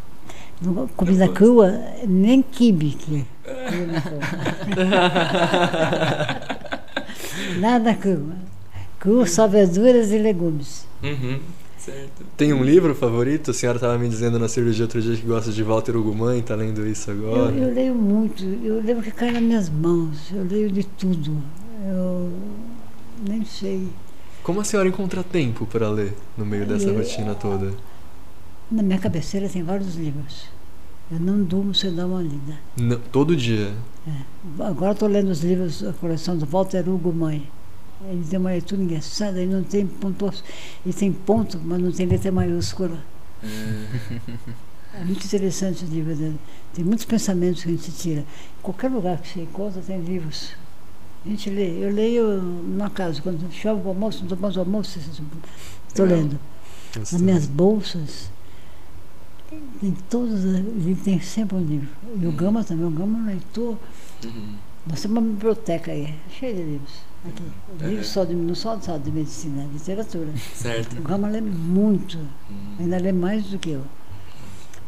[0.63, 1.37] Não comida gosto.
[1.37, 3.27] crua, nem quibe que é.
[7.55, 7.61] Não.
[7.61, 8.33] Nada cru.
[8.99, 10.87] Cru só verduras e legumes.
[11.03, 11.41] Uhum.
[11.91, 12.25] Certo.
[12.37, 13.51] Tem um livro favorito?
[13.51, 16.55] A senhora estava me dizendo na cirurgia outro dia que gosta de Walter Ugumãe, tá
[16.55, 17.53] lendo isso Eu, agora?
[17.55, 21.37] eu leio muito, eu leio o que cai nas minhas mãos, eu leio de tudo.
[21.87, 22.33] Eu
[23.27, 23.89] nem sei.
[24.43, 27.73] Como a senhora encontra tempo para ler no meio dessa Eu- rotina toda?
[28.71, 30.47] Na minha cabeceira tem vários livros.
[31.11, 32.55] Eu não durmo sem dar uma lida.
[32.77, 33.73] Não- todo dia.
[34.59, 37.49] Agora estou lendo os livros da coleção do Walter Hugo Mãe.
[38.05, 40.33] Ele tem uma leitura engraçada, ele não tem ponto,
[40.85, 42.99] ele tem ponto, mas não tem letra maiúscula.
[44.95, 46.39] É muito interessante o livro dele.
[46.75, 48.21] Tem muitos pensamentos que a gente tira.
[48.21, 50.53] Em qualquer lugar que você encontra tem livros.
[51.25, 51.85] A gente lê.
[51.85, 54.99] Eu leio numa casa, quando chove o almoço, não tomamos almoço,
[55.89, 56.39] estou lendo.
[56.97, 58.31] Nas minhas bolsas
[59.81, 60.41] tem todos,
[61.05, 61.89] tem sempre um livro.
[62.21, 63.79] E o Gama também, o Gama é um leitor.
[64.25, 64.55] Uhum.
[64.87, 67.08] Nós temos uma biblioteca aí, cheia de livros.
[67.29, 67.85] Aqui.
[67.87, 70.29] Livros só de, não só, só de medicina, é literatura.
[70.55, 70.99] Certo.
[70.99, 72.19] O Gama lê muito,
[72.51, 72.75] Hum.
[72.81, 73.83] ainda lê mais do que eu.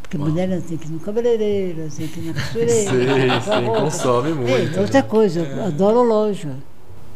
[0.02, 0.28] Porque Uau.
[0.28, 3.80] mulher tem que ir no cabeleireiro, tem que ir na costureira, Sim, sim, roupa.
[3.82, 4.80] consome Ei, muito.
[4.80, 6.56] outra coisa, eu adoro loja.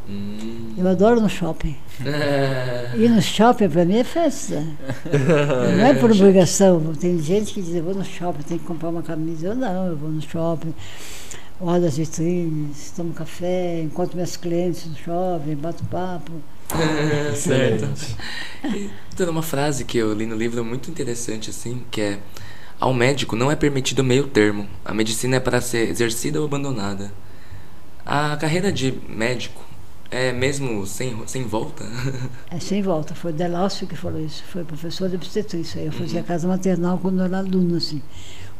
[0.08, 0.74] Hum.
[0.76, 1.74] Eu adoro no shopping.
[2.04, 2.90] É.
[2.96, 4.62] Ir no shopping para mim é festa.
[5.78, 6.92] Não é por obrigação.
[7.00, 9.46] Tem gente que diz, eu vou no shopping, tenho que comprar uma camisa.
[9.48, 10.74] Eu não, eu vou no shopping,
[11.60, 16.32] olho as vitrines, tomo café, encontro meus clientes no shopping, bato papo.
[17.36, 17.84] certo.
[17.84, 18.16] Excelente.
[18.64, 22.18] E tem uma frase que eu li no livro muito interessante, assim, que é
[22.80, 24.68] Ao médico não é permitido meio termo.
[24.84, 27.12] A medicina é para ser exercida ou abandonada.
[28.04, 29.62] A carreira de médico
[30.10, 31.84] é mesmo sem, sem volta?
[32.50, 33.14] É sem volta.
[33.14, 34.44] Foi o Delácio que falou isso.
[34.44, 35.80] Foi professor de obstetrícia.
[35.80, 38.02] Eu fazia casa maternal quando eu era aluna, assim.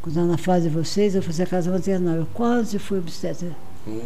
[0.05, 2.15] Quando na fase de vocês, eu fazia casa maternal.
[2.15, 3.49] Eu quase fui obstetra.
[3.87, 4.03] Uh,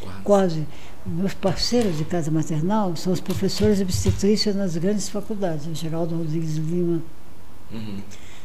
[0.00, 0.22] quase.
[0.22, 0.66] Quase.
[1.04, 5.66] Meus parceiros de casa maternal são os professores de obstetrícia nas grandes faculdades.
[5.66, 7.02] O Geraldo Rodrigues Lima.
[7.72, 8.00] Uhum.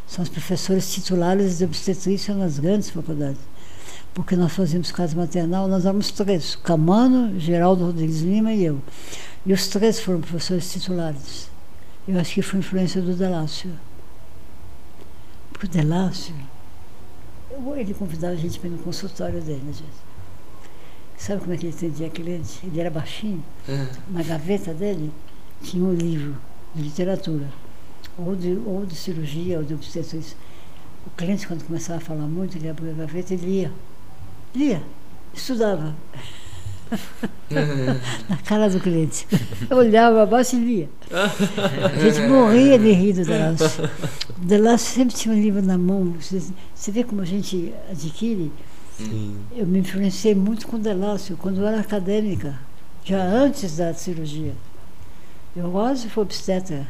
[0.08, 3.42] São os professores titulares de obstetrícia nas grandes faculdades.
[4.12, 8.82] Porque nós fazíamos casa maternal, nós éramos três: Camano, Geraldo Rodrigues Lima e eu.
[9.46, 11.52] E os três foram professores titulares.
[12.08, 13.70] Eu acho que foi influência do Delácio.
[15.54, 16.34] Porque o Delácio,
[17.78, 20.06] ele convidava a gente para ir no consultório dele, né, gente?
[21.18, 22.60] Sabe como é que ele atendia cliente?
[22.64, 23.44] Ele era baixinho.
[23.70, 25.12] Ah, Na gaveta dele
[25.64, 26.36] tinha um livro
[26.74, 27.48] de literatura,
[28.18, 30.38] ou de, ou de cirurgia, ou de obstetrícia.
[31.08, 33.72] O cliente, quando começava a falar muito, ele abria a gaveta e lia.
[34.54, 34.84] Lia,
[35.34, 35.96] estudava.
[38.30, 39.28] Na cara do cliente.
[39.70, 40.90] Eu olhava abaixo e lia.
[41.12, 43.90] A gente morria de rir do Delácio.
[44.38, 46.16] O Delácio sempre tinha um livro na mão.
[46.20, 46.42] Você,
[46.74, 48.52] você vê como a gente adquire?
[48.98, 49.36] Sim.
[49.56, 52.58] Eu me influenciei muito com o Delácio quando eu era acadêmica,
[53.04, 54.54] já antes da cirurgia.
[55.56, 56.88] Eu quase fui obstetra.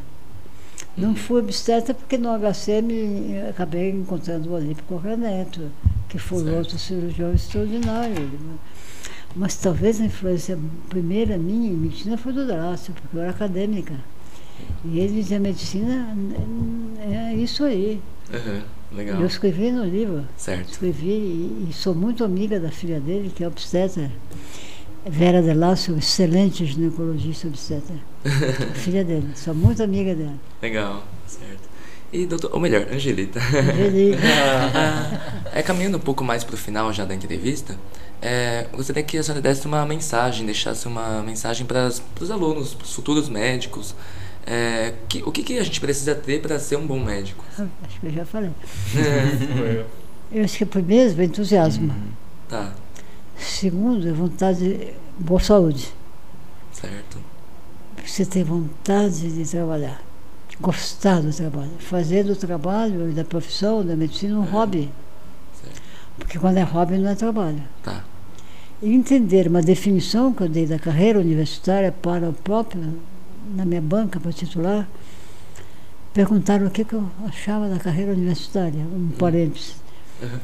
[0.96, 5.70] Não fui obstetra porque no HCM acabei encontrando o Olímpico Neto,
[6.08, 6.56] que foi Certo.
[6.56, 8.30] outro cirurgião extraordinário.
[9.36, 10.58] Mas talvez a influência
[10.88, 13.94] primeira minha em medicina foi do Drácio, porque eu era acadêmica.
[14.82, 16.16] E ele dizia, medicina
[16.98, 18.00] é isso aí.
[18.32, 18.62] Uhum,
[18.96, 19.20] legal.
[19.20, 20.26] Eu escrevi no livro.
[20.38, 20.72] Certo.
[20.72, 24.10] Escrevi e, e sou muito amiga da filha dele, que é obstetra.
[25.04, 27.96] Vera Delácio, excelente ginecologista obstetra.
[28.74, 30.34] filha dele, sou muito amiga dela.
[30.62, 31.68] Legal, certo.
[32.12, 33.38] E doutor, ou melhor, Angelita.
[33.38, 34.22] Angelita.
[35.52, 37.78] É, caminhando um pouco mais para o final já da entrevista,
[38.28, 42.84] é, gostaria que a senhora desse uma mensagem, deixasse uma mensagem para os alunos, para
[42.84, 43.94] os futuros médicos.
[44.44, 47.44] É, que, o que, que a gente precisa ter para ser um bom médico?
[47.86, 48.50] Acho que eu já falei.
[48.96, 49.84] É.
[50.32, 51.94] Eu acho que primeiro, entusiasmo.
[52.48, 52.72] Tá,
[53.38, 55.92] Segundo, a vontade de boa saúde.
[56.72, 57.18] certo.
[58.04, 60.02] Você ter vontade de trabalhar.
[60.60, 61.70] Gostar do trabalho.
[61.78, 64.90] Fazer do trabalho e da profissão, da medicina, um hobby.
[65.62, 65.80] certo.
[66.18, 67.62] Porque quando é hobby não é trabalho.
[67.84, 68.02] Tá.
[68.82, 73.00] E entender uma definição que eu dei da carreira universitária para o próprio,
[73.54, 74.86] na minha banca para titular,
[76.12, 79.76] perguntaram o que, que eu achava da carreira universitária, um parênteses.
[80.22, 80.38] Uhum.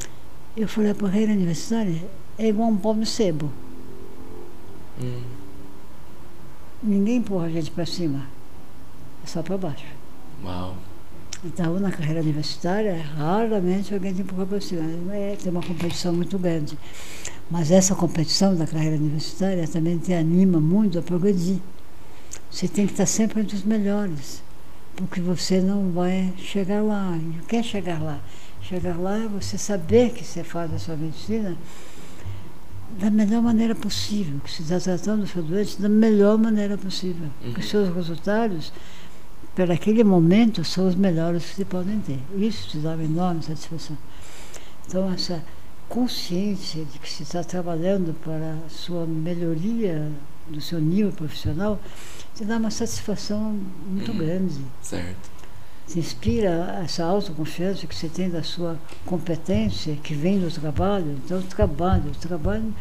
[0.57, 2.03] Eu falei, a carreira universitária
[2.37, 3.51] é igual um de sebo.
[5.01, 5.21] Hum,
[6.81, 8.27] Ninguém empurra a gente para cima,
[9.23, 9.85] é só para baixo.
[10.43, 10.75] uau.
[11.45, 15.13] Então, na carreira universitária, raramente alguém te empurra para cima.
[15.13, 16.77] É, tem uma competição muito grande.
[17.49, 21.59] Mas essa competição da carreira universitária também te anima muito a progredir.
[22.49, 24.43] Você tem que estar sempre entre os melhores,
[24.95, 27.17] porque você não vai chegar lá.
[27.17, 28.19] E o que é chegar lá?
[28.61, 31.57] Chegar lá é você saber que você faz a sua medicina
[32.99, 37.27] da melhor maneira possível, que você está tratando o seu doente da melhor maneira possível.
[37.41, 38.71] Que os seus resultados,
[39.55, 42.19] por aquele momento, são os melhores que se podem ter.
[42.37, 43.97] Isso te dá uma enorme satisfação.
[44.87, 45.43] Então, essa
[45.89, 50.11] consciência de que se está trabalhando para a sua melhoria
[50.47, 51.79] do seu nível profissional,
[52.35, 54.17] te dá uma satisfação muito Uhum.
[54.17, 54.59] grande.
[54.81, 55.31] Certo.
[55.87, 61.19] Te inspira essa autoconfiança que você tem da sua competência, que vem do trabalho.
[61.23, 62.73] Então, o trabalho, o trabalho,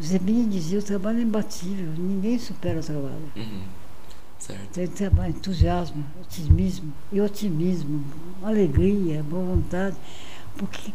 [0.00, 3.32] Zebini dizia, o trabalho é imbatível, ninguém supera o trabalho.
[3.36, 3.62] Uhum.
[4.38, 4.68] Certo.
[4.72, 8.04] Tem trabalho, entusiasmo, otimismo e otimismo,
[8.42, 9.96] alegria, boa vontade,
[10.56, 10.92] porque,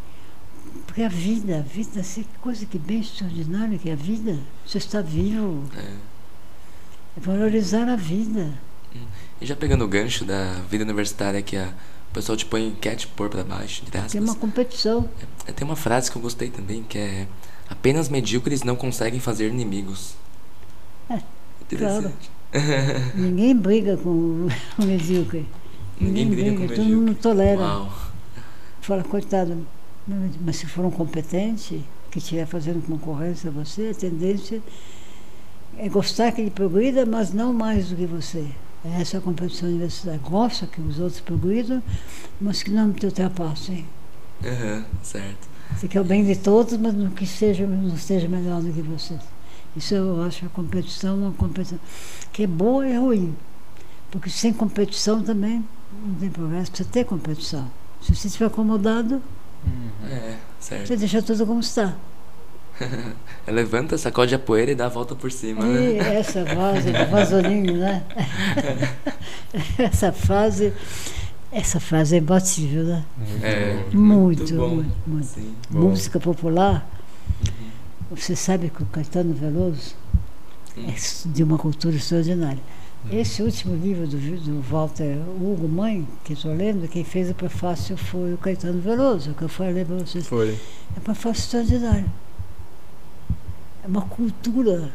[0.86, 4.38] porque a vida, a vida, assim, que coisa que bem extraordinária que é a vida.
[4.66, 5.80] Você está vivo, É.
[5.80, 8.52] é valorizar a vida.
[9.40, 11.72] E já pegando o gancho da vida universitária que a
[12.10, 14.12] o pessoal te põe, quer te pôr pra baixo, entre aspas.
[14.12, 15.08] Tem uma competição.
[15.48, 17.26] É, Tem uma frase que eu gostei também, que é
[17.68, 20.14] apenas medíocres não conseguem fazer inimigos.
[21.10, 21.18] É,
[21.62, 22.30] Interessante.
[23.16, 24.48] Ninguém briga com o
[24.78, 25.44] medíocre.
[26.00, 27.14] Ninguém briga com todo mundo medíocre.
[27.16, 27.60] tolera.
[27.60, 27.92] Uau.
[28.80, 29.66] Fala, coitado,
[30.06, 34.62] mas se for um competente que estiver fazendo concorrência a você, a tendência
[35.78, 38.46] é gostar que ele progrida, mas não mais do que você.
[38.84, 40.20] Essa é a competição universitária.
[40.22, 41.82] Gosta que os outros progridam,
[42.40, 43.86] mas que não te ultrapassem.
[44.44, 45.48] Aham, certo.
[45.74, 48.82] Você quer o bem de todos, mas não que seja, não esteja melhor do que
[48.82, 49.18] você.
[49.74, 51.80] Isso eu acho a competição uma competição
[52.32, 53.34] que é boa e é ruim.
[54.10, 55.64] Porque sem competição também
[56.06, 56.70] não tem progresso.
[56.70, 57.68] Precisa ter competição.
[58.00, 59.20] Se você estiver acomodado,
[60.10, 60.86] É, certo.
[60.88, 61.94] você deixa tudo como está.
[63.46, 66.14] É, Levanta, sacode a poeira e dá a volta por cima, E né?
[66.16, 68.02] essa frase do Vasolini, né?
[69.78, 70.72] essa frase,
[71.52, 73.04] essa frase é imbatível, né?
[73.42, 74.68] É, Muito, bom.
[74.76, 75.26] muito, muito.
[75.26, 75.54] Sim.
[75.70, 75.80] Bom.
[75.90, 76.88] Música popular,
[78.10, 79.94] você sabe que o Caetano Veloso
[80.76, 80.94] é
[81.28, 82.62] de uma cultura extraordinária.
[83.12, 87.96] Esse último livro do, do Walter Hugo Mãe, que estou lendo, quem fez o prefácio
[87.96, 90.26] foi o Caetano Veloso, que eu falei para vocês.
[90.26, 90.58] Foi.
[90.96, 92.10] É um prefácio extraordinário.
[93.82, 94.90] É uma cultura.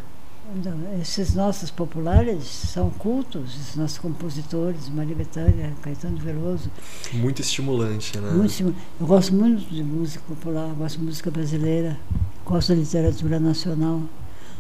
[0.56, 6.72] Então, esses nossos populares são cultos, esses nossos compositores, Maria Bethânia, Caetano Veloso.
[7.14, 8.32] Muito estimulante, né?
[8.32, 11.96] Muito estimu- eu gosto muito de música popular, gosto de música brasileira,
[12.44, 14.02] gosto da literatura nacional.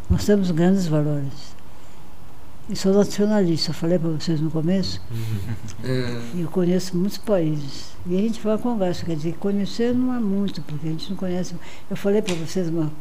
[0.07, 1.57] Nós temos grandes valores.
[2.69, 5.01] E sou nacionalista, eu falei para vocês no começo,
[5.83, 7.93] É, e eu conheço muitos países.
[8.05, 11.09] E a gente vai à conversa, quer dizer, conhecer não é muito, porque a gente
[11.09, 11.55] não conhece.
[11.89, 12.91] Eu falei para vocês uma,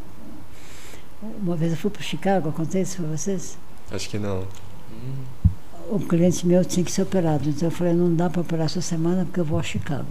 [1.42, 3.58] uma vez, eu fui para Chicago, eu isso para vocês.
[3.90, 4.40] Acho que não.
[4.40, 7.48] hum, um cliente meu tinha que ser operado.
[7.50, 10.08] Então eu falei, não dá para operar essa semana porque eu vou a Chicago.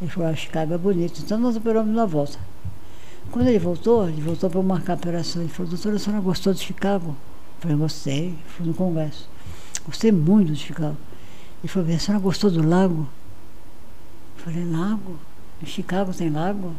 [0.00, 1.20] Ele falou, ah, Chicago é bonito.
[1.20, 2.38] Então nós operamos na volta.
[3.30, 5.42] Quando ele voltou, ele voltou para marcar a operação.
[5.42, 7.16] Ele falou, doutora, a senhora gostou de Chicago?
[7.56, 8.34] Eu falei, gostei.
[8.46, 9.28] Fui no congresso.
[9.84, 10.96] Gostei muito de Chicago.
[11.62, 13.08] Ele falou, a senhora gostou do lago?
[14.38, 15.18] Eu falei, lago?
[15.62, 16.74] Em Chicago tem lago?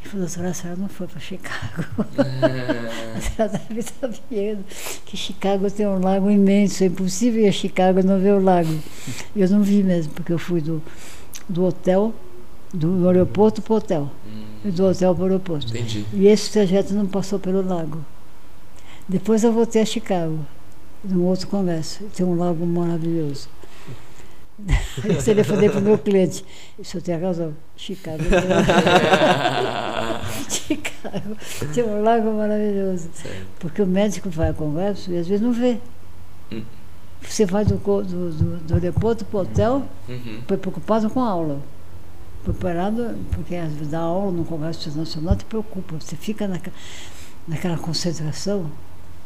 [0.00, 1.84] Ele falou, doutora, a senhora não foi para Chicago.
[3.16, 4.64] a senhora deve estar vendo
[5.04, 8.42] que Chicago tem um lago imenso, é impossível ir a Chicago e não ver o
[8.42, 8.78] lago.
[9.34, 10.82] Eu não vi mesmo, porque eu fui do,
[11.48, 12.14] do hotel,
[12.72, 14.10] do aeroporto para o hotel,
[14.64, 15.68] e do hotel para o aeroporto.
[15.68, 16.04] Entendi.
[16.12, 18.04] E esse trajeto não passou pelo lago.
[19.08, 20.38] Depois eu voltei a Chicago,
[21.02, 22.04] num outro congresso.
[22.14, 23.48] Tem um lago maravilhoso.
[25.04, 26.44] Eu telefonei para o meu cliente.
[26.76, 28.24] O senhor tem razão, Chicago.
[30.48, 31.36] Chicago
[31.72, 33.08] tem um lago maravilhoso.
[33.60, 35.78] Porque o médico vai a congresso e às vezes não vê.
[36.52, 36.62] Hum.
[37.22, 38.02] Você vai do, do,
[38.32, 40.40] do, do aeroporto para o hotel, Uhum.
[40.46, 41.60] foi preocupado com a aula.
[42.44, 45.96] Preparado, porque às vezes dar aula no Congresso Internacional te preocupa.
[46.00, 46.74] Você fica naquela,
[47.46, 48.70] naquela concentração,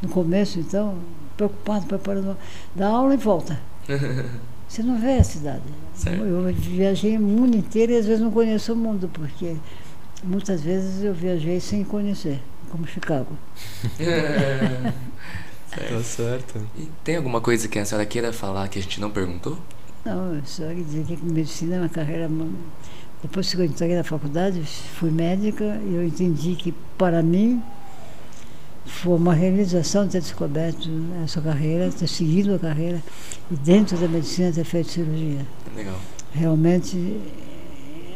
[0.03, 0.97] no começo, então,
[1.37, 2.37] preocupado, preparando.
[2.74, 3.59] Dá aula e volta.
[4.69, 5.62] Você não vê a cidade.
[5.95, 6.24] Certo.
[6.24, 9.57] Eu viajei o mundo inteiro e às vezes não conheço o mundo, porque
[10.24, 13.37] muitas vezes eu viajei sem conhecer, como Chicago.
[15.73, 16.61] Tá certo.
[16.77, 19.57] E tem alguma coisa que a senhora queira falar que a gente não perguntou?
[20.05, 22.29] Não, eu só queria dizer que medicina é uma carreira.
[23.23, 27.62] Depois que eu entrei na faculdade, fui médica e eu entendi que, para mim,
[28.85, 30.89] foi uma realização ter descoberto
[31.25, 33.03] essa carreira, ter seguido a carreira
[33.51, 35.47] e, dentro da medicina, ter feito cirurgia.
[35.75, 35.99] Legal.
[36.33, 37.21] Realmente,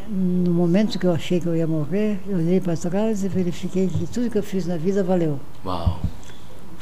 [0.09, 3.87] no momento que eu achei que eu ia morrer, eu olhei para trás e verifiquei
[3.87, 5.39] que tudo que eu fiz na vida valeu.
[5.65, 6.01] Uau.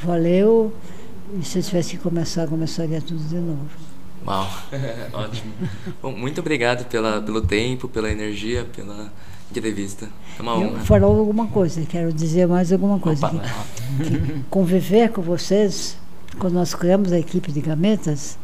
[0.03, 0.73] Valeu,
[1.39, 3.69] e se eu tivesse que começar, começaria tudo de novo.
[4.25, 4.47] Uau.
[5.13, 5.53] Ótimo.
[6.01, 9.11] Bom, muito obrigado pela, pelo tempo, pela energia, pela
[9.51, 10.09] entrevista.
[10.37, 10.79] É uma Eu honra.
[10.81, 13.25] falou alguma coisa, quero dizer mais alguma coisa.
[13.27, 13.39] Opa.
[13.97, 15.97] que conviver com vocês,
[16.39, 18.37] quando nós criamos a equipe de gametas,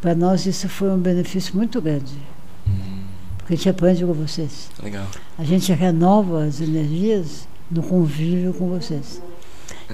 [0.00, 2.12] para nós isso foi um benefício muito grande,
[2.66, 3.02] Hum,
[3.38, 4.70] porque a gente aprende com vocês.
[4.82, 5.06] legal.
[5.38, 9.20] A gente renova as energias no convívio com vocês.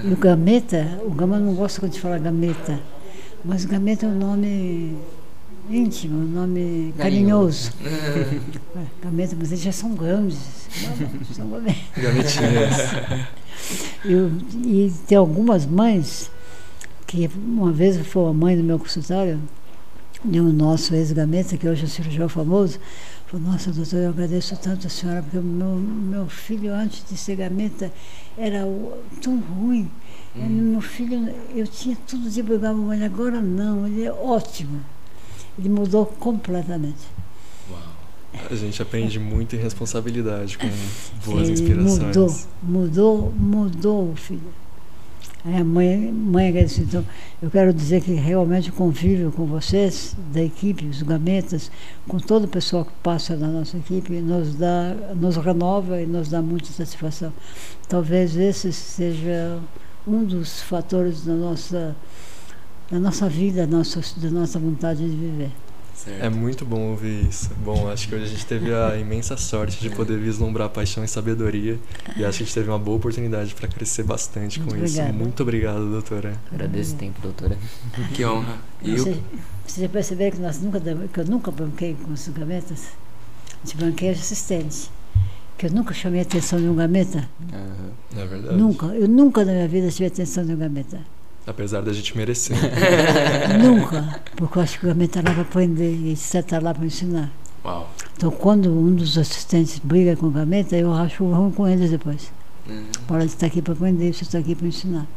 [0.03, 2.79] E o gameta, o gama não gosta quando a gente fala gameta,
[3.43, 4.95] mas gameta é um nome
[5.69, 7.71] íntimo, um nome carinhoso.
[8.75, 10.37] É, gameta, mas eles já são grandes.
[10.83, 11.75] Não, não, são.
[11.97, 12.75] Gametinhas.
[14.05, 14.31] Eu,
[14.63, 16.31] e tem algumas mães
[17.07, 19.41] que uma vez foi a mãe do meu consultório,
[20.23, 22.79] de um nosso ex-gameta, que hoje é cirurgião famoso,
[23.25, 27.17] falou, nossa doutora, eu agradeço tanto a senhora, porque o meu, meu filho antes de
[27.17, 27.91] ser gameta
[28.37, 28.59] era
[29.21, 29.89] tão ruim.
[30.35, 30.47] Hum.
[30.71, 34.79] Meu filho, eu tinha tudo de brigar ele, agora não, ele é ótimo.
[35.59, 37.05] Ele mudou completamente.
[37.69, 37.81] Uau.
[38.49, 40.67] A gente aprende muito em responsabilidade com
[41.29, 41.99] boas Ele inspirações.
[41.99, 44.53] Mudou, mudou, mudou o filho.
[45.43, 46.83] Aí a mãe, mãe agradeceu.
[46.83, 47.05] Então,
[47.41, 51.71] eu quero dizer que realmente o convívio com vocês, da equipe, os gametas,
[52.07, 56.29] com todo o pessoal que passa na nossa equipe, nos, dá, nos renova e nos
[56.29, 57.33] dá muita satisfação.
[57.87, 59.59] Talvez esse seja
[60.05, 61.95] um dos fatores da nossa,
[62.91, 65.51] da nossa vida, da nossa, da nossa vontade de viver.
[65.95, 66.23] Certo.
[66.23, 67.51] É muito bom ouvir isso.
[67.61, 71.07] Bom, acho que hoje a gente teve a imensa sorte de poder vislumbrar paixão e
[71.09, 71.77] sabedoria.
[72.15, 74.95] E acho que a gente teve uma boa oportunidade para crescer bastante com Muito isso.
[74.97, 75.23] obrigada.
[75.23, 76.33] Muito obrigado, doutora.
[76.53, 77.57] Agradeço o tempo, doutora.
[78.13, 78.59] Que honra.
[78.81, 79.23] E Você, o...
[79.67, 82.87] você já percebeu que, nós nunca, que eu nunca banquei com os gametas?
[83.61, 84.89] A gente banqueia de assistente.
[85.57, 87.27] Que eu nunca chamei a atenção de um gameta.
[88.15, 88.55] É verdade.
[88.55, 88.85] Nunca.
[88.85, 91.01] Eu nunca na minha vida tive atenção de um gameta.
[91.47, 92.55] Apesar da gente merecer.
[93.59, 94.21] nunca.
[94.35, 96.85] Porque eu acho que o gameta está lá para aprender e você está lá para
[96.85, 97.31] ensinar.
[97.65, 97.89] Uau.
[98.15, 102.31] Então, quando um dos assistentes briga com o gameta, eu acho ruim com eles depois.
[102.69, 105.07] Hum, Para de estar aqui para aprender, você está aqui para ensinar.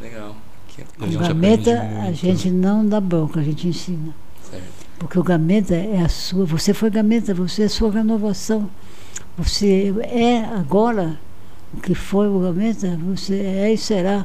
[0.00, 0.36] legal.
[0.68, 0.82] Que...
[0.82, 4.14] A o gente gameta, a gente não dá bronca, a gente ensina.
[4.50, 4.64] Certo.
[4.98, 8.70] Porque o gameta é a sua, você foi gameta, você é a sua renovação.
[9.36, 11.18] Você é agora
[11.74, 14.24] o que foi o gameta, você é e será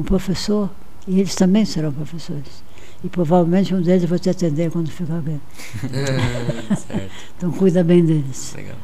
[0.00, 0.70] um professor,
[1.06, 2.62] e eles também serão professores.
[3.02, 5.40] E provavelmente um deles vai te atender quando ficar bem.
[6.76, 7.10] certo.
[7.36, 8.52] Então cuida bem deles.
[8.56, 8.76] Legal.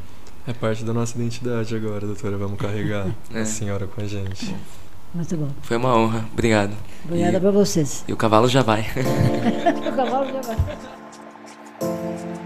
[0.46, 2.36] É parte da nossa identidade agora, doutora.
[2.38, 3.40] Vamos carregar É.
[3.40, 4.54] a senhora com a gente.
[5.14, 5.48] Muito bom.
[5.62, 6.24] Foi uma honra.
[6.32, 6.74] Obrigado.
[7.04, 8.04] Obrigada E- para vocês.
[8.06, 8.86] E o cavalo já vai.
[9.86, 10.56] O cavalo já vai.